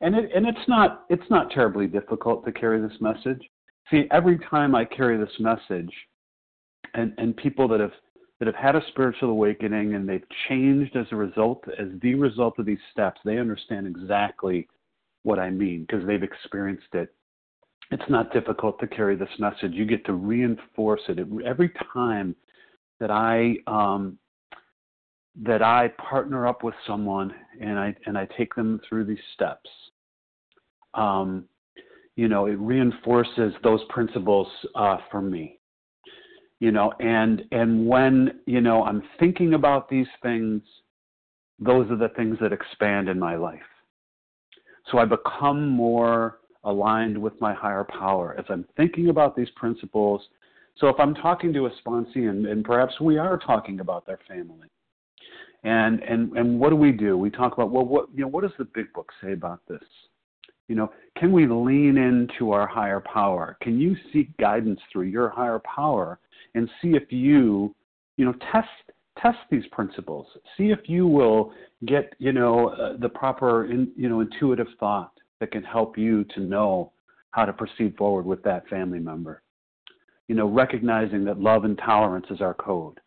and 0.00 0.14
it 0.14 0.30
and 0.34 0.46
it's 0.46 0.68
not 0.68 1.04
it's 1.08 1.30
not 1.30 1.50
terribly 1.50 1.86
difficult 1.86 2.44
to 2.44 2.52
carry 2.52 2.80
this 2.80 3.00
message. 3.00 3.42
See, 3.90 4.04
every 4.10 4.38
time 4.50 4.74
I 4.74 4.84
carry 4.84 5.16
this 5.16 5.34
message, 5.38 5.92
and 6.94 7.12
and 7.18 7.36
people 7.36 7.68
that 7.68 7.80
have 7.80 7.92
that 8.38 8.46
have 8.46 8.54
had 8.54 8.76
a 8.76 8.82
spiritual 8.88 9.30
awakening 9.30 9.94
and 9.94 10.08
they've 10.08 10.24
changed 10.48 10.96
as 10.96 11.06
a 11.10 11.16
result 11.16 11.64
as 11.78 11.88
the 12.02 12.14
result 12.14 12.58
of 12.58 12.66
these 12.66 12.78
steps, 12.92 13.20
they 13.24 13.38
understand 13.38 13.86
exactly 13.86 14.68
what 15.24 15.38
I 15.38 15.50
mean 15.50 15.86
because 15.88 16.06
they've 16.06 16.22
experienced 16.22 16.94
it. 16.94 17.12
It's 17.90 18.08
not 18.08 18.32
difficult 18.32 18.78
to 18.80 18.86
carry 18.86 19.16
this 19.16 19.28
message. 19.38 19.72
You 19.72 19.86
get 19.86 20.04
to 20.06 20.12
reinforce 20.12 21.00
it 21.08 21.18
every 21.44 21.72
time 21.92 22.36
that 23.00 23.10
I 23.10 23.56
um, 23.66 24.18
that 25.42 25.62
I 25.62 25.88
partner 25.98 26.46
up 26.46 26.62
with 26.62 26.74
someone 26.86 27.34
and 27.60 27.78
I 27.78 27.94
and 28.06 28.16
I 28.16 28.26
take 28.36 28.54
them 28.54 28.80
through 28.88 29.04
these 29.04 29.18
steps. 29.34 29.70
Um, 30.94 31.44
you 32.16 32.28
know, 32.28 32.46
it 32.46 32.58
reinforces 32.58 33.52
those 33.62 33.80
principles 33.90 34.48
uh, 34.74 34.98
for 35.10 35.22
me. 35.22 35.57
You 36.60 36.72
know, 36.72 36.92
and 36.98 37.42
and 37.52 37.86
when 37.86 38.40
you 38.46 38.60
know 38.60 38.82
I'm 38.82 39.02
thinking 39.20 39.54
about 39.54 39.88
these 39.88 40.08
things, 40.22 40.62
those 41.58 41.90
are 41.90 41.96
the 41.96 42.08
things 42.10 42.36
that 42.40 42.52
expand 42.52 43.08
in 43.08 43.18
my 43.18 43.36
life. 43.36 43.60
So 44.90 44.98
I 44.98 45.04
become 45.04 45.68
more 45.68 46.38
aligned 46.64 47.16
with 47.16 47.40
my 47.40 47.54
higher 47.54 47.84
power 47.84 48.34
as 48.38 48.44
I'm 48.48 48.64
thinking 48.76 49.08
about 49.08 49.36
these 49.36 49.50
principles. 49.56 50.22
So 50.78 50.88
if 50.88 50.96
I'm 50.98 51.14
talking 51.14 51.52
to 51.52 51.66
a 51.66 51.70
sponsee, 51.84 52.28
and, 52.28 52.46
and 52.46 52.64
perhaps 52.64 53.00
we 53.00 53.18
are 53.18 53.38
talking 53.38 53.80
about 53.80 54.06
their 54.06 54.18
family, 54.28 54.68
and 55.64 56.02
and 56.02 56.36
and 56.36 56.58
what 56.58 56.70
do 56.70 56.76
we 56.76 56.92
do? 56.92 57.16
We 57.16 57.30
talk 57.30 57.52
about 57.52 57.70
well, 57.70 57.84
what 57.84 58.08
you 58.14 58.22
know, 58.22 58.28
what 58.28 58.42
does 58.42 58.52
the 58.58 58.64
big 58.64 58.92
book 58.92 59.12
say 59.22 59.32
about 59.32 59.60
this? 59.68 59.82
You 60.68 60.74
know, 60.74 60.92
can 61.16 61.32
we 61.32 61.46
lean 61.46 61.96
into 61.96 62.52
our 62.52 62.66
higher 62.66 63.00
power? 63.00 63.56
Can 63.62 63.80
you 63.80 63.96
seek 64.12 64.36
guidance 64.36 64.80
through 64.92 65.04
your 65.04 65.30
higher 65.30 65.60
power 65.60 66.18
and 66.54 66.68
see 66.80 66.90
if 66.96 67.10
you, 67.10 67.74
you 68.16 68.24
know, 68.24 68.34
test 68.52 68.68
test 69.20 69.38
these 69.50 69.66
principles. 69.72 70.26
See 70.56 70.70
if 70.70 70.80
you 70.86 71.06
will 71.06 71.52
get, 71.86 72.14
you 72.18 72.32
know, 72.32 72.68
uh, 72.68 72.96
the 72.98 73.08
proper, 73.08 73.66
in, 73.66 73.90
you 73.96 74.08
know, 74.08 74.20
intuitive 74.20 74.68
thought 74.78 75.12
that 75.40 75.50
can 75.50 75.64
help 75.64 75.98
you 75.98 76.24
to 76.34 76.40
know 76.40 76.92
how 77.30 77.44
to 77.44 77.52
proceed 77.52 77.96
forward 77.96 78.26
with 78.26 78.42
that 78.44 78.68
family 78.68 79.00
member. 79.00 79.42
you 80.28 80.34
know, 80.34 80.46
recognizing 80.46 81.24
that 81.24 81.40
love 81.40 81.64
and 81.64 81.78
tolerance 81.78 82.26
is 82.30 82.40
our 82.40 82.54
code. 82.54 83.00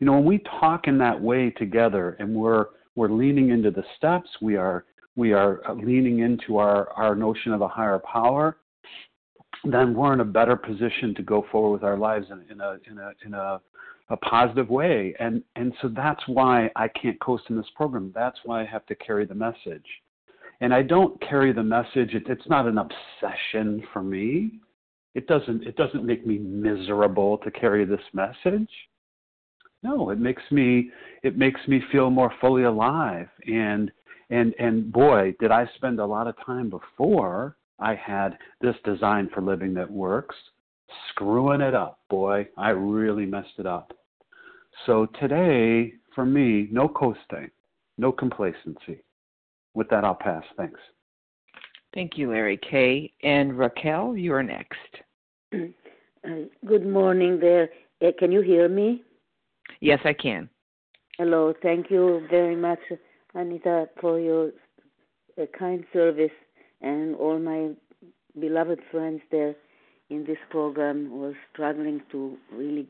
You 0.00 0.06
know, 0.06 0.14
when 0.14 0.24
we 0.24 0.42
talk 0.60 0.88
in 0.88 0.98
that 0.98 1.20
way 1.20 1.50
together 1.50 2.16
and 2.18 2.34
we're 2.34 2.66
we're 2.96 3.10
leaning 3.10 3.50
into 3.50 3.70
the 3.70 3.84
steps, 3.96 4.28
we 4.42 4.56
are 4.56 4.84
we 5.16 5.32
are 5.32 5.60
leaning 5.76 6.20
into 6.20 6.58
our, 6.58 6.90
our 6.92 7.14
notion 7.14 7.52
of 7.52 7.60
a 7.60 7.68
higher 7.68 8.00
power, 8.00 8.58
then 9.64 9.94
we're 9.94 10.12
in 10.12 10.20
a 10.20 10.24
better 10.24 10.56
position 10.56 11.14
to 11.16 11.22
go 11.22 11.44
forward 11.50 11.72
with 11.72 11.84
our 11.84 11.96
lives 11.96 12.26
in, 12.30 12.44
in 12.50 12.60
a 12.60 12.76
in 12.90 12.98
a 12.98 13.12
in 13.26 13.34
a, 13.34 13.60
a 14.08 14.16
positive 14.18 14.70
way. 14.70 15.14
And 15.18 15.42
and 15.56 15.72
so 15.82 15.88
that's 15.88 16.22
why 16.26 16.70
I 16.76 16.88
can't 16.88 17.20
coast 17.20 17.44
in 17.50 17.56
this 17.56 17.70
program. 17.74 18.12
That's 18.14 18.38
why 18.44 18.62
I 18.62 18.66
have 18.66 18.86
to 18.86 18.94
carry 18.94 19.26
the 19.26 19.34
message. 19.34 19.86
And 20.62 20.74
I 20.74 20.82
don't 20.82 21.20
carry 21.22 21.52
the 21.52 21.62
message. 21.62 22.14
It, 22.14 22.24
it's 22.26 22.48
not 22.48 22.66
an 22.66 22.78
obsession 22.78 23.82
for 23.92 24.02
me. 24.02 24.60
It 25.14 25.26
doesn't 25.26 25.64
it 25.64 25.76
doesn't 25.76 26.06
make 26.06 26.26
me 26.26 26.38
miserable 26.38 27.38
to 27.38 27.50
carry 27.50 27.84
this 27.84 28.00
message. 28.12 28.70
No, 29.82 30.10
it 30.10 30.18
makes 30.18 30.42
me 30.50 30.90
it 31.22 31.36
makes 31.36 31.60
me 31.66 31.82
feel 31.90 32.10
more 32.10 32.32
fully 32.40 32.64
alive 32.64 33.28
and 33.46 33.90
and 34.30 34.54
and 34.58 34.92
boy, 34.92 35.34
did 35.40 35.50
I 35.50 35.68
spend 35.76 35.98
a 35.98 36.06
lot 36.06 36.26
of 36.26 36.34
time 36.46 36.70
before 36.70 37.56
I 37.80 37.94
had 37.94 38.36
this 38.60 38.76
design 38.84 39.30
for 39.34 39.40
living 39.40 39.74
that 39.74 39.90
works, 39.90 40.36
screwing 41.08 41.60
it 41.60 41.74
up. 41.74 42.00
Boy, 42.10 42.46
I 42.56 42.70
really 42.70 43.26
messed 43.26 43.58
it 43.58 43.66
up. 43.66 43.92
So 44.86 45.06
today, 45.18 45.94
for 46.14 46.24
me, 46.24 46.68
no 46.70 46.88
coasting, 46.88 47.50
no 47.98 48.12
complacency. 48.12 49.02
With 49.74 49.88
that, 49.90 50.04
I'll 50.04 50.14
pass. 50.14 50.44
Thanks. 50.56 50.80
Thank 51.94 52.16
you, 52.16 52.30
Larry 52.30 52.58
K. 52.58 53.12
And 53.22 53.58
Raquel, 53.58 54.16
you 54.16 54.32
are 54.34 54.42
next. 54.42 54.78
Uh, 55.52 55.58
good 56.66 56.86
morning 56.86 57.40
there. 57.40 57.70
Uh, 58.02 58.10
can 58.18 58.30
you 58.30 58.42
hear 58.42 58.68
me? 58.68 59.02
Yes, 59.80 60.00
I 60.04 60.12
can. 60.12 60.48
Hello. 61.18 61.52
Thank 61.62 61.90
you 61.90 62.26
very 62.30 62.56
much, 62.56 62.78
Anita, 63.34 63.88
for 64.00 64.20
your 64.20 64.50
uh, 65.40 65.46
kind 65.58 65.84
service 65.92 66.30
and 66.80 67.14
all 67.16 67.38
my 67.38 67.70
beloved 68.38 68.80
friends 68.90 69.20
there 69.30 69.54
in 70.08 70.24
this 70.24 70.38
program 70.50 71.10
were 71.10 71.34
struggling 71.52 72.02
to 72.10 72.36
really 72.52 72.86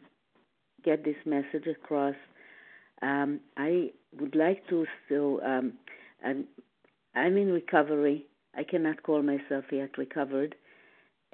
get 0.84 1.04
this 1.04 1.16
message 1.26 1.66
across. 1.66 2.14
Um, 3.02 3.40
I 3.56 3.90
would 4.18 4.34
like 4.34 4.66
to 4.68 4.86
still. 5.06 5.40
um, 5.44 5.74
I'm, 6.24 6.44
I'm 7.14 7.36
in 7.36 7.52
recovery. 7.52 8.26
I 8.56 8.64
cannot 8.64 9.02
call 9.02 9.22
myself 9.22 9.64
yet 9.70 9.96
recovered, 9.96 10.54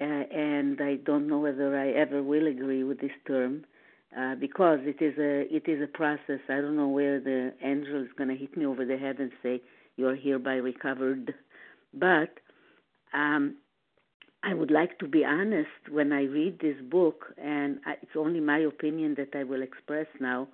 uh, 0.01 0.05
and 0.05 0.81
I 0.81 0.97
don't 0.97 1.27
know 1.29 1.39
whether 1.39 1.77
I 1.77 1.91
ever 1.91 2.23
will 2.23 2.47
agree 2.47 2.85
with 2.85 3.01
this 3.01 3.11
term 3.27 3.65
uh, 4.17 4.35
because 4.35 4.81
it 4.83 5.03
is 5.03 5.19
a 5.19 5.43
it 5.55 5.69
is 5.69 5.83
a 5.83 5.87
process. 5.87 6.41
I 6.49 6.57
don't 6.57 6.77
know 6.77 6.89
where 6.89 7.21
the 7.21 7.53
angel 7.63 8.03
is 8.03 8.09
going 8.17 8.29
to 8.29 8.37
hit 8.37 8.57
me 8.57 8.67
over 8.67 8.85
the 8.85 8.97
head 8.99 9.19
and 9.19 9.33
say 9.43 9.61
you 9.97 10.09
are 10.09 10.15
hereby 10.15 10.55
recovered, 10.57 11.35
but 11.95 12.31
um, 13.13 13.57
I 14.43 14.55
would 14.55 14.71
like 14.71 14.99
to 15.01 15.09
be 15.09 15.25
honest 15.25 15.91
when 15.91 16.13
I 16.13 16.23
read 16.25 16.61
this 16.61 16.77
book, 16.91 17.35
and 17.37 17.81
it's 18.03 18.17
only 18.17 18.41
my 18.41 18.59
opinion 18.59 19.15
that 19.17 19.37
I 19.39 19.43
will 19.45 19.63
express 19.63 20.07
now. 20.21 20.49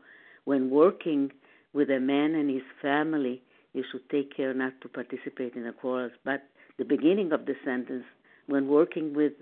When 0.45 0.71
working 0.71 1.31
with 1.73 1.91
a 1.91 2.01
man 2.01 2.35
and 2.35 2.51
his 2.51 2.62
family, 2.81 3.43
you 3.75 3.85
should 3.91 4.09
take 4.11 4.35
care 4.37 4.55
not 4.55 4.73
to 4.83 4.88
participate 4.88 5.55
in 5.55 5.65
the 5.65 5.73
quarrels. 5.73 6.12
But 6.25 6.43
the 6.79 6.85
beginning 6.85 7.33
of 7.33 7.47
the 7.47 7.55
sentence, 7.65 8.05
when 8.47 8.69
working 8.69 9.15
with 9.15 9.33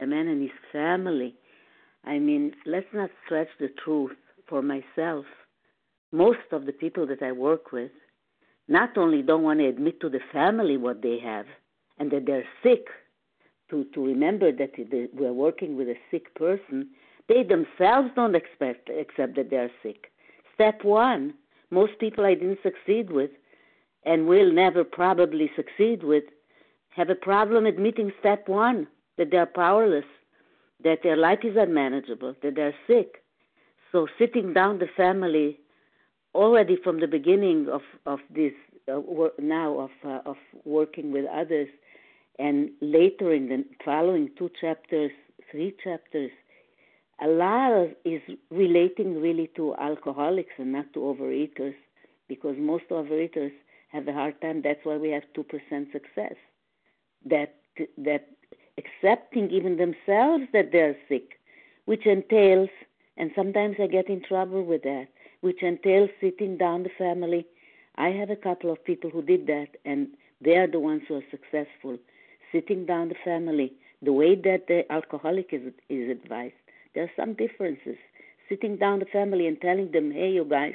a 0.00 0.06
man 0.06 0.28
and 0.28 0.42
his 0.42 0.58
family, 0.72 1.34
I 2.04 2.18
mean, 2.18 2.52
let's 2.66 2.92
not 2.92 3.10
stretch 3.24 3.48
the 3.58 3.68
truth 3.84 4.16
for 4.48 4.62
myself. 4.62 5.24
Most 6.12 6.52
of 6.52 6.66
the 6.66 6.72
people 6.72 7.06
that 7.06 7.22
I 7.22 7.32
work 7.32 7.72
with 7.72 7.92
not 8.66 8.96
only 8.96 9.22
don't 9.22 9.42
want 9.42 9.60
to 9.60 9.66
admit 9.66 10.00
to 10.00 10.08
the 10.08 10.20
family 10.32 10.76
what 10.76 11.02
they 11.02 11.18
have, 11.22 11.46
and 12.00 12.10
that 12.10 12.26
they're 12.26 12.48
sick, 12.62 12.86
to, 13.70 13.84
to 13.94 14.04
remember 14.04 14.50
that 14.50 14.72
we're 15.12 15.32
working 15.32 15.76
with 15.76 15.86
a 15.86 15.94
sick 16.10 16.34
person, 16.34 16.88
they 17.28 17.44
themselves 17.44 18.10
don't 18.16 18.34
expect, 18.34 18.90
accept 18.90 19.36
that 19.36 19.50
they're 19.50 19.70
sick. 19.82 20.10
Step 20.54 20.82
one, 20.82 21.34
most 21.70 21.92
people 22.00 22.26
I 22.26 22.34
didn't 22.34 22.58
succeed 22.64 23.12
with 23.12 23.30
and 24.04 24.26
will 24.26 24.50
never 24.52 24.82
probably 24.82 25.48
succeed 25.54 26.02
with 26.02 26.24
have 26.88 27.10
a 27.10 27.14
problem 27.14 27.66
admitting 27.66 28.12
step 28.18 28.48
one 28.48 28.88
that 29.16 29.30
they're 29.30 29.46
powerless, 29.46 30.04
that 30.82 31.04
their 31.04 31.16
life 31.16 31.40
is 31.44 31.56
unmanageable, 31.56 32.34
that 32.42 32.56
they're 32.56 32.74
sick. 32.88 33.22
So 33.92 34.08
sitting 34.18 34.52
down 34.52 34.78
the 34.78 34.88
family 34.96 35.60
already 36.34 36.76
from 36.82 37.00
the 37.00 37.06
beginning 37.06 37.68
of 37.68 37.82
of 38.06 38.20
this 38.34 38.52
uh, 38.92 39.00
now 39.38 39.78
of 39.78 39.90
uh, 40.04 40.20
of 40.26 40.36
working 40.64 41.12
with 41.12 41.26
others 41.26 41.68
and 42.38 42.70
later 42.80 43.32
in 43.32 43.48
the 43.48 43.64
following 43.84 44.30
two 44.38 44.50
chapters, 44.60 45.10
three 45.50 45.74
chapters, 45.82 46.30
a 47.22 47.28
lot 47.28 47.88
is 48.04 48.22
relating 48.50 49.20
really 49.20 49.50
to 49.56 49.74
alcoholics 49.76 50.52
and 50.58 50.72
not 50.72 50.92
to 50.94 51.00
overeaters, 51.00 51.74
because 52.28 52.56
most 52.58 52.88
overeaters 52.90 53.52
have 53.88 54.08
a 54.08 54.12
hard 54.12 54.40
time. 54.40 54.62
That's 54.62 54.84
why 54.84 54.96
we 54.96 55.10
have 55.10 55.24
two 55.34 55.42
percent 55.42 55.88
success. 55.92 56.34
That 57.26 57.56
that 57.98 58.28
accepting 58.78 59.50
even 59.50 59.76
themselves 59.76 60.44
that 60.52 60.72
they're 60.72 60.96
sick, 61.08 61.38
which 61.84 62.06
entails, 62.06 62.70
and 63.18 63.30
sometimes 63.34 63.76
I 63.78 63.86
get 63.86 64.08
in 64.08 64.22
trouble 64.22 64.64
with 64.64 64.82
that, 64.84 65.08
which 65.42 65.62
entails 65.62 66.10
sitting 66.20 66.56
down 66.56 66.84
the 66.84 66.90
family. 66.96 67.46
I 67.96 68.08
have 68.08 68.30
a 68.30 68.36
couple 68.36 68.70
of 68.70 68.82
people 68.82 69.10
who 69.10 69.20
did 69.20 69.46
that, 69.48 69.76
and 69.84 70.08
they 70.40 70.56
are 70.56 70.66
the 70.66 70.80
ones 70.80 71.02
who 71.06 71.16
are 71.16 71.24
successful 71.30 71.98
sitting 72.52 72.86
down 72.86 73.08
the 73.08 73.14
family, 73.24 73.72
the 74.02 74.12
way 74.12 74.34
that 74.34 74.66
the 74.68 74.90
alcoholic 74.90 75.50
is, 75.52 75.72
is 75.88 76.10
advised. 76.10 76.54
There 76.94 77.04
are 77.04 77.10
some 77.16 77.34
differences. 77.34 77.96
Sitting 78.48 78.76
down 78.76 78.98
the 78.98 79.06
family 79.06 79.46
and 79.46 79.60
telling 79.60 79.92
them, 79.92 80.10
hey, 80.10 80.30
you 80.30 80.44
guys, 80.44 80.74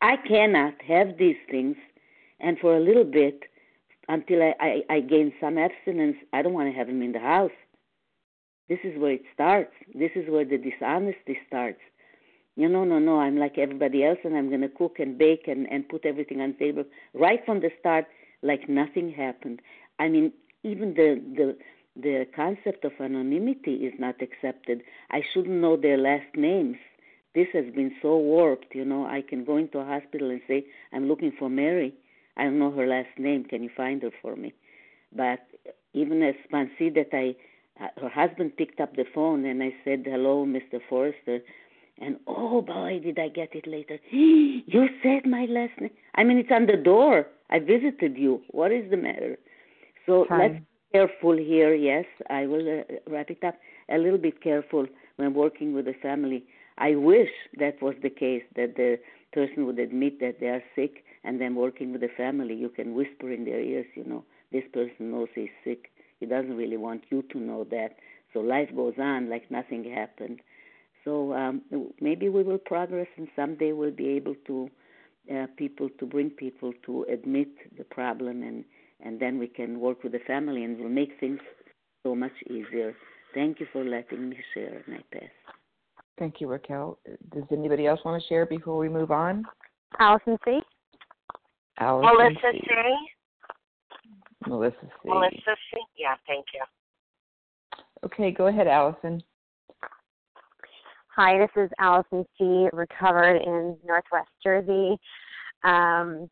I 0.00 0.16
cannot 0.16 0.74
have 0.86 1.18
these 1.18 1.36
things, 1.50 1.76
and 2.40 2.58
for 2.58 2.76
a 2.76 2.80
little 2.80 3.04
bit, 3.04 3.44
until 4.08 4.42
I, 4.42 4.54
I, 4.60 4.94
I 4.94 5.00
gain 5.00 5.32
some 5.40 5.56
abstinence, 5.58 6.16
I 6.32 6.42
don't 6.42 6.52
want 6.52 6.70
to 6.70 6.78
have 6.78 6.88
them 6.88 7.02
in 7.02 7.12
the 7.12 7.20
house. 7.20 7.50
This 8.68 8.78
is 8.84 8.98
where 8.98 9.12
it 9.12 9.22
starts. 9.32 9.72
This 9.94 10.10
is 10.14 10.28
where 10.28 10.44
the 10.44 10.58
dishonesty 10.58 11.38
starts. 11.46 11.80
You 12.56 12.68
know, 12.68 12.84
no, 12.84 12.98
no, 12.98 13.18
I'm 13.20 13.36
like 13.36 13.58
everybody 13.58 14.04
else, 14.04 14.18
and 14.24 14.36
I'm 14.36 14.48
going 14.48 14.60
to 14.60 14.68
cook 14.68 14.96
and 14.98 15.18
bake 15.18 15.48
and, 15.48 15.66
and 15.70 15.88
put 15.88 16.06
everything 16.06 16.40
on 16.40 16.52
the 16.52 16.66
table 16.66 16.84
right 17.12 17.40
from 17.44 17.60
the 17.60 17.70
start, 17.80 18.06
like 18.42 18.68
nothing 18.68 19.10
happened. 19.10 19.60
I 19.98 20.08
mean, 20.08 20.32
even 20.64 20.94
the 20.94 21.22
the 21.36 21.56
the 21.96 22.26
concept 22.34 22.84
of 22.84 22.92
anonymity 22.98 23.74
is 23.74 23.94
not 23.98 24.16
accepted. 24.20 24.82
I 25.10 25.22
shouldn't 25.32 25.60
know 25.60 25.76
their 25.76 25.96
last 25.96 26.34
names. 26.34 26.76
This 27.34 27.46
has 27.52 27.66
been 27.74 27.92
so 28.02 28.16
warped, 28.16 28.74
you 28.74 28.84
know. 28.84 29.06
I 29.06 29.22
can 29.22 29.44
go 29.44 29.56
into 29.56 29.78
a 29.78 29.84
hospital 29.84 30.30
and 30.30 30.40
say, 30.48 30.64
I'm 30.92 31.06
looking 31.06 31.32
for 31.38 31.48
Mary. 31.48 31.94
I 32.36 32.44
don't 32.44 32.58
know 32.58 32.72
her 32.72 32.86
last 32.86 33.16
name. 33.18 33.44
Can 33.44 33.62
you 33.62 33.70
find 33.76 34.02
her 34.02 34.10
for 34.22 34.34
me? 34.34 34.52
But 35.14 35.40
even 35.92 36.22
as 36.22 36.34
sponsee 36.50 36.92
that 36.94 37.10
I, 37.12 37.36
uh, 37.82 37.88
her 38.00 38.08
husband 38.08 38.56
picked 38.56 38.80
up 38.80 38.96
the 38.96 39.04
phone 39.14 39.44
and 39.44 39.62
I 39.62 39.72
said, 39.84 40.04
hello, 40.04 40.44
Mr. 40.44 40.80
Forrester. 40.88 41.40
And 42.00 42.18
oh 42.26 42.60
boy, 42.60 43.00
did 43.02 43.20
I 43.20 43.28
get 43.28 43.54
it 43.54 43.68
later. 43.68 43.98
you 44.10 44.88
said 45.02 45.26
my 45.26 45.46
last 45.48 45.80
name. 45.80 45.90
I 46.16 46.24
mean, 46.24 46.38
it's 46.38 46.50
on 46.50 46.66
the 46.66 46.76
door. 46.76 47.26
I 47.50 47.60
visited 47.60 48.16
you. 48.16 48.42
What 48.50 48.72
is 48.72 48.90
the 48.90 48.96
matter? 48.96 49.38
So 50.06 50.26
Fine. 50.28 50.38
let's 50.40 50.54
be 50.54 50.66
careful 50.92 51.36
here. 51.36 51.74
Yes, 51.74 52.04
I 52.30 52.46
will 52.46 52.80
uh, 52.80 53.10
wrap 53.10 53.30
it 53.30 53.42
up. 53.44 53.56
A 53.90 53.98
little 53.98 54.18
bit 54.18 54.42
careful 54.42 54.86
when 55.16 55.34
working 55.34 55.74
with 55.74 55.86
the 55.86 55.94
family. 55.94 56.44
I 56.78 56.94
wish 56.96 57.30
that 57.58 57.80
was 57.80 57.94
the 58.02 58.10
case, 58.10 58.42
that 58.56 58.76
the 58.76 58.98
person 59.32 59.66
would 59.66 59.78
admit 59.78 60.20
that 60.20 60.40
they 60.40 60.46
are 60.46 60.62
sick, 60.74 61.04
and 61.22 61.40
then 61.40 61.54
working 61.54 61.92
with 61.92 62.00
the 62.00 62.10
family, 62.16 62.54
you 62.54 62.68
can 62.68 62.94
whisper 62.94 63.30
in 63.30 63.44
their 63.44 63.60
ears, 63.60 63.86
you 63.94 64.04
know, 64.04 64.24
this 64.52 64.64
person 64.72 65.10
knows 65.10 65.28
he's 65.34 65.48
sick. 65.64 65.90
He 66.20 66.26
doesn't 66.26 66.56
really 66.56 66.76
want 66.76 67.04
you 67.10 67.22
to 67.32 67.38
know 67.38 67.64
that. 67.70 67.96
So 68.32 68.40
life 68.40 68.68
goes 68.74 68.94
on 68.98 69.30
like 69.30 69.50
nothing 69.50 69.84
happened. 69.84 70.40
So 71.04 71.34
um, 71.34 71.62
maybe 72.00 72.28
we 72.28 72.42
will 72.42 72.58
progress, 72.58 73.08
and 73.16 73.28
someday 73.36 73.72
we'll 73.72 73.90
be 73.90 74.08
able 74.08 74.34
to 74.46 74.70
uh, 75.34 75.46
people 75.56 75.88
to 75.98 76.06
bring 76.06 76.30
people 76.30 76.72
to 76.86 77.04
admit 77.10 77.48
the 77.76 77.84
problem 77.84 78.42
and 78.42 78.64
and 79.04 79.20
then 79.20 79.38
we 79.38 79.46
can 79.46 79.78
work 79.78 80.02
with 80.02 80.12
the 80.12 80.18
family 80.26 80.64
and 80.64 80.78
we'll 80.78 80.88
make 80.88 81.12
things 81.20 81.38
so 82.02 82.14
much 82.14 82.32
easier. 82.48 82.94
Thank 83.34 83.60
you 83.60 83.66
for 83.72 83.84
letting 83.84 84.30
me 84.30 84.36
share, 84.54 84.82
my 84.88 84.98
pass. 85.12 85.30
Thank 86.18 86.40
you, 86.40 86.48
Raquel. 86.48 86.98
Does 87.32 87.44
anybody 87.50 87.86
else 87.86 88.00
want 88.04 88.20
to 88.20 88.28
share 88.28 88.46
before 88.46 88.78
we 88.78 88.88
move 88.88 89.10
on? 89.10 89.44
Allison 89.98 90.38
C. 90.44 90.60
Allison 91.78 92.10
Melissa 92.16 92.52
C. 92.52 92.60
C. 92.66 92.74
Melissa 94.48 94.76
C. 94.82 95.08
Melissa 95.08 95.56
C. 95.72 95.80
Yeah, 95.96 96.14
thank 96.26 96.46
you. 96.54 96.62
Okay, 98.04 98.30
go 98.30 98.46
ahead, 98.46 98.68
Allison. 98.68 99.22
Hi, 101.16 101.38
this 101.38 101.64
is 101.64 101.70
Allison 101.78 102.24
C., 102.38 102.68
recovered 102.72 103.36
in 103.36 103.76
Northwest 103.84 104.30
Jersey. 104.42 104.98
Um, 105.62 106.28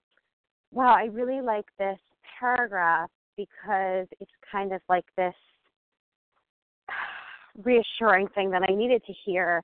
wow, 0.73 0.95
I 0.95 1.05
really 1.13 1.41
like 1.41 1.67
this 1.79 1.99
paragraph 2.43 3.09
because 3.37 4.07
it's 4.21 4.31
kind 4.51 4.73
of 4.73 4.81
like 4.89 5.05
this 5.17 5.35
reassuring 7.65 8.29
thing 8.35 8.51
that 8.51 8.63
I 8.69 8.75
needed 8.75 9.03
to 9.07 9.13
hear. 9.25 9.63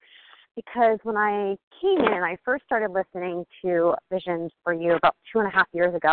Because 0.57 0.99
when 1.03 1.17
I 1.17 1.57
came 1.81 1.99
in 1.99 2.13
and 2.13 2.25
I 2.25 2.37
first 2.45 2.65
started 2.65 2.91
listening 2.91 3.45
to 3.63 3.95
Visions 4.11 4.51
for 4.65 4.73
You 4.73 4.95
about 4.95 5.15
two 5.33 5.39
and 5.39 5.49
a 5.49 5.51
half 5.51 5.67
years 5.73 5.95
ago, 5.95 6.13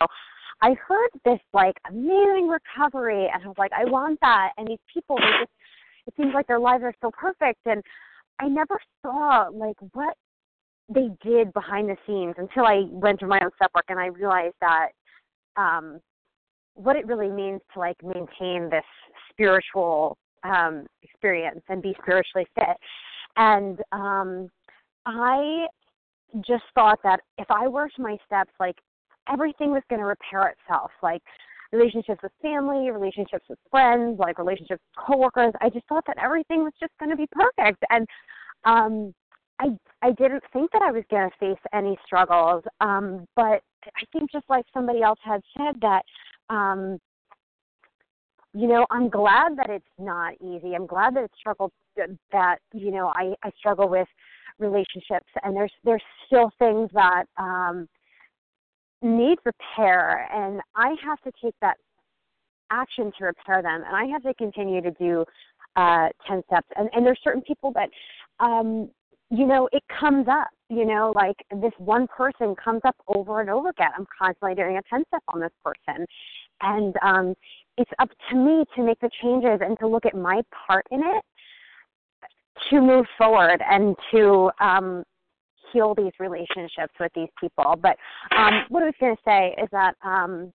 I 0.61 0.75
heard 0.87 1.09
this 1.23 1.39
like 1.53 1.75
amazing 1.89 2.47
recovery, 2.47 3.27
and 3.33 3.43
I 3.43 3.47
was 3.47 3.57
like, 3.57 3.71
I 3.73 3.85
want 3.85 4.19
that. 4.21 4.51
And 4.57 4.67
these 4.67 4.79
people, 4.93 5.17
they 5.17 5.23
just, 5.39 5.51
it 6.07 6.13
seems 6.15 6.33
like 6.33 6.47
their 6.47 6.59
lives 6.59 6.83
are 6.83 6.93
so 7.01 7.11
perfect, 7.11 7.59
and 7.65 7.81
I 8.39 8.47
never 8.47 8.79
saw 9.01 9.47
like 9.51 9.77
what 9.93 10.15
they 10.93 11.09
did 11.23 11.51
behind 11.53 11.89
the 11.89 11.97
scenes 12.05 12.35
until 12.37 12.65
I 12.65 12.83
went 12.91 13.19
through 13.19 13.29
my 13.29 13.39
own 13.43 13.49
step 13.55 13.71
work, 13.73 13.85
and 13.89 13.99
I 13.99 14.07
realized 14.07 14.55
that 14.61 14.89
um, 15.57 15.99
what 16.75 16.95
it 16.95 17.07
really 17.07 17.29
means 17.29 17.61
to 17.73 17.79
like 17.79 17.97
maintain 18.03 18.69
this 18.69 18.83
spiritual 19.31 20.17
um, 20.43 20.85
experience 21.01 21.61
and 21.69 21.81
be 21.81 21.95
spiritually 22.01 22.45
fit. 22.55 22.77
And 23.37 23.79
um, 23.91 24.49
I 25.05 25.65
just 26.45 26.63
thought 26.73 26.99
that 27.03 27.21
if 27.37 27.49
I 27.49 27.67
worked 27.67 27.97
my 27.97 28.17
steps, 28.25 28.51
like 28.59 28.77
everything 29.31 29.71
was 29.71 29.83
going 29.89 30.01
to 30.01 30.05
repair 30.05 30.53
itself. 30.53 30.91
Like 31.01 31.21
relationships 31.71 32.21
with 32.21 32.31
family, 32.41 32.91
relationships 32.91 33.45
with 33.49 33.59
friends, 33.71 34.19
like 34.19 34.37
relationships 34.37 34.81
with 34.81 35.05
coworkers. 35.05 35.53
I 35.61 35.69
just 35.69 35.87
thought 35.87 36.03
that 36.07 36.17
everything 36.21 36.63
was 36.63 36.73
just 36.79 36.93
going 36.99 37.09
to 37.09 37.17
be 37.17 37.27
perfect. 37.31 37.83
And 37.89 38.07
um, 38.65 39.13
I 39.59 39.67
I 40.01 40.11
didn't 40.11 40.43
think 40.53 40.71
that 40.71 40.81
I 40.81 40.91
was 40.91 41.03
going 41.09 41.29
to 41.29 41.37
face 41.39 41.61
any 41.73 41.97
struggles. 42.05 42.63
Um, 42.81 43.25
but 43.35 43.61
I 43.85 44.03
think 44.11 44.31
just 44.31 44.45
like 44.49 44.65
somebody 44.73 45.01
else 45.01 45.19
had 45.23 45.41
said 45.57 45.75
that 45.81 46.03
um, 46.49 46.99
you 48.53 48.67
know, 48.67 48.85
I'm 48.89 49.09
glad 49.09 49.57
that 49.57 49.69
it's 49.69 49.85
not 49.99 50.33
easy. 50.41 50.75
I'm 50.75 50.85
glad 50.85 51.15
that 51.15 51.25
it's 51.25 51.37
struggled 51.37 51.71
that, 52.31 52.57
you 52.73 52.91
know, 52.91 53.11
I, 53.15 53.33
I 53.43 53.51
struggle 53.57 53.89
with 53.89 54.07
relationships 54.59 55.27
and 55.43 55.55
there's 55.55 55.71
there's 55.83 56.03
still 56.25 56.49
things 56.59 56.89
that 56.93 57.25
um 57.37 57.87
need 59.01 59.37
repair 59.43 60.29
and 60.33 60.61
I 60.75 60.95
have 61.03 61.19
to 61.21 61.31
take 61.43 61.55
that 61.61 61.75
action 62.71 63.11
to 63.17 63.25
repair 63.25 63.61
them 63.61 63.83
and 63.85 63.95
I 63.95 64.05
have 64.05 64.23
to 64.23 64.33
continue 64.35 64.81
to 64.81 64.91
do 64.91 65.25
uh 65.75 66.07
10 66.27 66.41
steps 66.47 66.67
and 66.77 66.89
and 66.93 67.05
there's 67.05 67.19
certain 67.21 67.41
people 67.41 67.73
that 67.73 67.89
um 68.39 68.89
you 69.29 69.45
know 69.45 69.67
it 69.71 69.83
comes 69.99 70.27
up 70.27 70.47
you 70.69 70.85
know 70.85 71.11
like 71.15 71.35
this 71.61 71.71
one 71.77 72.07
person 72.07 72.55
comes 72.55 72.81
up 72.85 72.95
over 73.07 73.41
and 73.41 73.49
over 73.49 73.69
again. 73.69 73.89
I'm 73.97 74.05
constantly 74.17 74.55
doing 74.55 74.77
a 74.77 74.81
10 74.89 75.03
step 75.07 75.23
on 75.29 75.39
this 75.39 75.51
person. 75.63 76.05
And 76.61 76.95
um 77.01 77.35
it's 77.77 77.91
up 77.99 78.09
to 78.29 78.35
me 78.35 78.63
to 78.75 78.83
make 78.83 78.99
the 78.99 79.09
changes 79.21 79.59
and 79.61 79.77
to 79.79 79.87
look 79.87 80.05
at 80.05 80.15
my 80.15 80.41
part 80.67 80.85
in 80.91 81.01
it 81.01 81.23
to 82.69 82.81
move 82.81 83.05
forward 83.17 83.61
and 83.69 83.95
to 84.11 84.49
um 84.59 85.03
heal 85.71 85.93
these 85.95 86.13
relationships 86.19 86.93
with 86.99 87.11
these 87.15 87.29
people. 87.39 87.75
But 87.81 87.97
um 88.35 88.65
what 88.69 88.83
i 88.83 88.85
was 88.87 88.95
going 88.99 89.15
to 89.15 89.21
say 89.25 89.55
is 89.61 89.69
that 89.71 89.95
um 90.03 90.53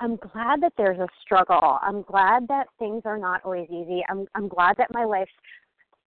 i'm 0.00 0.16
glad 0.16 0.62
that 0.62 0.72
there's 0.76 0.98
a 0.98 1.08
struggle. 1.22 1.78
I'm 1.82 2.02
glad 2.02 2.46
that 2.48 2.66
things 2.78 3.02
are 3.04 3.18
not 3.18 3.40
always 3.44 3.68
easy. 3.70 4.02
I'm 4.08 4.26
i'm 4.34 4.48
glad 4.48 4.76
that 4.76 4.88
my 4.92 5.04
life's 5.04 5.32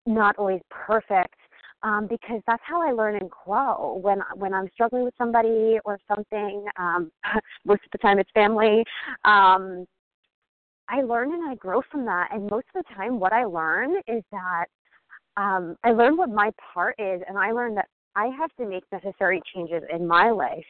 not 0.07 0.35
always 0.37 0.61
perfect 0.69 1.35
um, 1.83 2.07
because 2.07 2.41
that's 2.47 2.61
how 2.65 2.81
I 2.81 2.91
learn 2.91 3.15
and 3.15 3.29
grow. 3.29 3.99
When 4.01 4.21
when 4.35 4.53
I'm 4.53 4.69
struggling 4.73 5.03
with 5.03 5.13
somebody 5.17 5.79
or 5.85 5.97
something, 6.07 6.65
um, 6.77 7.11
most 7.65 7.81
of 7.85 7.91
the 7.91 7.97
time 7.97 8.19
it's 8.19 8.29
family. 8.33 8.83
Um, 9.25 9.85
I 10.91 11.01
learn 11.01 11.33
and 11.33 11.49
I 11.49 11.55
grow 11.55 11.81
from 11.89 12.05
that. 12.05 12.29
And 12.33 12.49
most 12.49 12.65
of 12.75 12.83
the 12.83 12.95
time, 12.95 13.19
what 13.19 13.31
I 13.31 13.45
learn 13.45 13.95
is 14.07 14.23
that 14.31 14.65
um, 15.37 15.77
I 15.83 15.91
learn 15.91 16.17
what 16.17 16.29
my 16.29 16.51
part 16.73 16.95
is, 16.99 17.21
and 17.27 17.37
I 17.37 17.51
learn 17.51 17.73
that 17.75 17.87
I 18.15 18.25
have 18.37 18.53
to 18.57 18.65
make 18.65 18.83
necessary 18.91 19.41
changes 19.55 19.83
in 19.93 20.05
my 20.05 20.29
life 20.31 20.65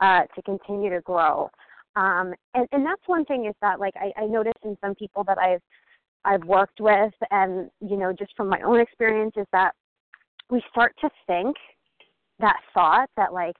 uh, 0.00 0.22
to 0.34 0.42
continue 0.42 0.90
to 0.90 1.00
grow. 1.00 1.48
Um, 1.96 2.34
and, 2.52 2.68
and 2.72 2.84
that's 2.84 3.00
one 3.06 3.24
thing 3.24 3.46
is 3.46 3.54
that 3.62 3.80
like 3.80 3.94
I, 3.96 4.12
I 4.20 4.26
notice 4.26 4.52
in 4.64 4.76
some 4.84 4.94
people 4.94 5.24
that 5.24 5.38
I've 5.38 5.62
I've 6.26 6.44
worked 6.44 6.80
with, 6.80 7.12
and 7.30 7.70
you 7.80 7.96
know, 7.96 8.12
just 8.12 8.36
from 8.36 8.48
my 8.48 8.60
own 8.62 8.80
experience, 8.80 9.34
is 9.36 9.46
that 9.52 9.74
we 10.54 10.62
start 10.70 10.94
to 11.00 11.10
think 11.26 11.56
that 12.38 12.56
thought 12.72 13.10
that 13.16 13.32
like 13.32 13.56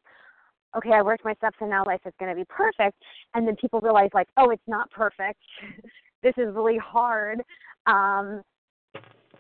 okay 0.77 0.93
i 0.93 1.03
worked 1.03 1.25
my 1.25 1.35
steps 1.35 1.57
and 1.61 1.71
now 1.71 1.85
life 1.85 2.01
is 2.07 2.13
going 2.21 2.31
to 2.31 2.37
be 2.37 2.47
perfect. 2.49 2.97
And 3.35 3.47
then 3.47 3.57
people 3.57 3.81
realize 3.81 4.11
like 4.15 4.29
oh 4.37 4.51
it's 4.51 4.63
not 4.67 4.91
perfect. 4.91 5.41
This 6.23 6.33
is 6.39 6.55
really 6.55 6.79
hard. 6.79 7.43
Um 7.87 8.43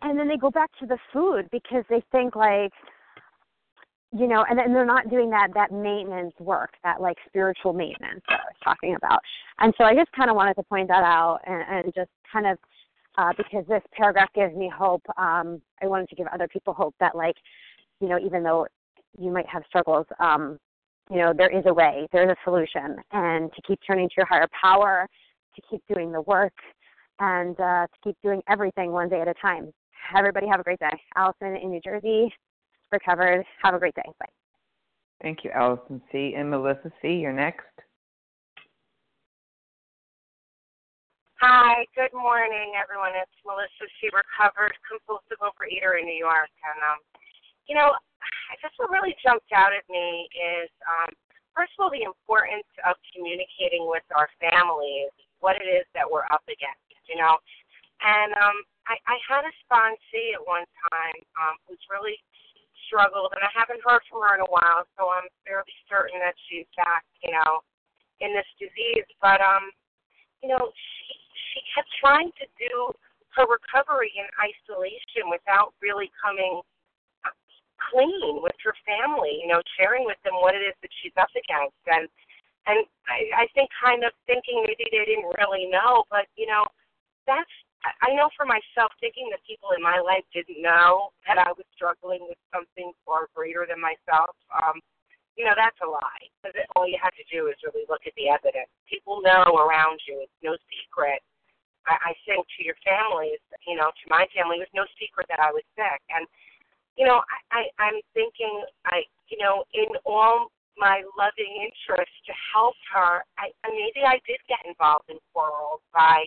and 0.03 0.19
then 0.19 0.29
they 0.29 0.37
go 0.37 0.51
back 0.51 0.71
to 0.81 0.87
the 0.87 0.99
food 1.14 1.49
because 1.51 1.83
they 1.88 2.03
think 2.12 2.37
like 2.37 2.73
you 4.12 4.27
know 4.27 4.45
and 4.51 4.59
then 4.59 4.75
they're 4.75 4.85
not 4.85 5.09
doing 5.09 5.31
that 5.31 5.49
that 5.55 5.73
maintenance 5.73 6.35
work 6.40 6.73
that 6.83 7.01
like 7.01 7.17
spiritual 7.27 7.73
maintenance 7.73 8.21
that 8.29 8.40
i 8.40 8.45
was 8.45 8.61
talking 8.62 8.97
about. 8.97 9.21
And 9.61 9.73
so 9.79 9.85
i 9.85 9.95
just 9.95 10.12
kind 10.12 10.29
of 10.29 10.37
wanted 10.37 10.55
to 10.55 10.62
point 10.64 10.88
that 10.88 11.05
out 11.05 11.38
and, 11.47 11.62
and 11.71 11.95
just 11.95 12.11
kind 12.31 12.47
of 12.47 12.59
uh, 13.16 13.33
because 13.37 13.64
this 13.68 13.83
paragraph 13.92 14.29
gives 14.35 14.55
me 14.55 14.70
hope. 14.74 15.03
Um, 15.16 15.61
I 15.83 15.87
wanted 15.87 16.09
to 16.11 16.16
give 16.16 16.27
other 16.29 16.48
people 16.48 16.74
hope 16.74 16.94
that, 17.00 17.14
like, 17.14 17.37
you 18.00 18.09
know, 18.09 18.18
even 18.18 18.42
though 18.42 18.66
you 19.18 19.31
might 19.31 19.46
have 19.48 19.62
struggles, 19.68 20.07
um, 20.18 20.59
you 21.11 21.18
know, 21.18 21.33
there 21.37 21.57
is 21.57 21.64
a 21.66 21.74
way, 21.74 22.09
there's 22.12 22.31
a 22.31 22.37
solution, 22.44 22.96
and 23.12 23.53
to 23.53 23.62
keep 23.62 23.79
turning 23.87 24.09
to 24.09 24.14
your 24.16 24.27
higher 24.27 24.48
power, 24.61 25.07
to 25.55 25.62
keep 25.70 25.83
doing 25.92 26.11
the 26.11 26.22
work, 26.22 26.55
and 27.20 27.59
uh, 27.61 27.87
to 27.87 27.98
keep 28.03 28.16
doing 28.22 28.42
everything 28.48 28.90
one 28.90 29.09
day 29.09 29.20
at 29.20 29.29
a 29.29 29.35
time. 29.35 29.72
Everybody 30.16 30.46
have 30.48 30.61
a 30.61 30.62
great 30.64 30.81
day. 30.81 30.96
Allison 31.14 31.57
in 31.57 31.70
New 31.70 31.81
Jersey, 31.81 32.33
recovered. 32.90 33.44
Have 33.62 33.74
a 33.74 33.79
great 33.79 33.94
day. 33.94 34.03
Bye. 34.18 34.27
Thank 35.22 35.44
you, 35.44 35.50
Allison 35.50 36.03
C. 36.11 36.35
And 36.37 36.50
Melissa 36.50 36.90
C., 37.00 37.09
you're 37.12 37.33
next. 37.33 37.66
Hi, 41.44 41.85
good 41.92 42.16
morning, 42.16 42.72
everyone. 42.72 43.12
It's 43.12 43.37
Melissa 43.44 43.85
C. 44.00 44.09
Recovered 44.16 44.72
compulsive 44.88 45.37
overeater 45.44 46.00
in 46.00 46.09
New 46.09 46.16
York, 46.16 46.48
and 46.64 46.80
um, 46.80 47.04
you 47.68 47.76
know, 47.76 47.92
I 47.92 48.57
guess 48.64 48.72
what 48.80 48.88
really 48.88 49.12
jumped 49.20 49.52
out 49.52 49.76
at 49.76 49.85
me 49.92 50.24
is, 50.33 50.72
um, 50.88 51.12
first 51.52 51.76
of 51.76 51.85
all, 51.85 51.92
the 51.92 52.09
importance 52.09 52.64
of 52.88 52.96
communicating 53.12 53.85
with 53.85 54.09
our 54.16 54.33
families 54.40 55.12
what 55.44 55.61
it 55.61 55.68
is 55.68 55.85
that 55.92 56.09
we're 56.09 56.24
up 56.33 56.40
against. 56.48 56.80
You 57.12 57.20
know, 57.20 57.37
and 58.00 58.33
um, 58.40 58.64
I, 58.88 58.96
I 59.04 59.20
had 59.28 59.44
a 59.44 59.52
sponsee 59.68 60.33
at 60.33 60.40
one 60.48 60.64
time 60.88 61.20
um, 61.44 61.61
who's 61.68 61.85
really 61.92 62.16
struggled, 62.88 63.37
and 63.37 63.44
I 63.44 63.52
haven't 63.52 63.85
heard 63.85 64.00
from 64.09 64.24
her 64.24 64.40
in 64.40 64.48
a 64.48 64.48
while, 64.48 64.88
so 64.96 65.12
I'm 65.12 65.28
fairly 65.44 65.76
certain 65.92 66.24
that 66.24 66.40
she's 66.48 66.64
back. 66.72 67.04
You 67.20 67.37
know, 67.37 67.61
in 68.24 68.33
this 68.33 68.48
disease, 68.57 69.04
but 69.20 69.44
um, 69.44 69.68
you 70.40 70.48
know, 70.48 70.72
she 70.72 71.24
she 71.55 71.62
kept 71.71 71.88
trying 72.03 72.35
to 72.43 72.47
do 72.59 72.90
her 73.38 73.47
recovery 73.47 74.11
in 74.19 74.27
isolation 74.43 75.31
without 75.31 75.75
really 75.79 76.11
coming 76.19 76.62
clean 77.90 78.43
with 78.43 78.55
her 78.62 78.75
family, 78.87 79.43
you 79.43 79.49
know, 79.51 79.62
sharing 79.79 80.07
with 80.07 80.19
them 80.23 80.35
what 80.38 80.55
it 80.55 80.62
is 80.62 80.75
that 80.83 80.90
she's 81.03 81.14
up 81.19 81.31
against. 81.35 81.79
And 81.87 82.07
and 82.64 82.81
I, 83.05 83.45
I 83.45 83.47
think 83.53 83.69
kind 83.77 84.09
of 84.09 84.17
thinking 84.25 84.64
maybe 84.64 84.88
they 84.88 85.05
didn't 85.05 85.37
really 85.37 85.69
know, 85.69 86.09
but 86.09 86.27
you 86.35 86.49
know, 86.49 86.64
that's 87.29 87.51
I 88.01 88.17
know 88.17 88.33
for 88.33 88.49
myself 88.49 88.97
thinking 88.97 89.29
that 89.29 89.45
people 89.45 89.77
in 89.77 89.83
my 89.85 90.01
life 90.01 90.25
didn't 90.33 90.64
know 90.64 91.12
that 91.29 91.37
I 91.37 91.53
was 91.53 91.69
struggling 91.77 92.25
with 92.25 92.40
something 92.49 92.97
far 93.05 93.29
greater 93.37 93.69
than 93.69 93.77
myself. 93.77 94.33
Um, 94.49 94.81
you 95.37 95.45
know, 95.45 95.53
that's 95.53 95.77
a 95.85 95.89
lie. 95.89 96.24
Because 96.41 96.57
all 96.72 96.89
you 96.89 96.97
have 97.03 97.12
to 97.20 97.26
do 97.28 97.53
is 97.53 97.61
really 97.61 97.85
look 97.93 98.09
at 98.09 98.16
the 98.16 98.33
evidence. 98.33 98.72
People 98.89 99.20
know 99.20 99.61
around 99.61 100.01
you. 100.09 100.24
It's 100.24 100.41
no 100.41 100.57
secret 100.72 101.20
I, 101.87 102.11
I 102.11 102.12
think 102.26 102.47
to 102.57 102.61
your 102.64 102.78
families, 102.85 103.41
you 103.66 103.76
know, 103.76 103.91
to 103.91 104.05
my 104.09 104.26
family, 104.35 104.61
it 104.61 104.66
was 104.68 104.76
no 104.76 104.87
secret 105.01 105.26
that 105.28 105.41
I 105.41 105.53
was 105.53 105.64
sick. 105.76 106.01
And, 106.11 106.26
you 106.97 107.05
know, 107.07 107.22
I, 107.26 107.39
I, 107.51 107.62
I'm 107.82 107.99
thinking, 108.12 108.64
I, 108.87 109.05
you 109.28 109.39
know, 109.39 109.64
in 109.74 109.89
all 110.05 110.53
my 110.76 111.03
loving 111.14 111.55
interest 111.62 112.12
to 112.26 112.32
help 112.53 112.74
her, 112.93 113.22
I, 113.39 113.51
maybe 113.70 114.03
I 114.03 114.18
did 114.26 114.43
get 114.51 114.62
involved 114.66 115.07
in 115.09 115.18
quarrels 115.32 115.82
by 115.95 116.26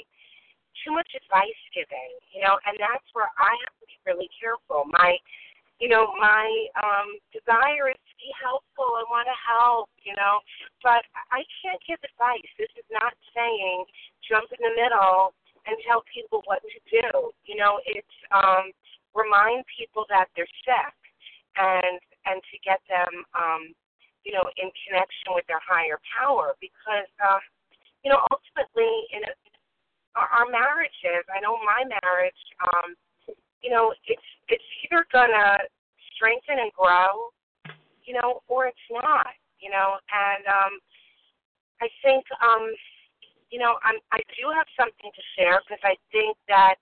too 0.83 0.93
much 0.93 1.09
advice 1.17 1.61
giving, 1.73 2.11
you 2.31 2.45
know, 2.45 2.55
and 2.63 2.77
that's 2.79 3.05
where 3.11 3.27
I 3.35 3.51
have 3.65 3.75
to 3.81 3.85
be 3.89 3.97
really 4.05 4.29
careful. 4.37 4.85
My, 4.87 5.17
you 5.81 5.89
know, 5.89 6.13
my 6.17 6.45
um 6.79 7.17
desire 7.33 7.89
is 7.89 7.97
to 7.97 8.15
be 8.17 8.29
helpful. 8.37 8.97
I 8.97 9.05
want 9.09 9.27
to 9.29 9.37
help, 9.37 9.89
you 10.01 10.13
know, 10.13 10.41
but 10.81 11.05
I 11.33 11.41
can't 11.61 11.81
give 11.85 12.01
advice. 12.01 12.49
This 12.57 12.71
is 12.77 12.87
not 12.93 13.13
saying 13.33 13.85
jump 14.25 14.49
in 14.53 14.61
the 14.61 14.73
middle 14.77 15.33
and 15.67 15.75
tell 15.83 16.03
people 16.07 16.41
what 16.47 16.63
to 16.63 16.79
do. 16.87 17.31
You 17.43 17.59
know, 17.59 17.79
it's 17.85 18.17
um, 18.31 18.71
remind 19.13 19.67
people 19.67 20.07
that 20.09 20.31
they're 20.35 20.49
sick 20.63 20.95
and 21.57 21.99
and 22.25 22.39
to 22.51 22.55
get 22.63 22.79
them 22.87 23.23
um, 23.35 23.73
you 24.23 24.31
know 24.31 24.45
in 24.55 24.69
connection 24.87 25.35
with 25.35 25.43
their 25.47 25.61
higher 25.63 25.99
power 26.15 26.55
because 26.61 27.09
uh, 27.19 27.41
you 28.03 28.11
know 28.11 28.21
ultimately 28.31 28.93
in 29.11 29.25
a, 29.27 29.33
our, 30.15 30.29
our 30.43 30.47
marriages 30.47 31.25
I 31.33 31.41
know 31.41 31.57
my 31.65 31.83
marriage 32.03 32.41
um, 32.61 32.95
you 33.61 33.73
know 33.73 33.91
it's 34.05 34.29
it's 34.47 34.69
either 34.85 35.03
gonna 35.11 35.59
strengthen 36.13 36.61
and 36.61 36.71
grow 36.77 37.33
you 38.05 38.13
know 38.13 38.45
or 38.47 38.67
it's 38.67 38.87
not 38.91 39.33
you 39.59 39.73
know 39.73 39.97
and 40.13 40.43
um, 40.45 40.73
I 41.81 41.89
think 42.03 42.25
um, 42.41 42.69
you 43.51 43.59
know 43.59 43.77
I'm 43.83 43.99
I 44.11 44.19
do 44.35 44.49
have 44.55 44.67
something 44.79 45.11
to 45.11 45.23
share 45.35 45.61
because 45.63 45.81
I 45.83 45.95
think 46.11 46.37
that 46.47 46.75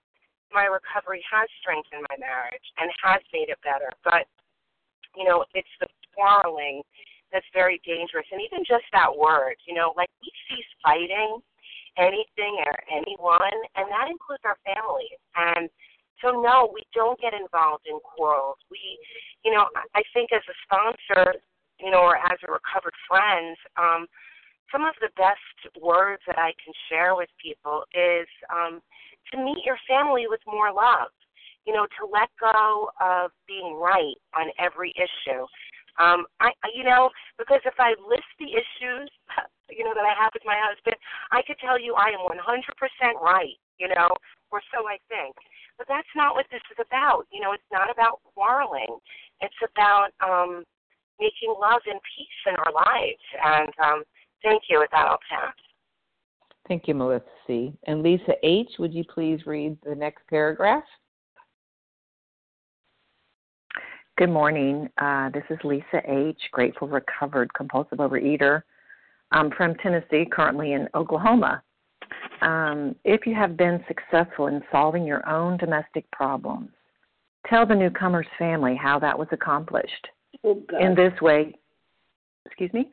my 0.52 0.66
recovery 0.66 1.22
has 1.26 1.48
strengthened 1.60 2.06
my 2.10 2.16
marriage 2.18 2.66
and 2.78 2.90
has 3.02 3.22
made 3.32 3.50
it 3.50 3.58
better. 3.62 3.90
But, 4.04 4.30
you 5.16 5.24
know, 5.24 5.44
it's 5.54 5.70
the 5.80 5.88
quarreling 6.14 6.82
that's 7.32 7.46
very 7.52 7.80
dangerous. 7.84 8.26
And 8.30 8.40
even 8.40 8.62
just 8.62 8.86
that 8.92 9.10
word, 9.10 9.56
you 9.66 9.74
know, 9.74 9.92
like 9.96 10.10
we 10.22 10.30
cease 10.46 10.70
fighting 10.82 11.42
anything 11.98 12.60
or 12.64 12.76
anyone, 12.92 13.58
and 13.74 13.88
that 13.88 14.06
includes 14.12 14.44
our 14.44 14.60
families. 14.62 15.20
And 15.34 15.68
so, 16.20 16.40
no, 16.40 16.70
we 16.72 16.84
don't 16.94 17.18
get 17.20 17.32
involved 17.32 17.88
in 17.88 17.98
quarrels. 18.04 18.60
We, 18.70 18.80
you 19.44 19.52
know, 19.52 19.66
I 19.94 20.02
think 20.12 20.30
as 20.32 20.44
a 20.48 20.56
sponsor, 20.64 21.40
you 21.80 21.90
know, 21.90 22.00
or 22.00 22.16
as 22.16 22.38
a 22.46 22.52
recovered 22.52 22.96
friend, 23.08 23.56
um, 23.76 24.06
some 24.72 24.84
of 24.84 24.94
the 25.00 25.10
best 25.16 25.74
words 25.80 26.22
that 26.26 26.38
I 26.38 26.52
can 26.62 26.72
share 26.88 27.14
with 27.14 27.28
people 27.42 27.84
is 27.94 28.26
um, 28.50 28.80
to 29.32 29.38
meet 29.38 29.64
your 29.64 29.78
family 29.88 30.26
with 30.28 30.40
more 30.46 30.72
love. 30.72 31.10
You 31.66 31.74
know, 31.74 31.86
to 31.98 32.06
let 32.06 32.30
go 32.38 32.90
of 33.02 33.34
being 33.48 33.74
right 33.74 34.14
on 34.38 34.54
every 34.56 34.94
issue. 34.94 35.42
Um, 35.98 36.22
I, 36.38 36.54
you 36.70 36.84
know, 36.84 37.10
because 37.38 37.58
if 37.66 37.74
I 37.78 37.98
list 38.06 38.30
the 38.38 38.54
issues, 38.54 39.10
you 39.70 39.82
know, 39.82 39.90
that 39.90 40.06
I 40.06 40.14
have 40.14 40.30
with 40.30 40.46
my 40.46 40.54
husband, 40.54 40.94
I 41.32 41.42
could 41.42 41.58
tell 41.58 41.74
you 41.74 41.98
I 41.98 42.14
am 42.14 42.22
100% 42.22 42.38
right. 43.18 43.58
You 43.82 43.88
know, 43.88 44.08
or 44.50 44.62
so 44.72 44.86
I 44.86 44.96
think. 45.10 45.34
But 45.76 45.88
that's 45.88 46.08
not 46.16 46.34
what 46.34 46.46
this 46.50 46.64
is 46.70 46.78
about. 46.80 47.26
You 47.32 47.42
know, 47.42 47.52
it's 47.52 47.72
not 47.72 47.90
about 47.90 48.20
quarreling. 48.32 48.96
It's 49.40 49.60
about 49.60 50.16
um, 50.24 50.64
making 51.20 51.52
love 51.60 51.82
and 51.84 52.00
peace 52.16 52.40
in 52.46 52.56
our 52.56 52.72
lives. 52.72 53.26
And 53.44 53.72
um, 53.82 54.00
thank 54.42 54.62
you. 54.68 54.78
With 54.78 54.90
that, 54.92 55.06
I'll 55.06 55.18
pass. 55.28 55.54
Thank 56.68 56.88
you, 56.88 56.94
Melissa 56.94 57.24
C. 57.46 57.72
And 57.86 58.02
Lisa 58.02 58.32
H., 58.42 58.68
would 58.78 58.92
you 58.92 59.04
please 59.04 59.40
read 59.46 59.76
the 59.84 59.94
next 59.94 60.26
paragraph? 60.28 60.82
Good 64.18 64.30
morning. 64.30 64.88
Uh, 64.98 65.30
this 65.30 65.44
is 65.50 65.58
Lisa 65.62 66.00
H., 66.06 66.40
grateful, 66.50 66.88
recovered, 66.88 67.52
compulsive 67.54 67.98
overeater. 67.98 68.62
I'm 69.30 69.50
from 69.50 69.74
Tennessee, 69.76 70.24
currently 70.30 70.72
in 70.72 70.88
Oklahoma. 70.94 71.62
Um, 72.40 72.96
if 73.04 73.26
you 73.26 73.34
have 73.34 73.56
been 73.56 73.84
successful 73.86 74.46
in 74.46 74.62
solving 74.72 75.04
your 75.04 75.26
own 75.28 75.56
domestic 75.58 76.10
problems, 76.12 76.70
tell 77.46 77.66
the 77.66 77.74
newcomer's 77.74 78.26
family 78.38 78.74
how 78.74 78.98
that 78.98 79.18
was 79.18 79.28
accomplished. 79.32 80.08
Oh, 80.44 80.62
in 80.80 80.94
this 80.94 81.12
way, 81.20 81.54
excuse 82.46 82.72
me? 82.72 82.90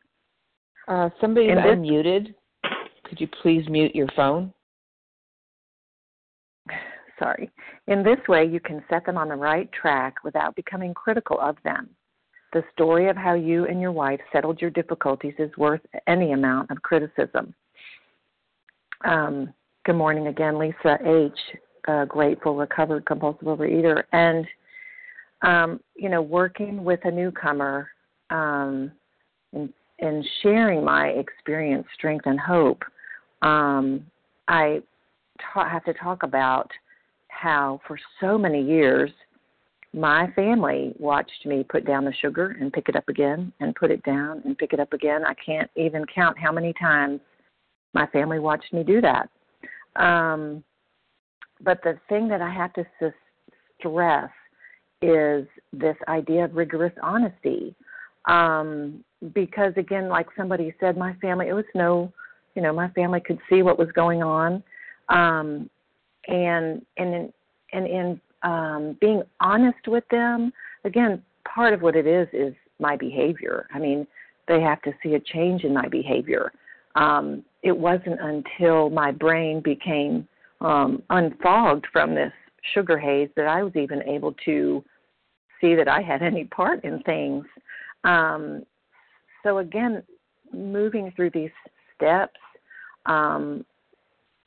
Uh, 0.88 1.10
somebody's 1.22 1.52
In 1.52 1.56
this- 1.56 1.66
unmuted. 1.66 2.36
Could 3.06 3.20
you 3.22 3.28
please 3.42 3.68
mute 3.70 3.96
your 3.96 4.08
phone? 4.16 4.54
Sorry. 7.20 7.50
In 7.88 8.04
this 8.04 8.20
way, 8.28 8.46
you 8.46 8.60
can 8.60 8.84
set 8.90 9.06
them 9.06 9.18
on 9.18 9.30
the 9.30 9.36
right 9.36 9.70
track 9.72 10.16
without 10.24 10.56
becoming 10.56 10.94
critical 10.94 11.40
of 11.40 11.58
them. 11.64 11.90
The 12.54 12.64
story 12.72 13.10
of 13.10 13.18
how 13.18 13.34
you 13.34 13.66
and 13.66 13.82
your 13.82 13.92
wife 13.92 14.20
settled 14.32 14.62
your 14.62 14.70
difficulties 14.70 15.34
is 15.40 15.56
worth 15.58 15.82
any 16.08 16.34
amount 16.34 16.72
of 16.72 16.82
criticism. 16.82 17.54
Um, 19.06 19.54
good 19.86 19.96
morning 19.96 20.28
again, 20.28 20.58
Lisa 20.60 20.98
H., 21.06 21.38
uh, 21.88 22.06
grateful, 22.06 22.56
recovered 22.56 23.06
compulsive 23.06 23.48
overeater. 23.48 24.04
And, 24.14 24.48
um, 25.42 25.80
you 25.96 26.10
know, 26.10 26.22
working 26.22 26.84
with 26.84 27.00
a 27.04 27.12
newcomer 27.12 27.90
um, 28.30 28.92
and, 29.52 29.74
and 30.04 30.26
sharing 30.42 30.84
my 30.84 31.08
experience, 31.08 31.88
strength, 31.94 32.26
and 32.26 32.40
hope, 32.40 32.84
um, 33.42 34.06
I 34.50 34.82
ta- 35.54 35.70
have 35.70 35.86
to 35.86 35.94
talk 35.94 36.24
about 36.24 36.70
how 37.30 37.80
for 37.88 37.98
so 38.20 38.38
many 38.38 38.62
years 38.62 39.10
my 39.94 40.30
family 40.36 40.94
watched 41.00 41.46
me 41.46 41.64
put 41.64 41.86
down 41.86 42.04
the 42.04 42.14
sugar 42.22 42.58
and 42.60 42.74
pick 42.74 42.90
it 42.90 42.96
up 42.96 43.08
again 43.08 43.54
and 43.60 43.76
put 43.76 43.92
it 43.92 44.04
down 44.04 44.42
and 44.44 44.58
pick 44.58 44.74
it 44.74 44.80
up 44.80 44.92
again. 44.92 45.24
I 45.24 45.34
can't 45.36 45.70
even 45.76 46.04
count 46.14 46.38
how 46.38 46.52
many 46.52 46.74
times 46.74 47.22
my 47.94 48.08
family 48.08 48.40
watched 48.40 48.74
me 48.74 48.84
do 48.84 49.02
that. 49.02 49.30
Um, 49.96 50.64
but 51.64 51.80
the 51.84 51.98
thing 52.10 52.28
that 52.28 52.42
I 52.42 52.52
have 52.52 52.74
to 52.74 52.86
s- 53.02 53.14
stress 53.80 54.32
is 55.02 55.48
this 55.72 55.96
idea 56.08 56.46
of 56.46 56.56
rigorous 56.56 56.94
honesty. 57.02 57.76
Um, 58.26 59.04
because 59.34 59.74
again, 59.78 60.10
like 60.10 60.28
somebody 60.36 60.74
said, 60.80 60.98
my 60.98 61.14
family, 61.16 61.48
it 61.48 61.54
was 61.54 61.66
no, 61.76 62.12
you 62.56 62.62
know, 62.62 62.74
my 62.74 62.90
family 62.90 63.20
could 63.20 63.40
see 63.50 63.62
what 63.62 63.80
was 63.80 63.90
going 63.94 64.22
on. 64.22 64.64
Um, 65.10 65.70
and 66.28 66.86
and 66.98 67.14
in, 67.14 67.34
and 67.74 67.88
in 67.88 68.22
um, 68.44 68.98
being 69.00 69.24
honest 69.40 69.88
with 69.88 70.04
them, 70.10 70.52
again, 70.84 71.22
part 71.46 71.74
of 71.74 71.82
what 71.82 71.96
it 71.96 72.08
is 72.08 72.28
is 72.34 72.54
my 72.80 72.96
behavior. 72.96 73.68
I 73.74 73.80
mean, 73.80 74.08
they 74.48 74.62
have 74.62 74.82
to 74.84 74.92
see 75.02 75.16
a 75.16 75.20
change 75.20 75.64
in 75.64 75.74
my 75.74 75.88
behavior. 75.88 76.52
Um, 76.96 77.44
it 77.64 77.76
wasn't 77.76 78.20
until 78.20 78.90
my 78.90 79.12
brain 79.12 79.62
became 79.62 80.28
um, 80.62 81.02
unfogged 81.10 81.88
from 81.92 82.14
this 82.14 82.32
sugar 82.74 82.98
haze 82.98 83.30
that 83.36 83.48
I 83.48 83.64
was 83.64 83.76
even 83.76 84.04
able 84.04 84.34
to 84.46 84.84
see 85.60 85.76
that 85.76 85.88
I 85.88 86.02
had 86.02 86.22
any 86.22 86.46
part 86.46 86.84
in 86.84 87.02
things. 87.04 87.46
Um, 88.04 88.64
so 89.44 89.60
again, 89.60 90.04
moving 90.54 91.12
through 91.16 91.32
these 91.32 91.52
steps 91.96 92.40
um, 93.06 93.66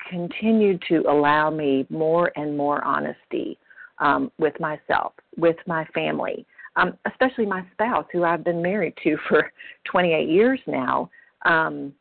continued 0.09 0.83
to 0.89 1.03
allow 1.09 1.51
me 1.51 1.87
more 1.91 2.33
and 2.37 2.57
more 2.57 2.83
honesty 2.85 3.59
um, 3.99 4.31
with 4.39 4.59
myself, 4.61 5.13
with 5.37 5.57
my 5.67 5.85
family, 5.87 6.47
um, 6.77 6.97
especially 7.07 7.47
my 7.47 7.65
spouse, 7.73 8.07
who 8.13 8.25
I've 8.25 8.45
been 8.45 8.63
married 8.63 8.95
to 9.05 9.17
for 9.29 9.51
28 9.85 10.29
years 10.29 10.61
now. 10.67 11.11
Um, 11.45 11.93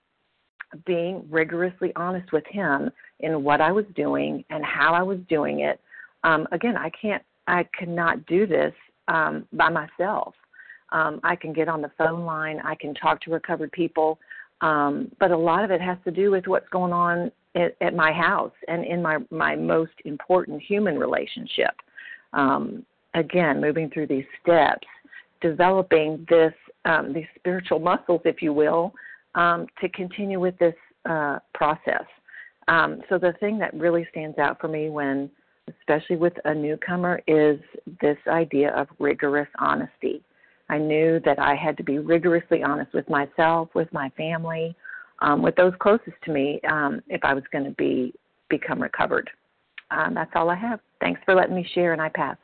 being 0.86 1.26
rigorously 1.30 1.94
honest 1.96 2.34
with 2.34 2.44
him 2.48 2.90
in 3.22 3.44
what 3.44 3.62
I 3.62 3.72
was 3.72 3.86
doing 3.96 4.44
and 4.50 4.64
how 4.66 4.94
I 4.94 5.02
was 5.02 5.20
doing 5.30 5.62
it. 5.62 5.80
Um, 6.24 6.48
again, 6.52 6.76
I 6.76 6.90
can't, 6.90 7.24
I 7.48 7.66
cannot 7.78 8.26
do 8.26 8.46
this 8.46 8.74
um, 9.08 9.48
by 9.54 9.70
myself. 9.70 10.34
Um, 10.96 11.20
I 11.24 11.36
can 11.36 11.52
get 11.52 11.68
on 11.68 11.82
the 11.82 11.92
phone 11.98 12.24
line, 12.24 12.62
I 12.64 12.76
can 12.76 12.94
talk 12.94 13.20
to 13.24 13.32
recovered 13.32 13.72
people, 13.74 14.18
um, 14.62 15.12
but 15.20 15.32
a 15.32 15.38
lot 15.38 15.66
of 15.66 15.70
it 15.70 15.82
has 15.82 15.98
to 16.06 16.12
do 16.12 16.32
with 16.32 16.48
what's 16.48 16.70
going 16.70 16.94
on 16.94 17.32
at, 17.56 17.76
at 17.82 17.94
my 17.94 18.14
house 18.14 18.54
and 18.70 18.86
in 18.86 19.02
my 19.02 19.18
my 19.30 19.58
most 19.58 19.92
important 20.06 20.62
human 20.62 20.98
relationship. 20.98 21.76
Um, 22.32 22.86
again, 23.14 23.60
moving 23.60 23.90
through 23.90 24.08
these 24.08 24.24
steps, 24.42 24.88
developing 25.42 26.26
this 26.30 26.54
um, 26.86 27.12
these 27.12 27.28
spiritual 27.36 27.80
muscles, 27.80 28.22
if 28.24 28.42
you 28.42 28.54
will, 28.54 28.94
um, 29.36 29.68
to 29.82 29.90
continue 29.90 30.40
with 30.40 30.58
this 30.60 30.76
uh, 31.10 31.40
process. 31.54 32.06
Um, 32.70 33.02
so 33.10 33.18
the 33.18 33.34
thing 33.42 33.60
that 33.60 33.74
really 33.74 34.08
stands 34.12 34.38
out 34.38 34.62
for 34.62 34.70
me 34.70 34.90
when, 34.90 35.30
especially 35.68 36.16
with 36.16 36.34
a 36.46 36.54
newcomer, 36.56 37.22
is 37.28 37.60
this 38.00 38.18
idea 38.28 38.70
of 38.76 38.88
rigorous 38.98 39.50
honesty. 39.60 40.24
I 40.70 40.78
knew 40.78 41.20
that 41.26 41.40
I 41.40 41.56
had 41.56 41.78
to 41.78 41.84
be 41.84 42.00
rigorously 42.00 42.64
honest 42.64 42.94
with 42.94 43.08
myself, 43.10 43.70
with 43.76 43.92
my 43.94 44.10
family, 44.18 44.76
um, 45.20 45.42
with 45.42 45.56
those 45.56 45.74
closest 45.80 46.18
to 46.26 46.32
me, 46.32 46.60
um, 46.70 47.02
if 47.08 47.24
I 47.24 47.34
was 47.34 47.44
going 47.52 47.66
to 47.66 47.72
be 47.72 48.14
become 48.50 48.82
recovered. 48.82 49.30
Um, 49.92 50.14
that's 50.14 50.32
all 50.36 50.50
I 50.50 50.56
have. 50.56 50.80
Thanks 51.00 51.22
for 51.26 51.36
letting 51.36 51.56
me 51.56 51.68
share, 51.74 51.94
and 51.94 52.02
I 52.02 52.10
pass. 52.10 52.38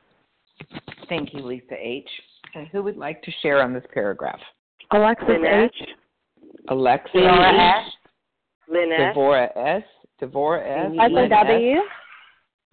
Thank 1.10 1.34
you, 1.34 1.42
Lisa 1.42 1.76
H. 1.78 2.08
And 2.54 2.68
who 2.68 2.84
would 2.84 2.98
like 2.98 3.22
to 3.24 3.32
share 3.42 3.62
on 3.62 3.74
this 3.74 3.84
paragraph? 3.94 4.40
Alexis 4.92 5.28
Lynette. 5.28 5.72
H. 5.82 5.90
Alexa 6.70 7.18
Laura 7.18 7.54
H. 7.54 7.86
S. 7.86 7.94
Lynette. 8.70 9.16
Devorah 9.16 9.58
S. 9.58 9.84
Devorah 10.22 10.86
S. 10.86 10.92
Amy 10.94 11.14
Lynn 11.14 11.30
W. 11.30 11.72
S. 11.74 11.84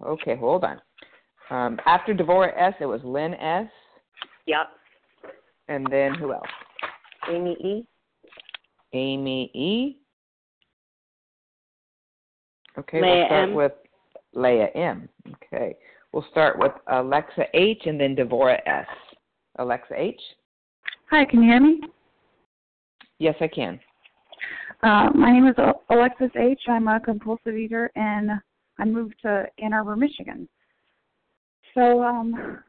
Okay, 0.05 0.35
hold 0.35 0.63
on. 0.63 0.79
Um, 1.49 1.79
after 1.85 2.13
Devorah 2.13 2.53
S, 2.55 2.73
it 2.79 2.85
was 2.85 3.01
Lynn 3.03 3.33
S. 3.33 3.67
Yep. 4.45 4.67
And 5.69 5.87
then 5.89 6.15
who 6.15 6.33
else? 6.33 6.47
Amy 7.31 7.51
E. 7.51 7.85
Amy 8.93 9.51
E. 9.53 9.97
Okay, 12.77 13.01
Leah 13.01 13.11
we'll 13.11 13.25
start 13.27 13.49
M. 13.49 13.53
with 13.53 13.71
Leah 14.33 14.67
M. 14.75 15.09
Okay. 15.43 15.75
We'll 16.11 16.25
start 16.31 16.57
with 16.57 16.71
Alexa 16.91 17.43
H 17.53 17.83
and 17.85 17.99
then 17.99 18.15
Devora 18.15 18.57
S. 18.65 18.87
Alexa 19.59 19.93
H. 19.95 20.19
Hi, 21.11 21.23
can 21.25 21.43
you 21.43 21.49
hear 21.49 21.59
me? 21.59 21.81
Yes, 23.19 23.35
I 23.39 23.47
can. 23.47 23.79
Uh, 24.81 25.09
my 25.13 25.31
name 25.31 25.47
is 25.47 25.55
Alexis 25.89 26.31
H. 26.35 26.61
I'm 26.67 26.87
a 26.87 26.99
compulsive 26.99 27.55
eater, 27.55 27.91
and 27.95 28.31
I 28.79 28.85
moved 28.85 29.15
to 29.23 29.45
Ann 29.61 29.73
Arbor, 29.73 29.95
Michigan. 29.95 30.47
So, 31.75 32.01
um, 32.01 32.63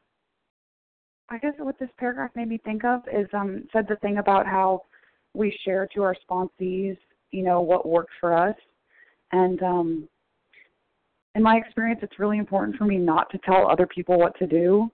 I 1.30 1.38
guess 1.38 1.52
what 1.58 1.78
this 1.78 1.90
paragraph 1.98 2.30
made 2.34 2.48
me 2.48 2.58
think 2.58 2.84
of 2.84 3.02
is 3.12 3.28
um, 3.32 3.64
said 3.72 3.86
the 3.88 3.96
thing 3.96 4.18
about 4.18 4.46
how 4.46 4.82
we 5.34 5.56
share 5.64 5.88
to 5.94 6.02
our 6.02 6.16
sponsees, 6.28 6.96
you 7.30 7.42
know, 7.42 7.60
what 7.60 7.88
works 7.88 8.12
for 8.20 8.36
us, 8.36 8.56
and 9.32 9.62
um, 9.62 10.08
in 11.36 11.42
my 11.42 11.56
experience, 11.56 12.00
it's 12.02 12.18
really 12.18 12.38
important 12.38 12.76
for 12.76 12.84
me 12.84 12.96
not 12.96 13.30
to 13.30 13.38
tell 13.38 13.70
other 13.70 13.86
people 13.86 14.18
what 14.18 14.36
to 14.38 14.46
do 14.46 14.90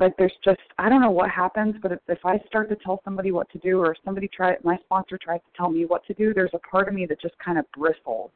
like 0.00 0.16
there's 0.16 0.32
just 0.42 0.60
I 0.78 0.88
don't 0.88 1.02
know 1.02 1.10
what 1.10 1.30
happens, 1.30 1.76
but 1.80 1.92
if, 1.92 1.98
if 2.08 2.24
I 2.24 2.38
start 2.46 2.70
to 2.70 2.76
tell 2.76 3.00
somebody 3.04 3.30
what 3.30 3.50
to 3.50 3.58
do, 3.58 3.78
or 3.78 3.94
somebody 4.04 4.28
try 4.28 4.56
my 4.64 4.76
sponsor 4.78 5.18
tries 5.22 5.40
to 5.40 5.56
tell 5.56 5.70
me 5.70 5.84
what 5.84 6.04
to 6.06 6.14
do, 6.14 6.32
there's 6.34 6.50
a 6.54 6.58
part 6.58 6.88
of 6.88 6.94
me 6.94 7.06
that 7.06 7.20
just 7.20 7.38
kind 7.38 7.58
of 7.58 7.70
bristles, 7.76 8.30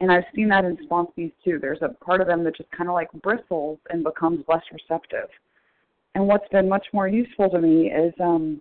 and 0.00 0.10
I've 0.10 0.24
seen 0.34 0.48
that 0.48 0.64
in 0.64 0.76
sponsees 0.88 1.32
too. 1.44 1.58
There's 1.60 1.82
a 1.82 1.90
part 2.02 2.20
of 2.20 2.26
them 2.26 2.42
that 2.44 2.56
just 2.56 2.70
kind 2.70 2.88
of 2.88 2.94
like 2.94 3.12
bristles 3.22 3.78
and 3.90 4.02
becomes 4.02 4.44
less 4.48 4.62
receptive. 4.72 5.28
And 6.16 6.26
what's 6.26 6.48
been 6.48 6.66
much 6.66 6.86
more 6.94 7.06
useful 7.06 7.50
to 7.50 7.60
me 7.60 7.90
is 7.90 8.14
um 8.20 8.60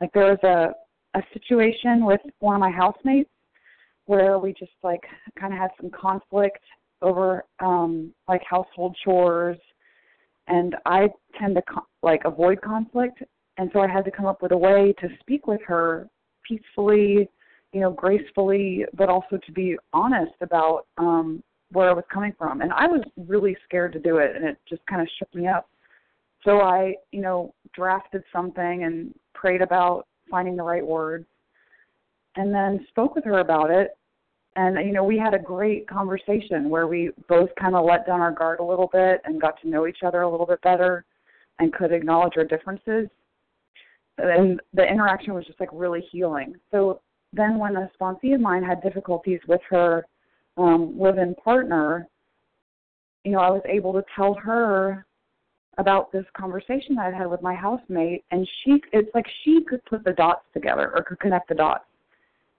like 0.00 0.12
there 0.12 0.36
was 0.36 0.38
a 0.44 1.18
a 1.18 1.22
situation 1.32 2.04
with 2.04 2.20
one 2.40 2.54
of 2.54 2.60
my 2.60 2.70
housemates 2.70 3.30
where 4.04 4.38
we 4.38 4.52
just 4.52 4.72
like 4.82 5.00
kind 5.40 5.54
of 5.54 5.58
had 5.58 5.70
some 5.80 5.90
conflict 5.90 6.62
over 7.00 7.44
um 7.60 8.12
like 8.28 8.42
household 8.48 8.94
chores 9.02 9.58
and 10.48 10.76
I 10.84 11.08
tend 11.40 11.54
to 11.56 11.62
con- 11.62 11.82
like 12.02 12.22
avoid 12.24 12.60
conflict, 12.60 13.22
and 13.56 13.70
so 13.72 13.80
I 13.80 13.88
had 13.88 14.04
to 14.04 14.10
come 14.10 14.26
up 14.26 14.42
with 14.42 14.52
a 14.52 14.56
way 14.56 14.94
to 15.00 15.08
speak 15.20 15.46
with 15.46 15.60
her 15.66 16.08
peacefully, 16.46 17.28
you 17.72 17.80
know, 17.80 17.90
gracefully, 17.90 18.84
but 18.94 19.08
also 19.08 19.38
to 19.44 19.52
be 19.52 19.76
honest 19.94 20.34
about 20.42 20.86
um 20.98 21.42
where 21.72 21.88
I 21.88 21.94
was 21.94 22.04
coming 22.12 22.34
from. 22.36 22.60
And 22.60 22.70
I 22.72 22.86
was 22.86 23.00
really 23.16 23.56
scared 23.64 23.94
to 23.94 23.98
do 23.98 24.18
it, 24.18 24.36
and 24.36 24.44
it 24.44 24.58
just 24.68 24.82
kind 24.86 25.00
of 25.00 25.08
shook 25.18 25.34
me 25.34 25.48
up. 25.48 25.68
So 26.46 26.60
I, 26.60 26.94
you 27.10 27.20
know, 27.20 27.52
drafted 27.74 28.22
something 28.32 28.84
and 28.84 29.12
prayed 29.34 29.60
about 29.60 30.06
finding 30.30 30.56
the 30.56 30.62
right 30.62 30.86
words, 30.86 31.26
and 32.36 32.54
then 32.54 32.86
spoke 32.88 33.14
with 33.14 33.24
her 33.24 33.40
about 33.40 33.70
it. 33.70 33.98
And 34.54 34.76
you 34.86 34.92
know 34.92 35.04
we 35.04 35.18
had 35.18 35.34
a 35.34 35.38
great 35.38 35.86
conversation 35.86 36.70
where 36.70 36.86
we 36.86 37.10
both 37.28 37.50
kind 37.60 37.74
of 37.74 37.84
let 37.84 38.06
down 38.06 38.20
our 38.20 38.32
guard 38.32 38.60
a 38.60 38.64
little 38.64 38.88
bit 38.90 39.20
and 39.24 39.40
got 39.40 39.60
to 39.60 39.68
know 39.68 39.86
each 39.86 39.98
other 40.06 40.22
a 40.22 40.30
little 40.30 40.46
bit 40.46 40.62
better 40.62 41.04
and 41.58 41.72
could 41.74 41.92
acknowledge 41.92 42.34
our 42.38 42.44
differences. 42.44 43.08
And 44.16 44.62
the 44.72 44.84
interaction 44.84 45.34
was 45.34 45.44
just 45.44 45.60
like 45.60 45.68
really 45.72 46.02
healing. 46.10 46.54
So 46.70 47.02
then 47.34 47.58
when 47.58 47.76
a 47.76 47.90
sponsee 48.00 48.34
of 48.34 48.40
mine 48.40 48.62
had 48.62 48.82
difficulties 48.82 49.40
with 49.46 49.60
her 49.68 50.06
um 50.56 50.98
live-in 50.98 51.34
partner 51.34 52.08
you 53.24 53.32
know 53.32 53.40
i 53.40 53.50
was 53.50 53.60
able 53.68 53.92
to 53.92 54.02
tell 54.14 54.32
her 54.32 55.04
about 55.78 56.10
this 56.12 56.24
conversation 56.36 56.98
i 56.98 57.10
had 57.10 57.26
with 57.26 57.42
my 57.42 57.54
housemate 57.54 58.24
and 58.30 58.48
she 58.64 58.80
it's 58.92 59.10
like 59.14 59.26
she 59.44 59.62
could 59.68 59.84
put 59.84 60.04
the 60.04 60.12
dots 60.12 60.44
together 60.54 60.92
or 60.94 61.02
could 61.02 61.20
connect 61.20 61.48
the 61.48 61.54
dots 61.54 61.84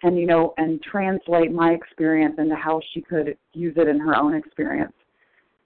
and 0.03 0.17
you 0.17 0.25
know 0.25 0.53
and 0.57 0.81
translate 0.81 1.51
my 1.51 1.71
experience 1.71 2.35
into 2.37 2.55
how 2.55 2.79
she 2.93 3.01
could 3.01 3.37
use 3.53 3.73
it 3.77 3.87
in 3.87 3.99
her 3.99 4.15
own 4.15 4.35
experience. 4.35 4.93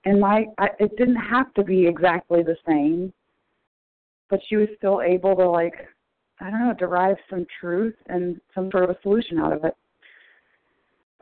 And 0.06 0.20
my 0.20 0.46
I, 0.58 0.70
it 0.80 0.96
didn't 0.98 1.18
have 1.18 1.54
to 1.56 1.64
be 1.64 1.86
exactly 1.86 2.44
the 2.44 2.56
same 2.68 3.14
but 4.30 4.40
she 4.48 4.56
was 4.56 4.68
still 4.78 5.02
able 5.02 5.36
to 5.36 5.48
like 5.48 5.76
i 6.40 6.50
don't 6.50 6.66
know 6.66 6.74
derive 6.74 7.18
some 7.30 7.46
truth 7.60 7.96
and 8.08 8.42
some 8.56 8.72
sort 8.72 8.86
of 8.86 8.90
a 8.90 8.98
solution 9.04 9.38
out 9.38 9.54
of 9.54 9.64
it 9.64 9.76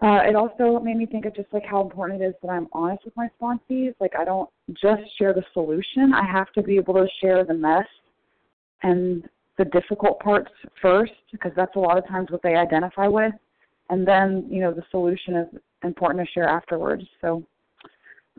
uh, 0.02 0.22
it 0.24 0.36
also 0.36 0.80
made 0.80 0.98
me 0.98 1.06
think 1.06 1.26
of 1.26 1.36
just 1.36 1.52
like 1.52 1.66
how 1.66 1.82
important 1.82 2.22
it 2.22 2.26
is 2.26 2.34
that 2.42 2.50
I'm 2.50 2.68
honest 2.72 3.04
with 3.04 3.16
my 3.18 3.30
sponsees. 3.40 3.94
Like 4.00 4.14
I 4.18 4.24
don't 4.24 4.50
just 4.70 5.02
share 5.18 5.34
the 5.34 5.44
solution; 5.54 6.14
I 6.14 6.26
have 6.26 6.52
to 6.54 6.64
be 6.64 6.78
able 6.78 6.94
to 6.94 7.08
share 7.22 7.44
the 7.44 7.54
mess 7.54 7.86
and 8.84 9.28
the 9.58 9.66
difficult 9.66 10.20
parts 10.22 10.52
first 10.82 11.12
because 11.32 11.52
that's 11.56 11.76
a 11.76 11.80
lot 11.80 11.98
of 11.98 12.08
times 12.08 12.32
what 12.32 12.42
they 12.42 12.56
identify 12.56 13.08
with. 13.08 13.34
And 13.90 14.08
then 14.08 14.48
you 14.50 14.62
know 14.62 14.74
the 14.74 14.84
solution 14.90 15.36
is 15.36 15.48
important 15.84 16.26
to 16.26 16.32
share 16.32 16.48
afterwards. 16.48 17.04
So 17.20 17.44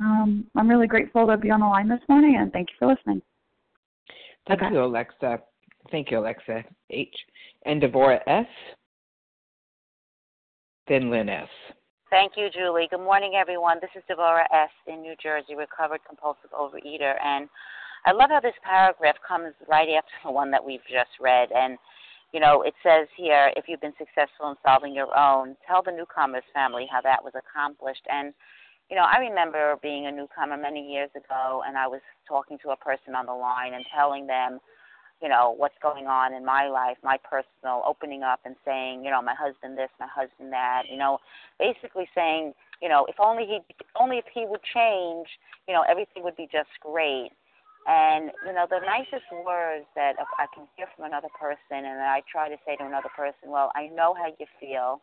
um, 0.01 0.47
i'm 0.57 0.69
really 0.69 0.87
grateful 0.87 1.27
to 1.27 1.37
be 1.37 1.51
on 1.51 1.61
the 1.61 1.67
line 1.67 1.89
this 1.89 2.01
morning 2.09 2.37
and 2.39 2.51
thank 2.53 2.71
you 2.71 2.75
for 2.79 2.89
listening. 2.89 3.21
Thank 4.49 4.63
okay. 4.63 4.73
you 4.73 4.83
alexa. 4.83 5.41
Thank 5.91 6.11
you 6.11 6.19
alexa. 6.21 6.65
H 6.89 7.15
and 7.67 7.83
devora 7.83 8.21
s 8.27 8.47
then 10.91 11.09
lynn 11.09 11.29
s 11.29 11.49
Thank 12.11 12.33
you, 12.37 12.51
Julie. 12.51 12.89
Good 12.91 13.07
morning, 13.07 13.35
everyone. 13.39 13.79
This 13.81 13.95
is 13.95 14.03
Devora 14.11 14.43
S. 14.53 14.75
in 14.89 15.01
New 15.01 15.15
Jersey, 15.23 15.55
recovered 15.55 16.01
compulsive 16.05 16.51
overeater. 16.51 17.15
And 17.23 17.49
I 18.05 18.11
love 18.11 18.31
how 18.31 18.41
this 18.41 18.59
paragraph 18.65 19.15
comes 19.23 19.55
right 19.69 19.89
after 19.97 20.11
the 20.25 20.33
one 20.33 20.51
that 20.51 20.65
we've 20.65 20.83
just 20.91 21.15
read. 21.21 21.51
And, 21.55 21.79
you 22.33 22.41
know, 22.41 22.63
it 22.63 22.75
says 22.83 23.07
here, 23.17 23.53
if 23.55 23.67
you've 23.69 23.81
been 23.81 23.95
successful 23.97 24.51
in 24.51 24.57
solving 24.67 24.93
your 24.93 25.17
own, 25.17 25.55
tell 25.69 25.85
the 25.85 25.93
newcomer's 25.93 26.43
family 26.53 26.89
how 26.91 27.01
that 27.03 27.23
was 27.23 27.35
accomplished. 27.39 28.03
And, 28.11 28.35
you 28.91 28.97
know, 28.97 29.07
I 29.07 29.19
remember 29.19 29.77
being 29.81 30.07
a 30.07 30.11
newcomer 30.11 30.57
many 30.57 30.83
years 30.91 31.11
ago, 31.15 31.63
and 31.65 31.79
I 31.79 31.87
was 31.87 32.03
talking 32.27 32.59
to 32.65 32.71
a 32.71 32.77
person 32.77 33.15
on 33.15 33.27
the 33.27 33.39
line 33.39 33.75
and 33.75 33.85
telling 33.95 34.27
them, 34.27 34.59
you 35.23 35.29
know, 35.29 35.55
what's 35.57 35.75
going 35.83 36.07
on 36.07 36.33
in 36.35 36.45
my 36.45 36.69
life, 36.69 36.97
my 37.05 37.19
personal, 37.19 37.83
opening 37.87 38.23
up 38.23 38.41
and 38.45 38.57
saying, 38.65 39.05
you 39.05 39.11
know, 39.11 39.21
my 39.21 39.35
husband 39.35 39.77
this, 39.77 39.91
my 40.01 40.09
husband 40.09 40.53
that, 40.53 40.85
you 40.91 40.97
know, 40.97 41.19
basically 41.59 42.09
saying, 42.15 42.55
you 42.81 42.89
know, 42.89 43.07
if 43.09 43.17
only 43.21 43.45
he, 43.45 43.59
only 44.01 44.17
if 44.17 44.25
he 44.33 44.47
would 44.47 44.63
change, 44.63 45.29
you 45.69 45.75
know, 45.75 45.85
everything 45.89 46.23
would 46.25 46.37
be 46.37 46.49
just 46.51 46.71
great. 46.81 47.31
And 47.87 48.31
you 48.47 48.53
know, 48.53 48.67
the 48.69 48.81
nicest 48.85 49.25
words 49.45 49.87
that 49.97 50.13
I 50.39 50.47
can 50.55 50.69
hear 50.77 50.87
from 50.95 51.07
another 51.07 51.29
person, 51.39 51.85
and 51.85 52.01
I 52.01 52.23
try 52.31 52.49
to 52.49 52.57
say 52.67 52.77
to 52.77 52.85
another 52.85 53.09
person, 53.17 53.49
well, 53.49 53.73
I 53.75 53.89
know 53.89 54.15
how 54.15 54.29
you 54.39 54.47
feel. 54.61 55.01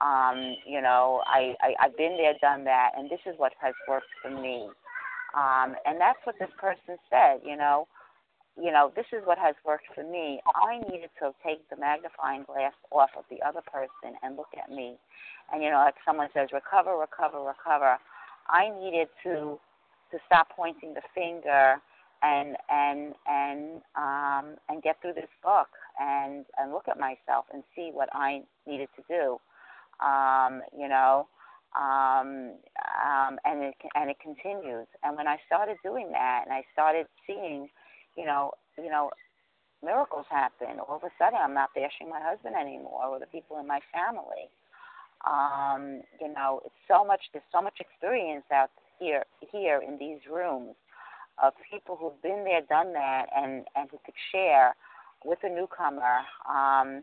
Um, 0.00 0.56
you 0.66 0.80
know, 0.80 1.22
I, 1.26 1.54
I 1.60 1.74
I've 1.80 1.96
been 1.96 2.16
there, 2.16 2.34
done 2.40 2.64
that, 2.64 2.92
and 2.96 3.10
this 3.10 3.20
is 3.26 3.34
what 3.38 3.52
has 3.60 3.74
worked 3.88 4.12
for 4.22 4.30
me. 4.30 4.68
Um, 5.34 5.76
and 5.86 6.00
that's 6.00 6.18
what 6.24 6.36
this 6.38 6.50
person 6.58 6.96
said. 7.08 7.40
You 7.44 7.56
know, 7.56 7.88
you 8.56 8.72
know, 8.72 8.92
this 8.94 9.06
is 9.12 9.22
what 9.24 9.38
has 9.38 9.54
worked 9.64 9.86
for 9.94 10.04
me. 10.04 10.40
I 10.54 10.78
needed 10.90 11.10
to 11.20 11.32
take 11.44 11.68
the 11.70 11.76
magnifying 11.76 12.44
glass 12.44 12.72
off 12.90 13.10
of 13.16 13.24
the 13.30 13.42
other 13.46 13.60
person 13.62 14.16
and 14.22 14.36
look 14.36 14.52
at 14.56 14.70
me. 14.70 14.96
And 15.52 15.62
you 15.62 15.70
know, 15.70 15.76
like 15.76 15.94
someone 16.04 16.28
says, 16.34 16.48
recover, 16.52 16.96
recover, 16.96 17.40
recover. 17.40 17.98
I 18.48 18.70
needed 18.80 19.08
to 19.24 19.58
to 20.10 20.18
stop 20.26 20.48
pointing 20.54 20.94
the 20.94 21.02
finger 21.14 21.76
and 22.22 22.56
and 22.68 23.14
and 23.26 23.82
um, 23.96 24.56
and 24.68 24.82
get 24.82 25.00
through 25.00 25.14
this 25.14 25.30
book 25.42 25.68
and 26.00 26.44
and 26.58 26.72
look 26.72 26.88
at 26.88 26.98
myself 26.98 27.46
and 27.52 27.62
see 27.74 27.90
what 27.92 28.08
I 28.12 28.42
needed 28.66 28.88
to 28.96 29.02
do. 29.08 29.40
Um, 30.04 30.62
you 30.76 30.88
know, 30.88 31.28
um, 31.76 32.54
um, 33.06 33.38
and 33.44 33.62
it 33.62 33.74
and 33.94 34.10
it 34.10 34.16
continues. 34.20 34.86
And 35.02 35.16
when 35.16 35.28
I 35.28 35.36
started 35.46 35.76
doing 35.84 36.10
that, 36.12 36.42
and 36.44 36.52
I 36.52 36.62
started 36.72 37.06
seeing, 37.26 37.68
you 38.16 38.24
know, 38.26 38.52
you 38.78 38.90
know, 38.90 39.10
miracles 39.82 40.26
happen. 40.30 40.80
All 40.80 40.96
of 40.96 41.04
a 41.04 41.10
sudden, 41.18 41.38
I'm 41.42 41.54
not 41.54 41.70
bashing 41.74 42.08
my 42.08 42.20
husband 42.20 42.54
anymore 42.54 43.04
or 43.06 43.18
the 43.18 43.26
people 43.26 43.58
in 43.58 43.66
my 43.66 43.80
family. 43.92 44.48
Um, 45.26 46.02
you 46.20 46.32
know, 46.32 46.60
it's 46.64 46.74
so 46.88 47.04
much. 47.04 47.20
There's 47.32 47.44
so 47.52 47.60
much 47.60 47.78
experience 47.80 48.44
out 48.52 48.70
here 48.98 49.24
here 49.52 49.80
in 49.86 49.98
these 49.98 50.20
rooms 50.30 50.74
of 51.42 51.52
people 51.70 51.96
who've 51.96 52.20
been 52.22 52.44
there, 52.44 52.62
done 52.68 52.92
that, 52.94 53.26
and 53.36 53.64
and 53.76 53.90
who 53.90 53.98
could 54.04 54.14
share 54.32 54.74
with 55.24 55.38
a 55.42 55.48
newcomer, 55.48 56.20
um, 56.48 57.02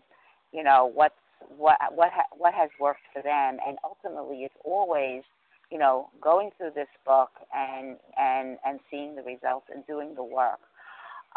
you 0.51 0.64
know, 0.64 0.91
what's 0.93 1.16
what 1.58 1.78
what 1.93 2.12
ha- 2.12 2.30
what 2.36 2.53
has 2.53 2.70
worked 2.80 3.05
for 3.14 3.22
them, 3.22 3.58
and 3.66 3.78
ultimately, 3.84 4.43
it's 4.43 4.55
always, 4.64 5.24
you 5.72 5.78
know, 5.78 6.10
going 6.22 6.49
through 6.58 6.72
this 6.76 6.88
book 7.05 7.30
and 7.55 7.97
and 8.18 8.58
and 8.66 8.80
seeing 8.89 9.16
the 9.16 9.24
results 9.24 9.68
and 9.74 9.86
doing 9.86 10.16
the 10.16 10.24
work. 10.24 10.60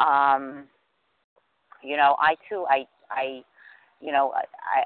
Um, 0.00 0.64
you 1.82 1.96
know, 1.96 2.16
I 2.18 2.36
too, 2.48 2.66
I 2.68 2.86
I, 3.10 3.42
you 4.00 4.12
know, 4.12 4.32
I, 4.34 4.82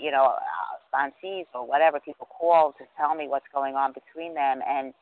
you 0.00 0.10
know, 0.10 0.34
uh, 0.36 0.74
sponsees 0.92 1.46
or 1.54 1.66
whatever 1.66 2.00
people 2.00 2.26
call 2.26 2.72
to 2.78 2.84
tell 2.96 3.14
me 3.14 3.28
what's 3.28 3.46
going 3.54 3.74
on 3.74 3.92
between 3.92 4.34
them, 4.34 4.60
and 4.66 4.94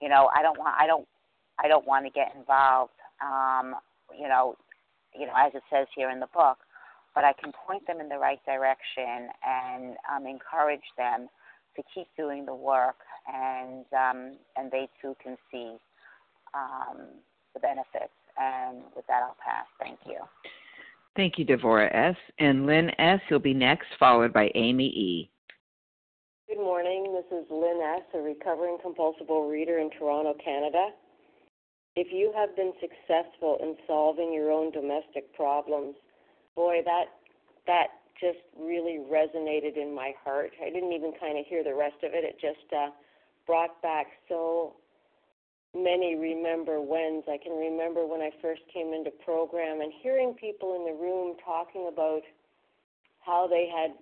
you 0.00 0.08
know, 0.08 0.30
I 0.34 0.42
don't 0.42 0.58
want 0.58 0.74
I 0.78 0.86
don't 0.86 1.06
I 1.62 1.68
don't 1.68 1.86
want 1.86 2.06
to 2.06 2.10
get 2.10 2.34
involved, 2.36 2.92
um, 3.22 3.76
you 4.18 4.28
know, 4.28 4.56
you 5.14 5.26
know, 5.26 5.34
as 5.36 5.52
it 5.54 5.62
says 5.70 5.86
here 5.94 6.10
in 6.10 6.20
the 6.20 6.28
book, 6.32 6.58
but 7.14 7.24
I 7.24 7.32
can 7.32 7.52
point 7.66 7.86
them 7.86 8.00
in 8.00 8.08
the 8.08 8.18
right 8.18 8.40
direction 8.46 9.28
and 9.44 9.96
um, 10.10 10.26
encourage 10.26 10.86
them 10.96 11.28
to 11.76 11.82
keep 11.94 12.06
doing 12.16 12.46
the 12.46 12.54
work, 12.54 12.96
and 13.32 13.84
um, 13.92 14.36
and 14.56 14.70
they 14.70 14.88
too 15.00 15.14
can 15.22 15.36
see 15.50 15.76
um, 16.54 17.08
the 17.54 17.60
benefits. 17.60 18.12
And 18.40 18.82
with 18.96 19.06
that, 19.06 19.22
I'll 19.22 19.36
pass. 19.44 19.66
Thank 19.78 19.98
you. 20.06 20.18
Thank 21.14 21.38
you, 21.38 21.44
Devora 21.44 21.94
S. 21.94 22.16
And 22.38 22.66
Lynn 22.66 22.90
S., 22.98 23.20
you'll 23.28 23.38
be 23.38 23.52
next, 23.52 23.86
followed 23.98 24.32
by 24.32 24.50
Amy 24.54 24.86
E. 24.86 25.30
Good 26.48 26.58
morning. 26.58 27.12
This 27.12 27.38
is 27.38 27.46
Lynn 27.50 27.80
S., 27.96 28.02
a 28.14 28.18
recovering 28.18 28.78
compulsive 28.82 29.26
reader 29.28 29.78
in 29.78 29.90
Toronto, 29.98 30.34
Canada. 30.42 30.88
If 31.96 32.08
you 32.12 32.32
have 32.34 32.56
been 32.56 32.72
successful 32.80 33.58
in 33.60 33.76
solving 33.86 34.32
your 34.32 34.50
own 34.50 34.70
domestic 34.70 35.34
problems, 35.34 35.96
boy, 36.56 36.80
that 36.84 37.04
that 37.66 37.88
just 38.20 38.38
really 38.58 38.98
resonated 39.10 39.76
in 39.76 39.94
my 39.94 40.12
heart. 40.24 40.52
I 40.64 40.70
didn't 40.70 40.92
even 40.92 41.12
kind 41.20 41.38
of 41.38 41.46
hear 41.46 41.64
the 41.64 41.74
rest 41.74 41.96
of 42.02 42.12
it. 42.14 42.24
It 42.24 42.36
just 42.40 42.72
uh, 42.72 42.90
brought 43.46 43.80
back 43.82 44.06
so 44.28 44.74
many 45.74 46.16
remember 46.16 46.80
whens. 46.80 47.24
I 47.28 47.38
can 47.38 47.52
remember 47.52 48.06
when 48.06 48.20
I 48.20 48.30
first 48.42 48.62
came 48.72 48.92
into 48.92 49.10
program 49.24 49.80
and 49.80 49.92
hearing 50.02 50.34
people 50.34 50.76
in 50.76 50.84
the 50.84 51.00
room 51.00 51.36
talking 51.44 51.88
about 51.92 52.22
how 53.20 53.46
they 53.46 53.68
had 53.68 53.92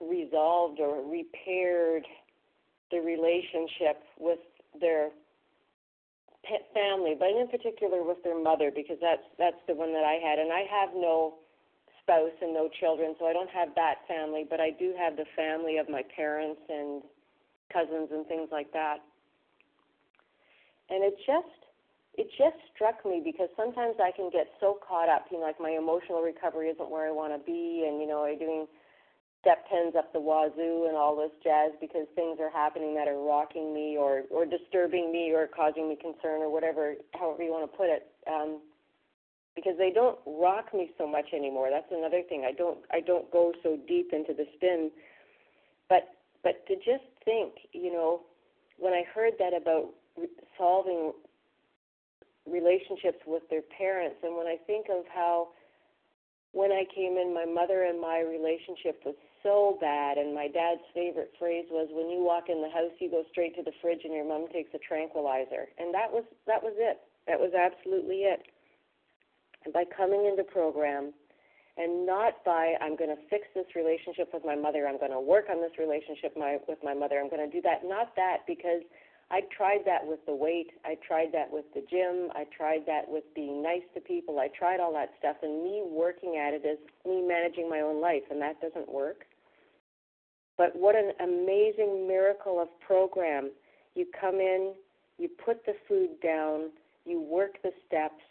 resolved 0.00 0.80
or 0.80 1.02
repaired 1.08 2.04
the 2.90 2.98
relationship 2.98 4.02
with 4.18 4.38
their 4.80 5.10
pet 6.44 6.66
family, 6.72 7.14
but 7.18 7.28
in 7.28 7.48
particular 7.48 8.02
with 8.02 8.22
their 8.24 8.40
mother, 8.40 8.70
because 8.74 8.96
that's 9.00 9.26
that's 9.38 9.60
the 9.66 9.74
one 9.74 9.92
that 9.92 10.04
I 10.04 10.14
had, 10.14 10.38
and 10.38 10.52
I 10.52 10.64
have 10.70 10.90
no 10.94 11.34
spouse 12.00 12.32
and 12.40 12.54
no 12.54 12.70
children, 12.80 13.14
so 13.18 13.26
I 13.26 13.32
don't 13.32 13.50
have 13.50 13.74
that 13.74 13.96
family, 14.08 14.46
but 14.48 14.60
I 14.60 14.70
do 14.70 14.94
have 14.98 15.16
the 15.16 15.26
family 15.36 15.76
of 15.76 15.88
my 15.88 16.02
parents 16.16 16.62
and 16.68 17.02
cousins 17.70 18.08
and 18.10 18.26
things 18.26 18.48
like 18.50 18.72
that. 18.72 18.98
And 20.90 21.04
it 21.04 21.16
just 21.26 21.58
it 22.14 22.28
just 22.36 22.56
struck 22.74 23.04
me 23.06 23.22
because 23.24 23.48
sometimes 23.56 23.96
I 24.02 24.10
can 24.10 24.30
get 24.30 24.48
so 24.58 24.78
caught 24.82 25.08
up, 25.08 25.26
you 25.30 25.38
know, 25.38 25.44
like 25.44 25.60
my 25.60 25.70
emotional 25.70 26.20
recovery 26.20 26.68
isn't 26.68 26.90
where 26.90 27.06
I 27.06 27.12
want 27.12 27.32
to 27.32 27.38
be, 27.38 27.86
and 27.86 28.00
you 28.00 28.08
know, 28.08 28.24
I'm 28.24 28.38
doing 28.38 28.66
step 29.40 29.64
tens 29.70 29.94
up 29.96 30.12
the 30.12 30.20
wazoo 30.20 30.86
and 30.88 30.96
all 30.96 31.14
this 31.14 31.30
jazz 31.44 31.70
because 31.80 32.06
things 32.16 32.38
are 32.40 32.50
happening 32.50 32.94
that 32.94 33.06
are 33.06 33.22
rocking 33.22 33.72
me 33.72 33.96
or 33.96 34.24
or 34.30 34.44
disturbing 34.44 35.12
me 35.12 35.32
or 35.32 35.46
causing 35.46 35.88
me 35.88 35.96
concern 35.96 36.42
or 36.42 36.50
whatever, 36.50 36.94
however 37.14 37.42
you 37.42 37.52
want 37.52 37.70
to 37.70 37.76
put 37.76 37.88
it. 37.88 38.10
Um, 38.26 38.60
because 39.54 39.74
they 39.76 39.90
don't 39.90 40.18
rock 40.24 40.72
me 40.72 40.90
so 40.96 41.06
much 41.06 41.32
anymore. 41.34 41.68
That's 41.70 41.90
another 41.90 42.22
thing. 42.28 42.44
I 42.46 42.52
don't 42.52 42.78
I 42.92 43.00
don't 43.00 43.30
go 43.30 43.52
so 43.62 43.78
deep 43.88 44.10
into 44.12 44.32
the 44.32 44.44
spin. 44.56 44.90
But 45.88 46.14
but 46.42 46.66
to 46.66 46.76
just 46.76 47.06
think, 47.24 47.54
you 47.72 47.92
know, 47.92 48.22
when 48.78 48.92
I 48.92 49.02
heard 49.14 49.34
that 49.38 49.54
about 49.54 49.90
solving 50.56 51.12
relationships 52.46 53.18
with 53.26 53.42
their 53.50 53.62
parents. 53.76 54.16
And 54.22 54.36
when 54.36 54.46
I 54.46 54.56
think 54.66 54.86
of 54.90 55.04
how 55.12 55.48
when 56.52 56.72
I 56.72 56.84
came 56.94 57.18
in, 57.18 57.34
my 57.34 57.44
mother 57.44 57.84
and 57.84 58.00
my 58.00 58.20
relationship 58.20 59.04
was 59.04 59.14
so 59.42 59.76
bad, 59.80 60.16
and 60.16 60.34
my 60.34 60.48
dad's 60.48 60.80
favorite 60.94 61.32
phrase 61.38 61.66
was, 61.70 61.88
"When 61.92 62.08
you 62.08 62.24
walk 62.24 62.48
in 62.48 62.62
the 62.62 62.70
house, 62.70 62.90
you 62.98 63.10
go 63.10 63.22
straight 63.30 63.54
to 63.56 63.62
the 63.62 63.72
fridge, 63.80 64.04
and 64.04 64.14
your 64.14 64.24
mom 64.24 64.48
takes 64.48 64.72
a 64.74 64.78
tranquilizer." 64.78 65.68
And 65.78 65.92
that 65.94 66.10
was 66.10 66.24
that 66.46 66.62
was 66.62 66.74
it. 66.76 67.00
That 67.26 67.38
was 67.38 67.52
absolutely 67.52 68.24
it. 68.24 68.42
And 69.64 69.74
by 69.74 69.84
coming 69.84 70.24
into 70.24 70.42
program, 70.44 71.12
and 71.76 72.06
not 72.06 72.42
by 72.44 72.74
I'm 72.80 72.96
going 72.96 73.14
to 73.14 73.22
fix 73.30 73.46
this 73.54 73.66
relationship 73.76 74.32
with 74.34 74.44
my 74.44 74.56
mother, 74.56 74.88
I'm 74.88 74.98
going 74.98 75.12
to 75.12 75.20
work 75.20 75.46
on 75.50 75.60
this 75.60 75.78
relationship 75.78 76.36
my, 76.36 76.58
with 76.66 76.78
my 76.82 76.94
mother, 76.94 77.20
I'm 77.20 77.30
going 77.30 77.48
to 77.48 77.54
do 77.54 77.62
that. 77.62 77.84
Not 77.84 78.16
that 78.16 78.38
because 78.46 78.82
I 79.30 79.42
tried 79.54 79.84
that 79.84 80.06
with 80.06 80.24
the 80.24 80.34
weight. 80.34 80.70
I 80.86 80.96
tried 81.06 81.32
that 81.32 81.52
with 81.52 81.66
the 81.74 81.82
gym. 81.90 82.30
I 82.34 82.44
tried 82.56 82.86
that 82.86 83.02
with 83.06 83.24
being 83.34 83.62
nice 83.62 83.82
to 83.94 84.00
people. 84.00 84.38
I 84.38 84.48
tried 84.48 84.80
all 84.80 84.92
that 84.94 85.10
stuff, 85.18 85.36
and 85.42 85.62
me 85.62 85.82
working 85.84 86.36
at 86.36 86.54
it 86.54 86.64
is 86.64 86.78
me 87.06 87.20
managing 87.20 87.68
my 87.68 87.80
own 87.80 88.00
life, 88.00 88.22
and 88.30 88.40
that 88.40 88.60
doesn't 88.60 88.90
work. 88.90 89.26
But 90.56 90.74
what 90.74 90.96
an 90.96 91.12
amazing 91.20 92.08
miracle 92.08 92.60
of 92.60 92.68
program. 92.80 93.50
You 93.94 94.06
come 94.18 94.36
in, 94.36 94.72
you 95.18 95.28
put 95.28 95.64
the 95.66 95.74
food 95.86 96.20
down, 96.22 96.70
you 97.04 97.20
work 97.20 97.62
the 97.62 97.72
steps, 97.86 98.24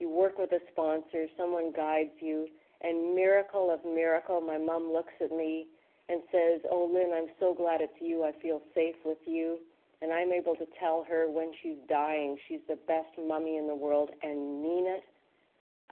you 0.00 0.10
work 0.10 0.36
with 0.36 0.50
a 0.50 0.60
sponsor, 0.72 1.26
someone 1.36 1.72
guides 1.72 2.10
you, 2.20 2.48
and 2.82 3.14
miracle 3.14 3.72
of 3.72 3.84
miracle, 3.84 4.40
my 4.40 4.58
mom 4.58 4.92
looks 4.92 5.12
at 5.22 5.30
me 5.30 5.68
and 6.08 6.22
says, 6.32 6.60
Oh, 6.70 6.90
Lynn, 6.92 7.12
I'm 7.14 7.32
so 7.38 7.54
glad 7.54 7.80
it's 7.80 7.92
you. 8.00 8.24
I 8.24 8.32
feel 8.42 8.60
safe 8.74 8.96
with 9.04 9.18
you 9.26 9.58
and 10.04 10.12
I'm 10.12 10.32
able 10.32 10.54
to 10.56 10.66
tell 10.78 11.06
her 11.08 11.30
when 11.30 11.50
she's 11.62 11.80
dying 11.88 12.36
she's 12.46 12.60
the 12.68 12.76
best 12.86 13.08
mummy 13.16 13.56
in 13.56 13.66
the 13.66 13.74
world 13.74 14.10
and 14.22 14.62
mean 14.62 14.84
it. 14.86 15.02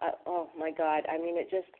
Uh, 0.02 0.10
oh 0.26 0.50
my 0.58 0.70
God! 0.70 1.04
I 1.10 1.16
mean, 1.16 1.38
it 1.38 1.48
just 1.50 1.72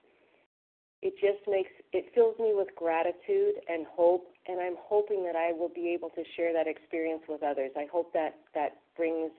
it 1.03 1.13
just 1.21 1.47
makes 1.47 1.71
it 1.93 2.07
fills 2.15 2.39
me 2.39 2.53
with 2.55 2.69
gratitude 2.75 3.61
and 3.69 3.85
hope, 3.87 4.33
and 4.49 4.61
I'm 4.61 4.77
hoping 4.81 5.25
that 5.25 5.37
I 5.37 5.53
will 5.53 5.69
be 5.69 5.93
able 5.93 6.09
to 6.11 6.23
share 6.37 6.55
that 6.55 6.67
experience 6.67 7.23
with 7.29 7.43
others. 7.43 7.73
I 7.77 7.87
hope 7.93 8.13
that 8.15 8.37
that 8.55 8.79
brings. 8.97 9.31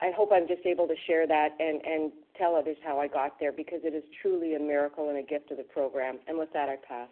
I 0.00 0.10
hope 0.16 0.30
I'm 0.32 0.48
just 0.48 0.64
able 0.64 0.88
to 0.88 0.96
share 1.06 1.26
that 1.26 1.50
and 1.60 1.84
and 1.84 2.12
tell 2.38 2.56
others 2.56 2.78
how 2.82 2.98
I 2.98 3.08
got 3.08 3.38
there 3.38 3.52
because 3.52 3.80
it 3.84 3.92
is 3.92 4.04
truly 4.22 4.54
a 4.54 4.58
miracle 4.58 5.10
and 5.10 5.18
a 5.18 5.22
gift 5.22 5.50
of 5.50 5.58
the 5.58 5.64
program. 5.64 6.18
And 6.26 6.38
with 6.38 6.52
that, 6.54 6.70
I 6.70 6.76
pass. 6.76 7.08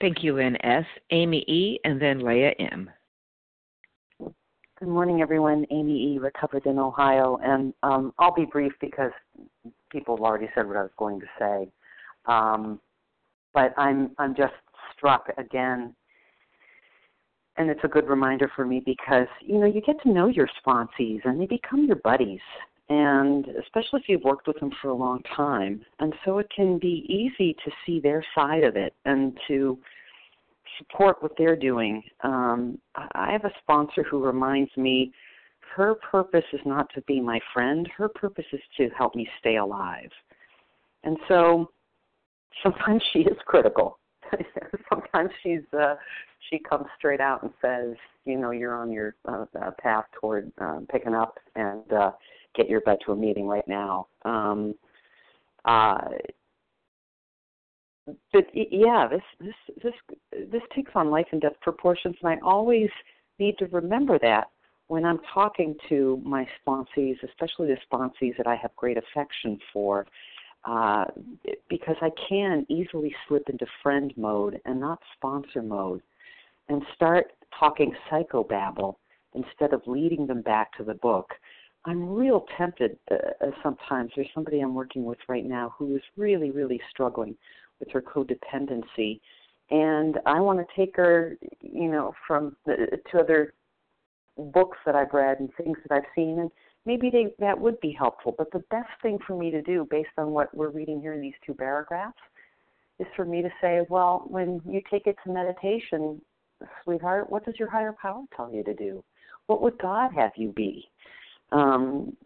Thank 0.00 0.22
you, 0.22 0.34
Lynn 0.36 0.56
S. 0.64 0.84
Amy 1.10 1.38
E., 1.48 1.80
and 1.84 2.00
then 2.00 2.20
Leah 2.20 2.52
M. 2.60 2.88
Good 4.20 4.88
morning, 4.88 5.22
everyone. 5.22 5.66
Amy 5.72 6.14
E., 6.14 6.18
recovered 6.18 6.66
in 6.66 6.78
Ohio, 6.78 7.38
and 7.42 7.74
um, 7.82 8.14
I'll 8.20 8.34
be 8.34 8.44
brief 8.44 8.72
because 8.80 9.10
people 9.90 10.16
have 10.16 10.24
already 10.24 10.48
said 10.54 10.68
what 10.68 10.76
I 10.76 10.82
was 10.82 10.92
going 10.96 11.18
to 11.18 11.26
say. 11.36 11.68
Um, 12.26 12.78
but 13.52 13.74
I'm 13.76 14.12
I'm 14.18 14.36
just 14.36 14.54
struck 14.96 15.32
again, 15.36 15.96
and 17.56 17.68
it's 17.68 17.80
a 17.82 17.88
good 17.88 18.08
reminder 18.08 18.48
for 18.54 18.64
me 18.64 18.80
because 18.86 19.26
you 19.40 19.58
know 19.58 19.66
you 19.66 19.80
get 19.80 20.00
to 20.02 20.12
know 20.12 20.28
your 20.28 20.48
sponsees 20.64 21.20
and 21.24 21.40
they 21.40 21.46
become 21.46 21.86
your 21.86 21.96
buddies, 22.04 22.40
and 22.88 23.46
especially 23.62 24.00
if 24.00 24.08
you've 24.08 24.24
worked 24.24 24.46
with 24.46 24.58
them 24.60 24.72
for 24.80 24.88
a 24.88 24.94
long 24.94 25.22
time. 25.36 25.84
And 25.98 26.14
so 26.24 26.38
it 26.38 26.48
can 26.54 26.78
be 26.78 27.04
easy 27.08 27.54
to 27.64 27.70
see 27.84 28.00
their 28.00 28.24
side 28.34 28.64
of 28.64 28.76
it 28.76 28.94
and 29.04 29.38
to 29.48 29.78
support 30.78 31.22
what 31.22 31.32
they're 31.36 31.56
doing. 31.56 32.02
Um, 32.22 32.78
I 32.94 33.32
have 33.32 33.44
a 33.44 33.52
sponsor 33.62 34.02
who 34.02 34.24
reminds 34.24 34.74
me 34.76 35.12
her 35.76 35.94
purpose 35.96 36.44
is 36.52 36.60
not 36.64 36.92
to 36.94 37.02
be 37.02 37.20
my 37.20 37.38
friend, 37.52 37.88
her 37.96 38.08
purpose 38.08 38.46
is 38.52 38.60
to 38.78 38.88
help 38.96 39.14
me 39.14 39.28
stay 39.38 39.56
alive. 39.56 40.10
And 41.04 41.16
so 41.28 41.70
sometimes 42.62 43.02
she 43.12 43.20
is 43.20 43.36
critical. 43.46 43.98
sometimes 44.90 45.30
she's 45.42 45.62
uh 45.78 45.94
she 46.50 46.58
comes 46.58 46.86
straight 46.98 47.20
out 47.20 47.42
and 47.42 47.52
says, 47.62 47.96
you 48.24 48.38
know, 48.38 48.50
you're 48.50 48.74
on 48.74 48.92
your 48.92 49.14
uh, 49.26 49.46
uh, 49.60 49.70
path 49.80 50.04
toward 50.20 50.52
uh, 50.60 50.80
picking 50.90 51.14
up 51.14 51.38
and 51.54 51.92
uh 51.92 52.12
get 52.54 52.68
your 52.68 52.80
butt 52.80 52.98
to 53.06 53.12
a 53.12 53.16
meeting 53.16 53.46
right 53.46 53.66
now. 53.66 54.08
Um, 54.24 54.74
uh, 55.64 55.98
but 58.32 58.46
yeah, 58.54 59.06
this 59.08 59.22
this 59.40 59.76
this 59.82 59.94
this 60.50 60.62
takes 60.74 60.92
on 60.94 61.10
life 61.10 61.26
and 61.32 61.40
death 61.40 61.60
proportions, 61.60 62.16
and 62.22 62.32
I 62.32 62.38
always 62.42 62.88
need 63.38 63.58
to 63.58 63.66
remember 63.66 64.18
that 64.20 64.48
when 64.88 65.04
I'm 65.04 65.20
talking 65.32 65.76
to 65.88 66.20
my 66.24 66.46
sponsees, 66.66 67.16
especially 67.22 67.68
the 67.68 67.78
sponsees 67.90 68.36
that 68.38 68.46
I 68.46 68.56
have 68.56 68.74
great 68.76 68.96
affection 68.96 69.58
for, 69.72 70.06
uh, 70.64 71.04
because 71.68 71.96
I 72.00 72.10
can 72.28 72.66
easily 72.68 73.14
slip 73.26 73.48
into 73.48 73.66
friend 73.82 74.12
mode 74.16 74.60
and 74.64 74.80
not 74.80 74.98
sponsor 75.14 75.62
mode, 75.62 76.02
and 76.68 76.82
start 76.94 77.32
talking 77.58 77.94
psychobabble 78.10 78.96
instead 79.34 79.74
of 79.74 79.82
leading 79.86 80.26
them 80.26 80.42
back 80.42 80.76
to 80.78 80.84
the 80.84 80.94
book. 80.94 81.34
I'm 81.88 82.10
real 82.10 82.44
tempted 82.58 82.98
uh, 83.10 83.14
uh, 83.40 83.50
sometimes. 83.62 84.12
There's 84.14 84.28
somebody 84.34 84.60
I'm 84.60 84.74
working 84.74 85.04
with 85.04 85.18
right 85.26 85.46
now 85.46 85.74
who 85.78 85.96
is 85.96 86.02
really, 86.18 86.50
really 86.50 86.80
struggling 86.90 87.34
with 87.80 87.90
her 87.92 88.02
codependency, 88.02 89.20
and 89.70 90.18
I 90.26 90.40
want 90.40 90.58
to 90.58 90.66
take 90.76 90.96
her, 90.96 91.38
you 91.62 91.90
know, 91.90 92.12
from 92.26 92.56
the, 92.66 92.98
to 93.10 93.18
other 93.18 93.54
books 94.36 94.76
that 94.84 94.94
I've 94.94 95.14
read 95.14 95.40
and 95.40 95.48
things 95.56 95.78
that 95.88 95.94
I've 95.94 96.10
seen, 96.14 96.40
and 96.40 96.50
maybe 96.84 97.08
they, 97.08 97.28
that 97.38 97.58
would 97.58 97.80
be 97.80 97.92
helpful. 97.92 98.34
But 98.36 98.52
the 98.52 98.64
best 98.70 98.90
thing 99.00 99.18
for 99.26 99.36
me 99.36 99.50
to 99.50 99.62
do, 99.62 99.86
based 99.90 100.10
on 100.18 100.30
what 100.30 100.54
we're 100.54 100.68
reading 100.68 101.00
here 101.00 101.14
in 101.14 101.22
these 101.22 101.34
two 101.44 101.54
paragraphs, 101.54 102.18
is 102.98 103.06
for 103.16 103.24
me 103.24 103.40
to 103.40 103.50
say, 103.62 103.80
well, 103.88 104.24
when 104.28 104.60
you 104.68 104.82
take 104.90 105.06
it 105.06 105.16
to 105.24 105.32
meditation, 105.32 106.20
sweetheart, 106.84 107.30
what 107.30 107.46
does 107.46 107.54
your 107.58 107.70
higher 107.70 107.94
power 108.00 108.24
tell 108.36 108.52
you 108.52 108.62
to 108.64 108.74
do? 108.74 109.02
What 109.46 109.62
would 109.62 109.78
God 109.78 110.10
have 110.14 110.32
you 110.36 110.52
be? 110.52 110.90
Um, 111.52 112.16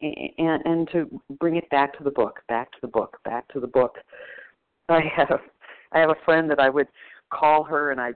and, 0.00 0.62
and 0.64 0.88
to 0.92 1.20
bring 1.38 1.56
it 1.56 1.68
back 1.70 1.96
to 1.98 2.04
the 2.04 2.10
book, 2.10 2.40
back 2.48 2.72
to 2.72 2.78
the 2.80 2.88
book, 2.88 3.18
back 3.24 3.46
to 3.52 3.60
the 3.60 3.66
book. 3.66 3.96
I 4.88 5.00
have 5.14 5.40
I 5.92 6.00
have 6.00 6.10
a 6.10 6.24
friend 6.24 6.50
that 6.50 6.58
I 6.58 6.68
would 6.68 6.88
call 7.30 7.64
her 7.64 7.92
and 7.92 8.00
I 8.00 8.12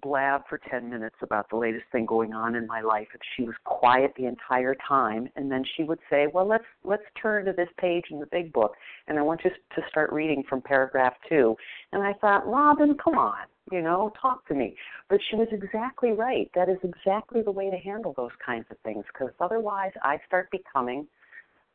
blab 0.00 0.42
for 0.48 0.60
10 0.70 0.88
minutes 0.88 1.16
about 1.22 1.50
the 1.50 1.56
latest 1.56 1.84
thing 1.90 2.06
going 2.06 2.32
on 2.32 2.54
in 2.54 2.66
my 2.66 2.80
life 2.80 3.08
and 3.12 3.20
she 3.36 3.42
was 3.42 3.54
quiet 3.64 4.12
the 4.16 4.26
entire 4.26 4.76
time. 4.86 5.28
And 5.34 5.50
then 5.50 5.64
she 5.76 5.82
would 5.82 5.98
say 6.08 6.26
well 6.32 6.46
let's 6.46 6.64
let's 6.84 7.02
turn 7.20 7.44
to 7.46 7.52
this 7.52 7.68
page 7.78 8.04
in 8.10 8.20
the 8.20 8.26
big 8.26 8.52
book 8.52 8.74
and 9.08 9.18
i 9.18 9.22
want 9.22 9.40
you 9.44 9.50
to 9.50 9.82
start 9.88 10.12
reading 10.12 10.42
from 10.48 10.60
paragraph 10.60 11.14
2 11.28 11.56
and 11.92 12.02
i 12.02 12.12
thought 12.14 12.46
robin 12.46 12.96
come 13.02 13.18
on 13.18 13.46
you 13.70 13.82
know 13.82 14.12
talk 14.20 14.46
to 14.48 14.54
me 14.54 14.74
but 15.08 15.20
she 15.28 15.36
was 15.36 15.48
exactly 15.52 16.12
right 16.12 16.50
that 16.54 16.68
is 16.68 16.78
exactly 16.82 17.42
the 17.42 17.50
way 17.50 17.70
to 17.70 17.76
handle 17.76 18.14
those 18.16 18.30
kinds 18.44 18.66
of 18.70 18.76
things 18.84 19.04
because 19.12 19.32
otherwise 19.40 19.92
i 20.02 20.18
start 20.26 20.50
becoming 20.50 21.06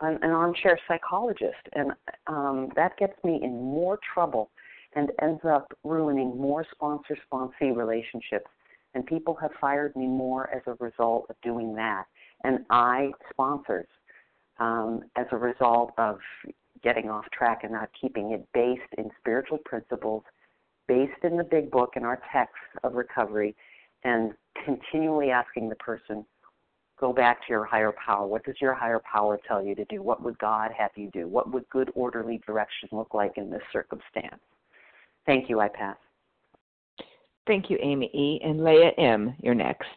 an, 0.01 0.17
an 0.21 0.31
armchair 0.31 0.77
psychologist 0.87 1.67
and 1.73 1.91
um 2.27 2.69
that 2.75 2.97
gets 2.97 3.13
me 3.23 3.39
in 3.43 3.51
more 3.51 3.99
trouble 4.13 4.49
and 4.95 5.11
ends 5.21 5.41
up 5.45 5.73
ruining 5.83 6.37
more 6.37 6.65
sponsor 6.71 7.17
sponsee 7.31 7.75
relationships. 7.75 8.49
And 8.95 9.05
people 9.05 9.35
have 9.41 9.51
fired 9.59 9.95
me 9.95 10.05
more 10.05 10.49
as 10.51 10.61
a 10.67 10.75
result 10.83 11.25
of 11.29 11.35
doing 11.41 11.75
that. 11.75 12.05
And 12.43 12.59
I, 12.69 13.11
sponsors, 13.31 13.87
um, 14.59 15.01
as 15.15 15.25
a 15.31 15.37
result 15.37 15.93
of 15.97 16.19
getting 16.83 17.09
off 17.09 17.25
track 17.31 17.61
and 17.63 17.71
not 17.71 17.89
keeping 17.99 18.31
it 18.33 18.47
based 18.53 18.81
in 18.97 19.09
spiritual 19.19 19.57
principles, 19.65 20.23
based 20.87 21.23
in 21.23 21.37
the 21.37 21.43
big 21.43 21.71
book 21.71 21.91
and 21.95 22.05
our 22.05 22.21
texts 22.31 22.57
of 22.83 22.93
recovery, 22.93 23.55
and 24.03 24.33
continually 24.65 25.29
asking 25.29 25.69
the 25.69 25.75
person, 25.75 26.25
go 26.99 27.13
back 27.13 27.39
to 27.39 27.45
your 27.49 27.65
higher 27.65 27.93
power. 28.05 28.27
What 28.27 28.43
does 28.43 28.55
your 28.61 28.73
higher 28.73 28.99
power 28.99 29.39
tell 29.47 29.63
you 29.63 29.75
to 29.75 29.85
do? 29.85 30.01
What 30.01 30.21
would 30.23 30.37
God 30.39 30.71
have 30.77 30.91
you 30.95 31.09
do? 31.11 31.27
What 31.27 31.51
would 31.51 31.67
good, 31.69 31.91
orderly 31.95 32.41
direction 32.45 32.89
look 32.91 33.13
like 33.13 33.33
in 33.37 33.49
this 33.49 33.61
circumstance? 33.71 34.41
Thank 35.25 35.49
you. 35.49 35.59
I 35.59 35.69
pass. 35.69 35.97
Thank 37.47 37.69
you, 37.69 37.77
Amy 37.81 38.09
E. 38.13 38.39
And 38.43 38.63
Leah 38.63 38.91
M., 38.97 39.35
you're 39.41 39.55
next. 39.55 39.87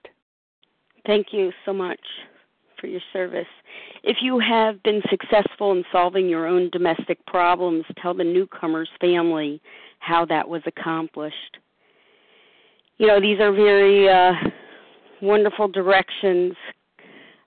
Thank 1.07 1.29
you 1.33 1.53
so 1.65 1.73
much 1.73 2.01
for 2.81 2.89
your 2.89 3.01
service. 3.13 3.47
If 4.03 4.19
you 4.21 4.39
have 4.39 4.83
been 4.83 5.01
successful 5.09 5.73
in 5.73 5.85
solving 5.93 6.29
your 6.29 6.47
own 6.47 6.71
domestic 6.71 7.25
problems, 7.27 7.85
tell 8.01 8.15
the 8.15 8.25
newcomer's 8.25 8.91
family 9.01 9.61
how 10.07 10.25
that 10.27 10.49
was 10.49 10.63
accomplished. 10.67 11.59
You 12.99 13.09
know, 13.09 13.21
these 13.21 13.41
are 13.41 13.53
very 13.53 14.09
uh, 14.09 14.33
wonderful 15.21 15.69
directions 15.69 16.55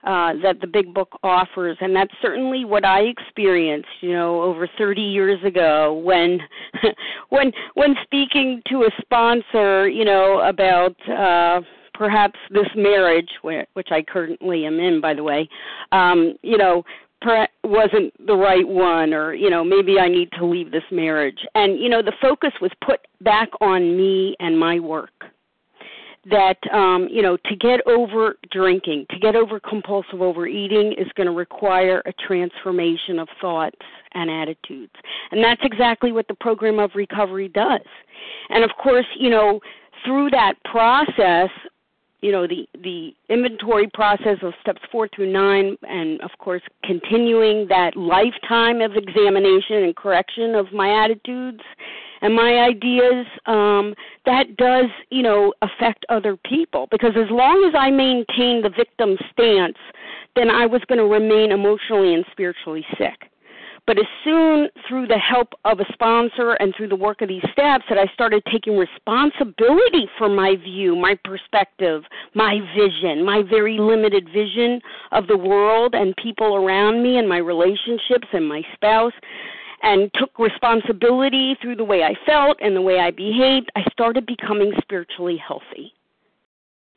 uh, 0.03 0.33
that 0.41 0.61
the 0.61 0.67
big 0.67 0.93
book 0.93 1.09
offers, 1.23 1.77
and 1.81 1.95
that's 1.95 2.13
certainly 2.21 2.65
what 2.65 2.85
I 2.85 3.01
experienced. 3.01 3.89
You 4.01 4.13
know, 4.13 4.41
over 4.43 4.67
30 4.77 5.01
years 5.01 5.43
ago, 5.43 5.93
when 6.05 6.39
when 7.29 7.51
when 7.73 7.95
speaking 8.03 8.61
to 8.69 8.83
a 8.83 8.89
sponsor, 9.01 9.89
you 9.89 10.05
know, 10.05 10.41
about 10.47 10.95
uh, 11.09 11.61
perhaps 11.93 12.39
this 12.51 12.67
marriage, 12.75 13.29
which 13.41 13.89
I 13.91 14.01
currently 14.01 14.65
am 14.65 14.79
in, 14.79 15.01
by 15.01 15.13
the 15.13 15.23
way, 15.23 15.49
um, 15.91 16.35
you 16.43 16.57
know, 16.57 16.83
wasn't 17.63 18.13
the 18.25 18.35
right 18.35 18.67
one 18.67 19.13
or 19.13 19.33
you 19.33 19.49
know 19.49 19.63
maybe 19.63 19.99
i 19.99 20.07
need 20.07 20.29
to 20.37 20.45
leave 20.45 20.71
this 20.71 20.83
marriage. 20.91 21.39
And 21.55 21.79
you 21.79 21.89
know 21.89 22.01
the 22.01 22.13
focus 22.21 22.51
was 22.61 22.71
put 22.85 23.01
back 23.21 23.49
on 23.61 23.97
me 23.97 24.35
and 24.39 24.59
my 24.59 24.79
work. 24.79 25.11
That 26.29 26.57
um, 26.73 27.07
you 27.09 27.21
know 27.21 27.37
to 27.37 27.55
get 27.55 27.79
over 27.87 28.35
drinking, 28.51 29.05
to 29.09 29.19
get 29.19 29.35
over 29.35 29.59
compulsive 29.59 30.21
overeating 30.21 30.93
is 30.93 31.07
going 31.15 31.27
to 31.27 31.33
require 31.33 32.01
a 32.05 32.13
transformation 32.27 33.19
of 33.19 33.29
thoughts 33.39 33.77
and 34.13 34.29
attitudes, 34.29 34.93
and 35.31 35.43
that's 35.43 35.61
exactly 35.63 36.11
what 36.11 36.27
the 36.27 36.35
program 36.35 36.77
of 36.77 36.91
recovery 36.93 37.47
does. 37.47 37.87
And 38.49 38.63
of 38.63 38.71
course, 38.81 39.05
you 39.17 39.29
know 39.29 39.61
through 40.05 40.29
that 40.31 40.53
process, 40.65 41.49
you 42.21 42.31
know 42.31 42.47
the 42.47 42.67
the 42.81 43.13
inventory 43.29 43.89
process 43.93 44.37
of 44.41 44.53
steps 44.61 44.81
four 44.91 45.07
through 45.15 45.31
nine 45.31 45.77
and 45.83 46.19
of 46.21 46.31
course 46.39 46.61
continuing 46.83 47.67
that 47.67 47.95
lifetime 47.95 48.81
of 48.81 48.91
examination 48.95 49.83
and 49.83 49.95
correction 49.95 50.55
of 50.55 50.71
my 50.73 51.03
attitudes 51.03 51.61
and 52.21 52.35
my 52.35 52.59
ideas 52.59 53.25
um 53.45 53.93
that 54.25 54.57
does 54.57 54.89
you 55.09 55.23
know 55.23 55.53
affect 55.61 56.05
other 56.09 56.37
people. 56.37 56.87
Because 56.91 57.13
as 57.15 57.29
long 57.29 57.63
as 57.67 57.73
i 57.77 57.89
maintain 57.89 58.61
the 58.61 58.71
victim 58.75 59.17
stance 59.31 59.77
then 60.35 60.49
i 60.49 60.65
was 60.65 60.81
going 60.87 60.99
to 60.99 61.05
remain 61.05 61.51
emotionally 61.51 62.13
and 62.13 62.25
spiritually 62.31 62.85
sick 62.97 63.28
but 63.85 63.97
as 63.97 64.05
soon 64.23 64.69
through 64.87 65.07
the 65.07 65.17
help 65.17 65.53
of 65.65 65.79
a 65.79 65.93
sponsor 65.93 66.53
and 66.53 66.73
through 66.75 66.89
the 66.89 66.95
work 66.95 67.21
of 67.21 67.29
these 67.29 67.43
steps 67.51 67.85
that 67.89 67.97
I 67.97 68.05
started 68.13 68.43
taking 68.51 68.77
responsibility 68.77 70.07
for 70.17 70.29
my 70.29 70.55
view, 70.55 70.95
my 70.95 71.17
perspective, 71.23 72.03
my 72.33 72.59
vision, 72.75 73.25
my 73.25 73.41
very 73.41 73.77
limited 73.77 74.29
vision 74.33 74.81
of 75.11 75.27
the 75.27 75.37
world 75.37 75.95
and 75.95 76.15
people 76.17 76.55
around 76.55 77.03
me 77.03 77.17
and 77.17 77.27
my 77.27 77.37
relationships 77.37 78.27
and 78.33 78.47
my 78.47 78.61
spouse, 78.73 79.13
and 79.81 80.11
took 80.15 80.37
responsibility 80.37 81.55
through 81.61 81.75
the 81.75 81.83
way 81.83 82.03
I 82.03 82.13
felt 82.25 82.57
and 82.61 82.75
the 82.75 82.81
way 82.81 82.99
I 82.99 83.11
behaved, 83.11 83.71
I 83.75 83.83
started 83.91 84.25
becoming 84.25 84.73
spiritually 84.81 85.37
healthy 85.37 85.93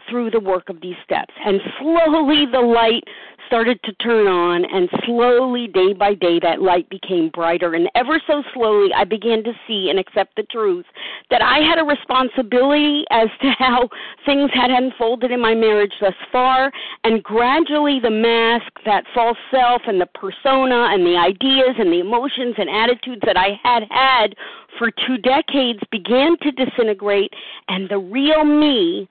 through 0.09 0.31
the 0.31 0.41
work 0.41 0.69
of 0.69 0.81
these 0.81 0.97
steps. 1.05 1.35
And 1.45 1.61
slowly 1.79 2.47
the 2.51 2.61
light 2.61 3.05
started 3.47 3.79
to 3.85 3.93
turn 3.95 4.27
on, 4.27 4.65
and 4.65 4.89
slowly, 5.05 5.67
day 5.67 5.93
by 5.93 6.15
day, 6.15 6.41
that 6.41 6.63
light 6.63 6.89
became 6.89 7.29
brighter. 7.29 7.75
And 7.75 7.91
ever 7.95 8.19
so 8.27 8.43
slowly, 8.55 8.89
I 8.95 9.05
began 9.05 9.45
to 9.45 9.53
see 9.69 9.91
and 9.91 9.99
accept 9.99 10.37
the 10.37 10.45
truth 10.45 10.87
that 11.29 11.43
I 11.43 11.59
had 11.59 11.79
a 11.79 11.85
responsibility 11.85 13.05
as 13.11 13.29
to 13.43 13.51
how 13.59 13.91
things 14.25 14.51
had 14.55 14.71
unfolded 14.71 15.31
in 15.33 15.41
my 15.41 15.55
marriage 15.55 15.93
thus 16.01 16.15
far. 16.31 16.73
And 17.05 17.23
gradually, 17.23 18.01
the 18.01 18.11
mask, 18.11 18.73
that 18.87 19.05
false 19.15 19.37
self, 19.51 19.83
and 19.87 20.01
the 20.01 20.07
persona, 20.07 20.89
and 20.91 21.05
the 21.05 21.17
ideas, 21.19 21.77
and 21.79 21.93
the 21.93 22.01
emotions 22.01 22.55
and 22.57 22.71
attitudes 22.71 23.23
that 23.27 23.37
I 23.37 23.61
had 23.63 23.83
had 23.91 24.35
for 24.79 24.91
two 24.91 25.19
decades 25.19 25.81
began 25.91 26.39
to 26.39 26.53
disintegrate, 26.53 27.33
and 27.69 27.89
the 27.91 27.99
real 27.99 28.45
me 28.45 29.09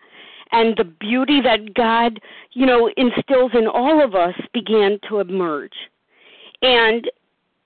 and 0.52 0.76
the 0.78 0.84
beauty 0.84 1.42
that 1.42 1.74
God, 1.74 2.20
you 2.52 2.66
know, 2.66 2.90
instills 2.98 3.52
in 3.54 3.68
all 3.68 4.04
of 4.04 4.16
us 4.16 4.36
began 4.54 5.00
to 5.10 5.20
emerge. 5.20 5.74
And 6.62 7.10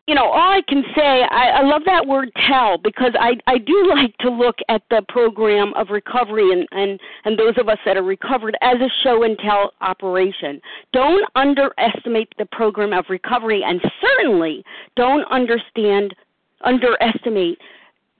you 0.08 0.14
know, 0.14 0.26
all 0.26 0.52
I 0.52 0.62
can 0.68 0.84
say, 0.96 1.24
I, 1.32 1.62
I 1.62 1.64
love 1.64 1.82
that 1.88 2.06
word 2.06 2.30
tell 2.48 2.78
because 2.78 3.14
I, 3.20 3.38
I 3.48 3.58
do 3.58 3.92
like 3.96 4.16
to 4.20 4.30
look 4.30 4.58
at 4.70 4.84
the 4.92 5.02
program 5.10 5.74
of 5.74 5.90
recovery 5.90 6.52
and, 6.52 6.68
and, 6.72 7.00
and 7.24 7.40
those 7.40 7.56
of 7.58 7.70
us 7.70 7.80
that 7.86 7.98
are 7.98 8.04
recovered 8.04 8.56
as 8.62 8.76
a 8.76 8.90
show 9.04 9.24
and 9.24 9.38
tell 9.40 9.74
operation. 9.82 10.62
Don't 10.94 11.28
underestimate 11.36 12.32
the 12.38 12.46
program 12.46 12.94
of 12.94 13.06
recovery 13.10 13.64
and 13.66 13.82
certainly 14.00 14.64
don't 14.96 15.26
understand 15.32 16.16
underestimate 16.62 17.60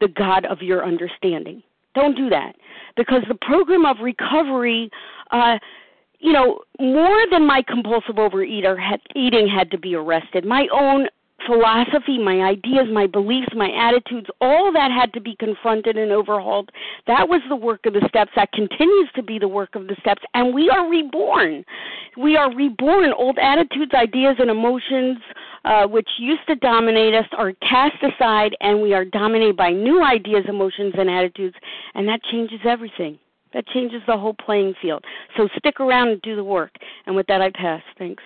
the 0.02 0.08
God 0.08 0.46
of 0.46 0.62
your 0.62 0.86
understanding. 0.86 1.62
Don't 1.96 2.16
do 2.16 2.30
that 2.30 2.56
because 2.96 3.24
the 3.28 3.36
program 3.36 3.86
of 3.86 3.98
recovery, 4.02 4.90
uh, 5.32 5.58
you 6.20 6.34
know, 6.34 6.62
more 6.80 7.24
than 7.32 7.46
my 7.48 7.64
compulsive 7.68 8.16
overeater 8.16 8.78
had, 8.80 9.00
eating 9.16 9.48
had 9.48 9.72
to 9.72 9.78
be 9.78 9.96
arrested. 9.96 10.46
My 10.46 10.68
own 10.72 11.08
philosophy, 11.46 12.18
my 12.18 12.42
ideas, 12.42 12.88
my 12.92 13.08
beliefs, 13.08 13.50
my 13.56 13.70
attitudes, 13.70 14.28
all 14.42 14.72
that 14.72 14.92
had 14.92 15.14
to 15.14 15.22
be 15.22 15.36
confronted 15.38 15.98
and 15.98 16.12
overhauled. 16.12 16.72
That 17.08 17.28
was 17.28 17.42
the 17.50 17.56
work 17.56 17.86
of 17.86 17.94
the 17.94 18.06
steps. 18.08 18.32
That 18.36 18.52
continues 18.52 19.10
to 19.16 19.24
be 19.24 19.38
the 19.38 19.48
work 19.48 19.76
of 19.76 19.88
the 19.88 19.96
steps. 20.00 20.24
And 20.34 20.54
we 20.54 20.70
are 20.70 20.90
reborn. 20.90 21.64
We 22.18 22.38
are 22.38 22.54
reborn. 22.56 23.14
Old 23.14 23.38
attitudes, 23.38 23.94
ideas, 23.94 24.36
and 24.40 24.50
emotions, 24.50 25.18
uh, 25.66 25.88
which 25.88 26.10
used 26.18 26.48
to 26.48 26.56
dominate 26.56 27.14
us, 27.14 27.26
are 27.38 27.54
cast 27.62 28.02
aside, 28.02 28.56
and 28.62 28.82
we 28.82 28.94
are 28.94 29.06
dominated 29.06 29.58
by 29.58 29.72
new 29.72 30.04
ideas, 30.04 30.46
emotions, 30.48 30.94
and 30.98 31.10
attitudes. 31.10 31.56
And 31.94 32.08
that 32.08 32.24
changes 32.32 32.60
everything. 32.66 33.20
That 33.54 33.68
changes 33.68 34.02
the 34.08 34.18
whole 34.18 34.34
playing 34.34 34.74
field. 34.82 35.04
So 35.38 35.48
stick 35.58 35.80
around 35.80 36.10
and 36.10 36.22
do 36.22 36.36
the 36.36 36.44
work. 36.44 36.72
And 37.06 37.16
with 37.16 37.28
that, 37.28 37.42
I 37.42 37.52
pass. 37.52 37.82
Thanks. 37.98 38.24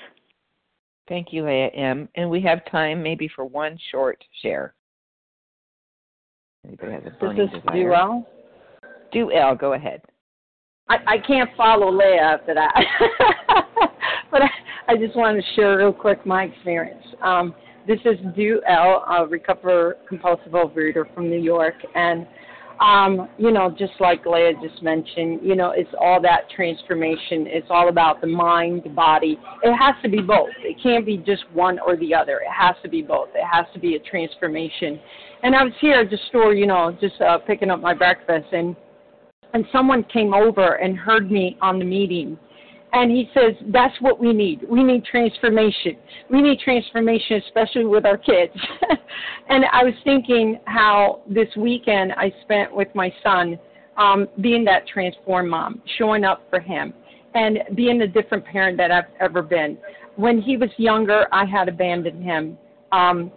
Thank 1.09 1.33
you, 1.33 1.43
Leah 1.43 1.69
M. 1.69 2.07
And 2.15 2.29
we 2.29 2.39
have 2.41 2.59
time 2.71 3.01
maybe 3.01 3.27
for 3.35 3.43
one 3.43 3.77
short 3.91 4.23
share. 4.43 4.75
Anybody 6.65 6.91
has 6.91 7.01
a 7.03 7.33
this 7.33 7.49
is 7.51 7.63
Duell. 7.69 8.25
Do 9.11 9.31
L, 9.33 9.55
go 9.55 9.73
ahead. 9.73 10.01
I, 10.87 10.97
I 11.07 11.17
can't 11.17 11.49
follow 11.57 11.91
Leah 11.91 12.21
after 12.21 12.53
that. 12.53 12.73
but 14.31 14.43
I, 14.43 14.49
I 14.87 14.97
just 14.97 15.15
wanted 15.15 15.41
to 15.41 15.55
share 15.55 15.77
real 15.77 15.93
quick 15.93 16.23
my 16.27 16.43
experience. 16.43 17.03
Um, 17.23 17.55
this 17.87 17.99
is 18.05 18.17
Du 18.35 18.61
L, 18.67 19.03
a 19.09 19.25
recover 19.25 19.97
compulsive 20.07 20.51
overeater 20.51 21.11
from 21.15 21.27
New 21.27 21.41
York, 21.41 21.75
and 21.95 22.27
um, 22.79 23.27
you 23.37 23.51
know, 23.51 23.69
just 23.77 23.93
like 23.99 24.25
Leah 24.25 24.53
just 24.61 24.81
mentioned, 24.81 25.41
you 25.43 25.55
know, 25.55 25.71
it's 25.75 25.89
all 25.99 26.21
that 26.21 26.49
transformation. 26.49 27.45
It's 27.47 27.67
all 27.69 27.89
about 27.89 28.21
the 28.21 28.27
mind, 28.27 28.83
the 28.85 28.89
body. 28.89 29.37
It 29.63 29.75
has 29.75 29.95
to 30.03 30.09
be 30.09 30.21
both. 30.21 30.49
It 30.59 30.81
can't 30.81 31.05
be 31.05 31.17
just 31.17 31.43
one 31.51 31.79
or 31.79 31.97
the 31.97 32.13
other. 32.13 32.37
It 32.37 32.51
has 32.57 32.75
to 32.83 32.89
be 32.89 33.01
both. 33.01 33.29
It 33.35 33.45
has 33.51 33.65
to 33.73 33.79
be 33.79 33.95
a 33.95 33.99
transformation. 33.99 34.99
And 35.43 35.55
I 35.55 35.63
was 35.63 35.73
here 35.81 35.99
at 35.99 36.09
the 36.09 36.17
store, 36.29 36.53
you 36.53 36.67
know, 36.67 36.95
just 37.01 37.19
uh, 37.21 37.37
picking 37.39 37.69
up 37.69 37.81
my 37.81 37.93
breakfast, 37.93 38.47
and 38.53 38.75
and 39.53 39.65
someone 39.71 40.03
came 40.05 40.33
over 40.33 40.75
and 40.75 40.97
heard 40.97 41.31
me 41.31 41.57
on 41.61 41.79
the 41.79 41.85
meeting 41.85 42.37
and 42.93 43.11
he 43.11 43.29
says 43.33 43.53
that's 43.67 43.95
what 44.01 44.19
we 44.19 44.33
need. 44.33 44.65
We 44.69 44.83
need 44.83 45.05
transformation. 45.05 45.95
We 46.29 46.41
need 46.41 46.59
transformation 46.59 47.41
especially 47.45 47.85
with 47.85 48.05
our 48.05 48.17
kids. 48.17 48.53
And 49.49 49.65
i 49.73 49.83
was 49.83 49.93
thinking 50.03 50.59
how 50.65 51.21
this 51.27 51.47
weekend 51.57 52.13
i 52.13 52.31
spent 52.43 52.73
with 52.73 52.87
my 52.93 53.11
son 53.23 53.59
um 53.97 54.27
being 54.41 54.63
that 54.65 54.87
transformed 54.87 55.49
mom 55.49 55.81
showing 55.97 56.23
up 56.23 56.43
for 56.49 56.59
him 56.59 56.93
and 57.33 57.59
being 57.75 58.01
a 58.01 58.07
different 58.07 58.45
parent 58.45 58.77
that 58.77 58.91
i've 58.91 59.11
ever 59.19 59.41
been. 59.41 59.77
When 60.15 60.41
he 60.41 60.55
was 60.55 60.69
younger 60.77 61.25
i 61.31 61.45
had 61.45 61.67
abandoned 61.67 62.23
him 62.23 62.57
um 62.91 63.31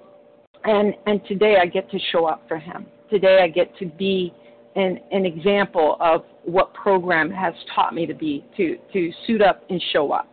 and 0.65 0.95
and 1.07 1.21
today 1.27 1.57
i 1.61 1.67
get 1.67 1.91
to 1.91 1.99
show 2.13 2.27
up 2.27 2.43
for 2.47 2.59
him. 2.59 2.87
Today 3.11 3.41
i 3.43 3.49
get 3.49 3.77
to 3.79 3.87
be 3.87 4.35
an, 4.77 4.99
an 5.11 5.27
example 5.27 5.97
of 6.01 6.25
what 6.45 6.73
program 6.75 7.31
has 7.31 7.55
taught 7.75 7.95
me 7.95 8.07
to 8.07 8.15
be 8.15 8.45
to 8.57 8.79
to 8.93 9.13
suit 9.27 9.43
up 9.43 9.65
and 9.71 9.83
show 9.93 10.13
up. 10.13 10.29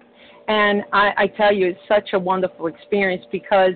And 0.47 0.83
I, 0.91 1.11
I 1.17 1.27
tell 1.27 1.53
you, 1.53 1.67
it's 1.67 1.79
such 1.87 2.09
a 2.13 2.19
wonderful 2.19 2.67
experience 2.67 3.23
because 3.31 3.73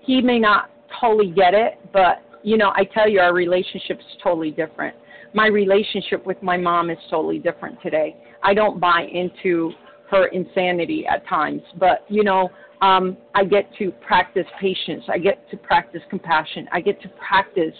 he 0.00 0.20
may 0.20 0.38
not 0.38 0.70
totally 1.00 1.30
get 1.32 1.52
it, 1.52 1.78
but 1.92 2.22
you 2.42 2.56
know, 2.56 2.70
I 2.76 2.84
tell 2.84 3.08
you, 3.08 3.18
our 3.18 3.34
relationship 3.34 3.98
is 3.98 4.20
totally 4.22 4.52
different. 4.52 4.94
My 5.34 5.48
relationship 5.48 6.24
with 6.24 6.40
my 6.42 6.56
mom 6.56 6.90
is 6.90 6.98
totally 7.10 7.40
different 7.40 7.82
today. 7.82 8.16
I 8.42 8.54
don't 8.54 8.78
buy 8.78 9.08
into 9.12 9.72
her 10.10 10.28
insanity 10.28 11.04
at 11.06 11.26
times, 11.26 11.62
but 11.78 12.04
you 12.08 12.22
know, 12.22 12.48
um, 12.82 13.16
I 13.34 13.44
get 13.44 13.68
to 13.78 13.90
practice 13.90 14.46
patience. 14.60 15.02
I 15.08 15.18
get 15.18 15.50
to 15.50 15.56
practice 15.56 16.02
compassion. 16.08 16.68
I 16.72 16.80
get 16.80 17.00
to 17.02 17.08
practice 17.08 17.74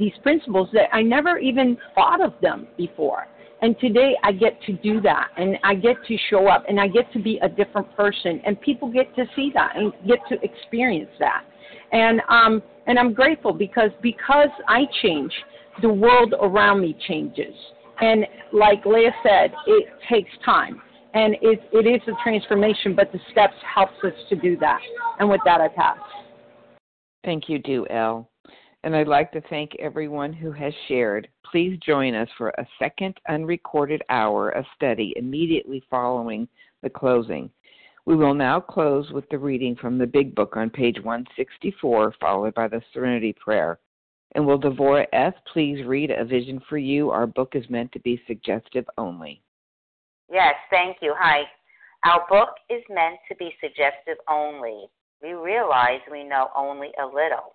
these 0.00 0.12
principles 0.22 0.68
that 0.72 0.92
I 0.92 1.02
never 1.02 1.38
even 1.38 1.76
thought 1.94 2.24
of 2.24 2.32
them 2.42 2.66
before. 2.76 3.28
And 3.62 3.78
today 3.78 4.16
I 4.24 4.32
get 4.32 4.60
to 4.62 4.72
do 4.72 5.00
that 5.02 5.28
and 5.36 5.58
I 5.62 5.74
get 5.74 5.96
to 6.08 6.16
show 6.30 6.48
up 6.48 6.64
and 6.66 6.80
I 6.80 6.88
get 6.88 7.12
to 7.12 7.22
be 7.22 7.38
a 7.42 7.48
different 7.48 7.94
person 7.94 8.40
and 8.46 8.58
people 8.60 8.90
get 8.90 9.14
to 9.16 9.26
see 9.36 9.50
that 9.54 9.76
and 9.76 9.92
get 10.08 10.18
to 10.30 10.36
experience 10.42 11.10
that. 11.18 11.44
And 11.92 12.22
um 12.28 12.62
and 12.86 12.98
I'm 12.98 13.12
grateful 13.12 13.52
because 13.52 13.90
because 14.00 14.48
I 14.66 14.84
change, 15.02 15.32
the 15.82 15.90
world 15.90 16.34
around 16.40 16.80
me 16.80 16.96
changes. 17.06 17.54
And 18.00 18.24
like 18.52 18.86
Leah 18.86 19.14
said, 19.22 19.52
it 19.66 19.88
takes 20.08 20.30
time. 20.42 20.80
And 21.12 21.34
it 21.42 21.60
it 21.72 21.86
is 21.86 22.00
a 22.08 22.22
transformation, 22.22 22.96
but 22.96 23.12
the 23.12 23.20
steps 23.30 23.56
helps 23.74 24.02
us 24.04 24.14
to 24.30 24.36
do 24.36 24.56
that. 24.58 24.80
And 25.18 25.28
with 25.28 25.42
that 25.44 25.60
I 25.60 25.68
pass. 25.68 25.98
Thank 27.22 27.50
you, 27.50 27.58
Do 27.58 27.86
L 27.90 28.29
and 28.82 28.96
I'd 28.96 29.08
like 29.08 29.30
to 29.32 29.42
thank 29.42 29.76
everyone 29.78 30.32
who 30.32 30.52
has 30.52 30.72
shared. 30.88 31.28
Please 31.50 31.78
join 31.84 32.14
us 32.14 32.28
for 32.38 32.48
a 32.48 32.66
second 32.78 33.16
unrecorded 33.28 34.02
hour 34.08 34.50
of 34.50 34.64
study 34.74 35.12
immediately 35.16 35.82
following 35.90 36.48
the 36.82 36.90
closing. 36.90 37.50
We 38.06 38.16
will 38.16 38.34
now 38.34 38.60
close 38.60 39.10
with 39.10 39.28
the 39.28 39.38
reading 39.38 39.76
from 39.76 39.98
the 39.98 40.06
Big 40.06 40.34
Book 40.34 40.56
on 40.56 40.70
page 40.70 40.96
164, 40.96 42.14
followed 42.18 42.54
by 42.54 42.68
the 42.68 42.82
Serenity 42.92 43.34
Prayer. 43.34 43.78
And 44.34 44.46
will 44.46 44.58
Devora 44.58 45.06
S. 45.12 45.34
please 45.52 45.84
read 45.84 46.10
A 46.10 46.24
Vision 46.24 46.60
for 46.68 46.78
You? 46.78 47.10
Our 47.10 47.26
book 47.26 47.52
is 47.54 47.68
meant 47.68 47.92
to 47.92 48.00
be 48.00 48.22
suggestive 48.26 48.86
only. 48.96 49.42
Yes, 50.32 50.54
thank 50.70 50.98
you. 51.02 51.14
Hi. 51.18 51.42
Our 52.04 52.24
book 52.30 52.50
is 52.70 52.82
meant 52.88 53.18
to 53.28 53.36
be 53.36 53.52
suggestive 53.60 54.16
only. 54.28 54.86
We 55.22 55.34
realize 55.34 56.00
we 56.10 56.24
know 56.24 56.48
only 56.56 56.88
a 57.02 57.04
little. 57.04 57.54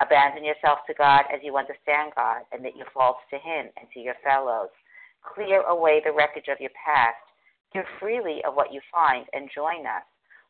Abandon 0.00 0.44
yourself 0.44 0.80
to 0.86 0.94
God 0.94 1.24
as 1.32 1.40
you 1.42 1.56
understand 1.56 2.12
God. 2.16 2.42
and 2.52 2.60
Admit 2.60 2.76
your 2.76 2.90
faults 2.92 3.20
to 3.30 3.38
Him 3.38 3.70
and 3.78 3.86
to 3.94 4.00
your 4.00 4.14
fellows. 4.24 4.70
Clear 5.22 5.62
away 5.62 6.00
the 6.04 6.12
wreckage 6.12 6.48
of 6.48 6.60
your 6.60 6.74
past. 6.74 7.16
Give 7.72 7.84
freely 7.98 8.42
of 8.44 8.54
what 8.54 8.72
you 8.72 8.80
find 8.92 9.26
and 9.32 9.50
join 9.54 9.86
us. 9.86 10.04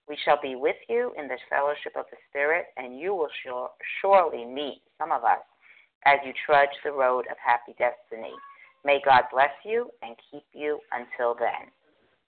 We 0.09 0.19
shall 0.25 0.39
be 0.41 0.55
with 0.55 0.77
you 0.89 1.13
in 1.17 1.29
the 1.29 1.39
fellowship 1.49 1.97
of 1.97 2.05
the 2.11 2.19
Spirit, 2.29 2.67
and 2.77 2.99
you 2.99 3.15
will 3.15 3.31
sure, 3.43 3.71
surely 4.01 4.45
meet 4.45 4.83
some 4.99 5.13
of 5.13 5.25
us 5.25 5.41
as 6.05 6.19
you 6.25 6.33
trudge 6.45 6.77
the 6.85 6.93
road 6.93 7.27
of 7.31 7.37
happy 7.39 7.75
destiny. 7.79 8.35
May 8.85 9.01
God 9.05 9.25
bless 9.33 9.53
you 9.65 9.91
and 10.03 10.17
keep 10.31 10.45
you 10.53 10.79
until 10.93 11.35
then. 11.35 11.73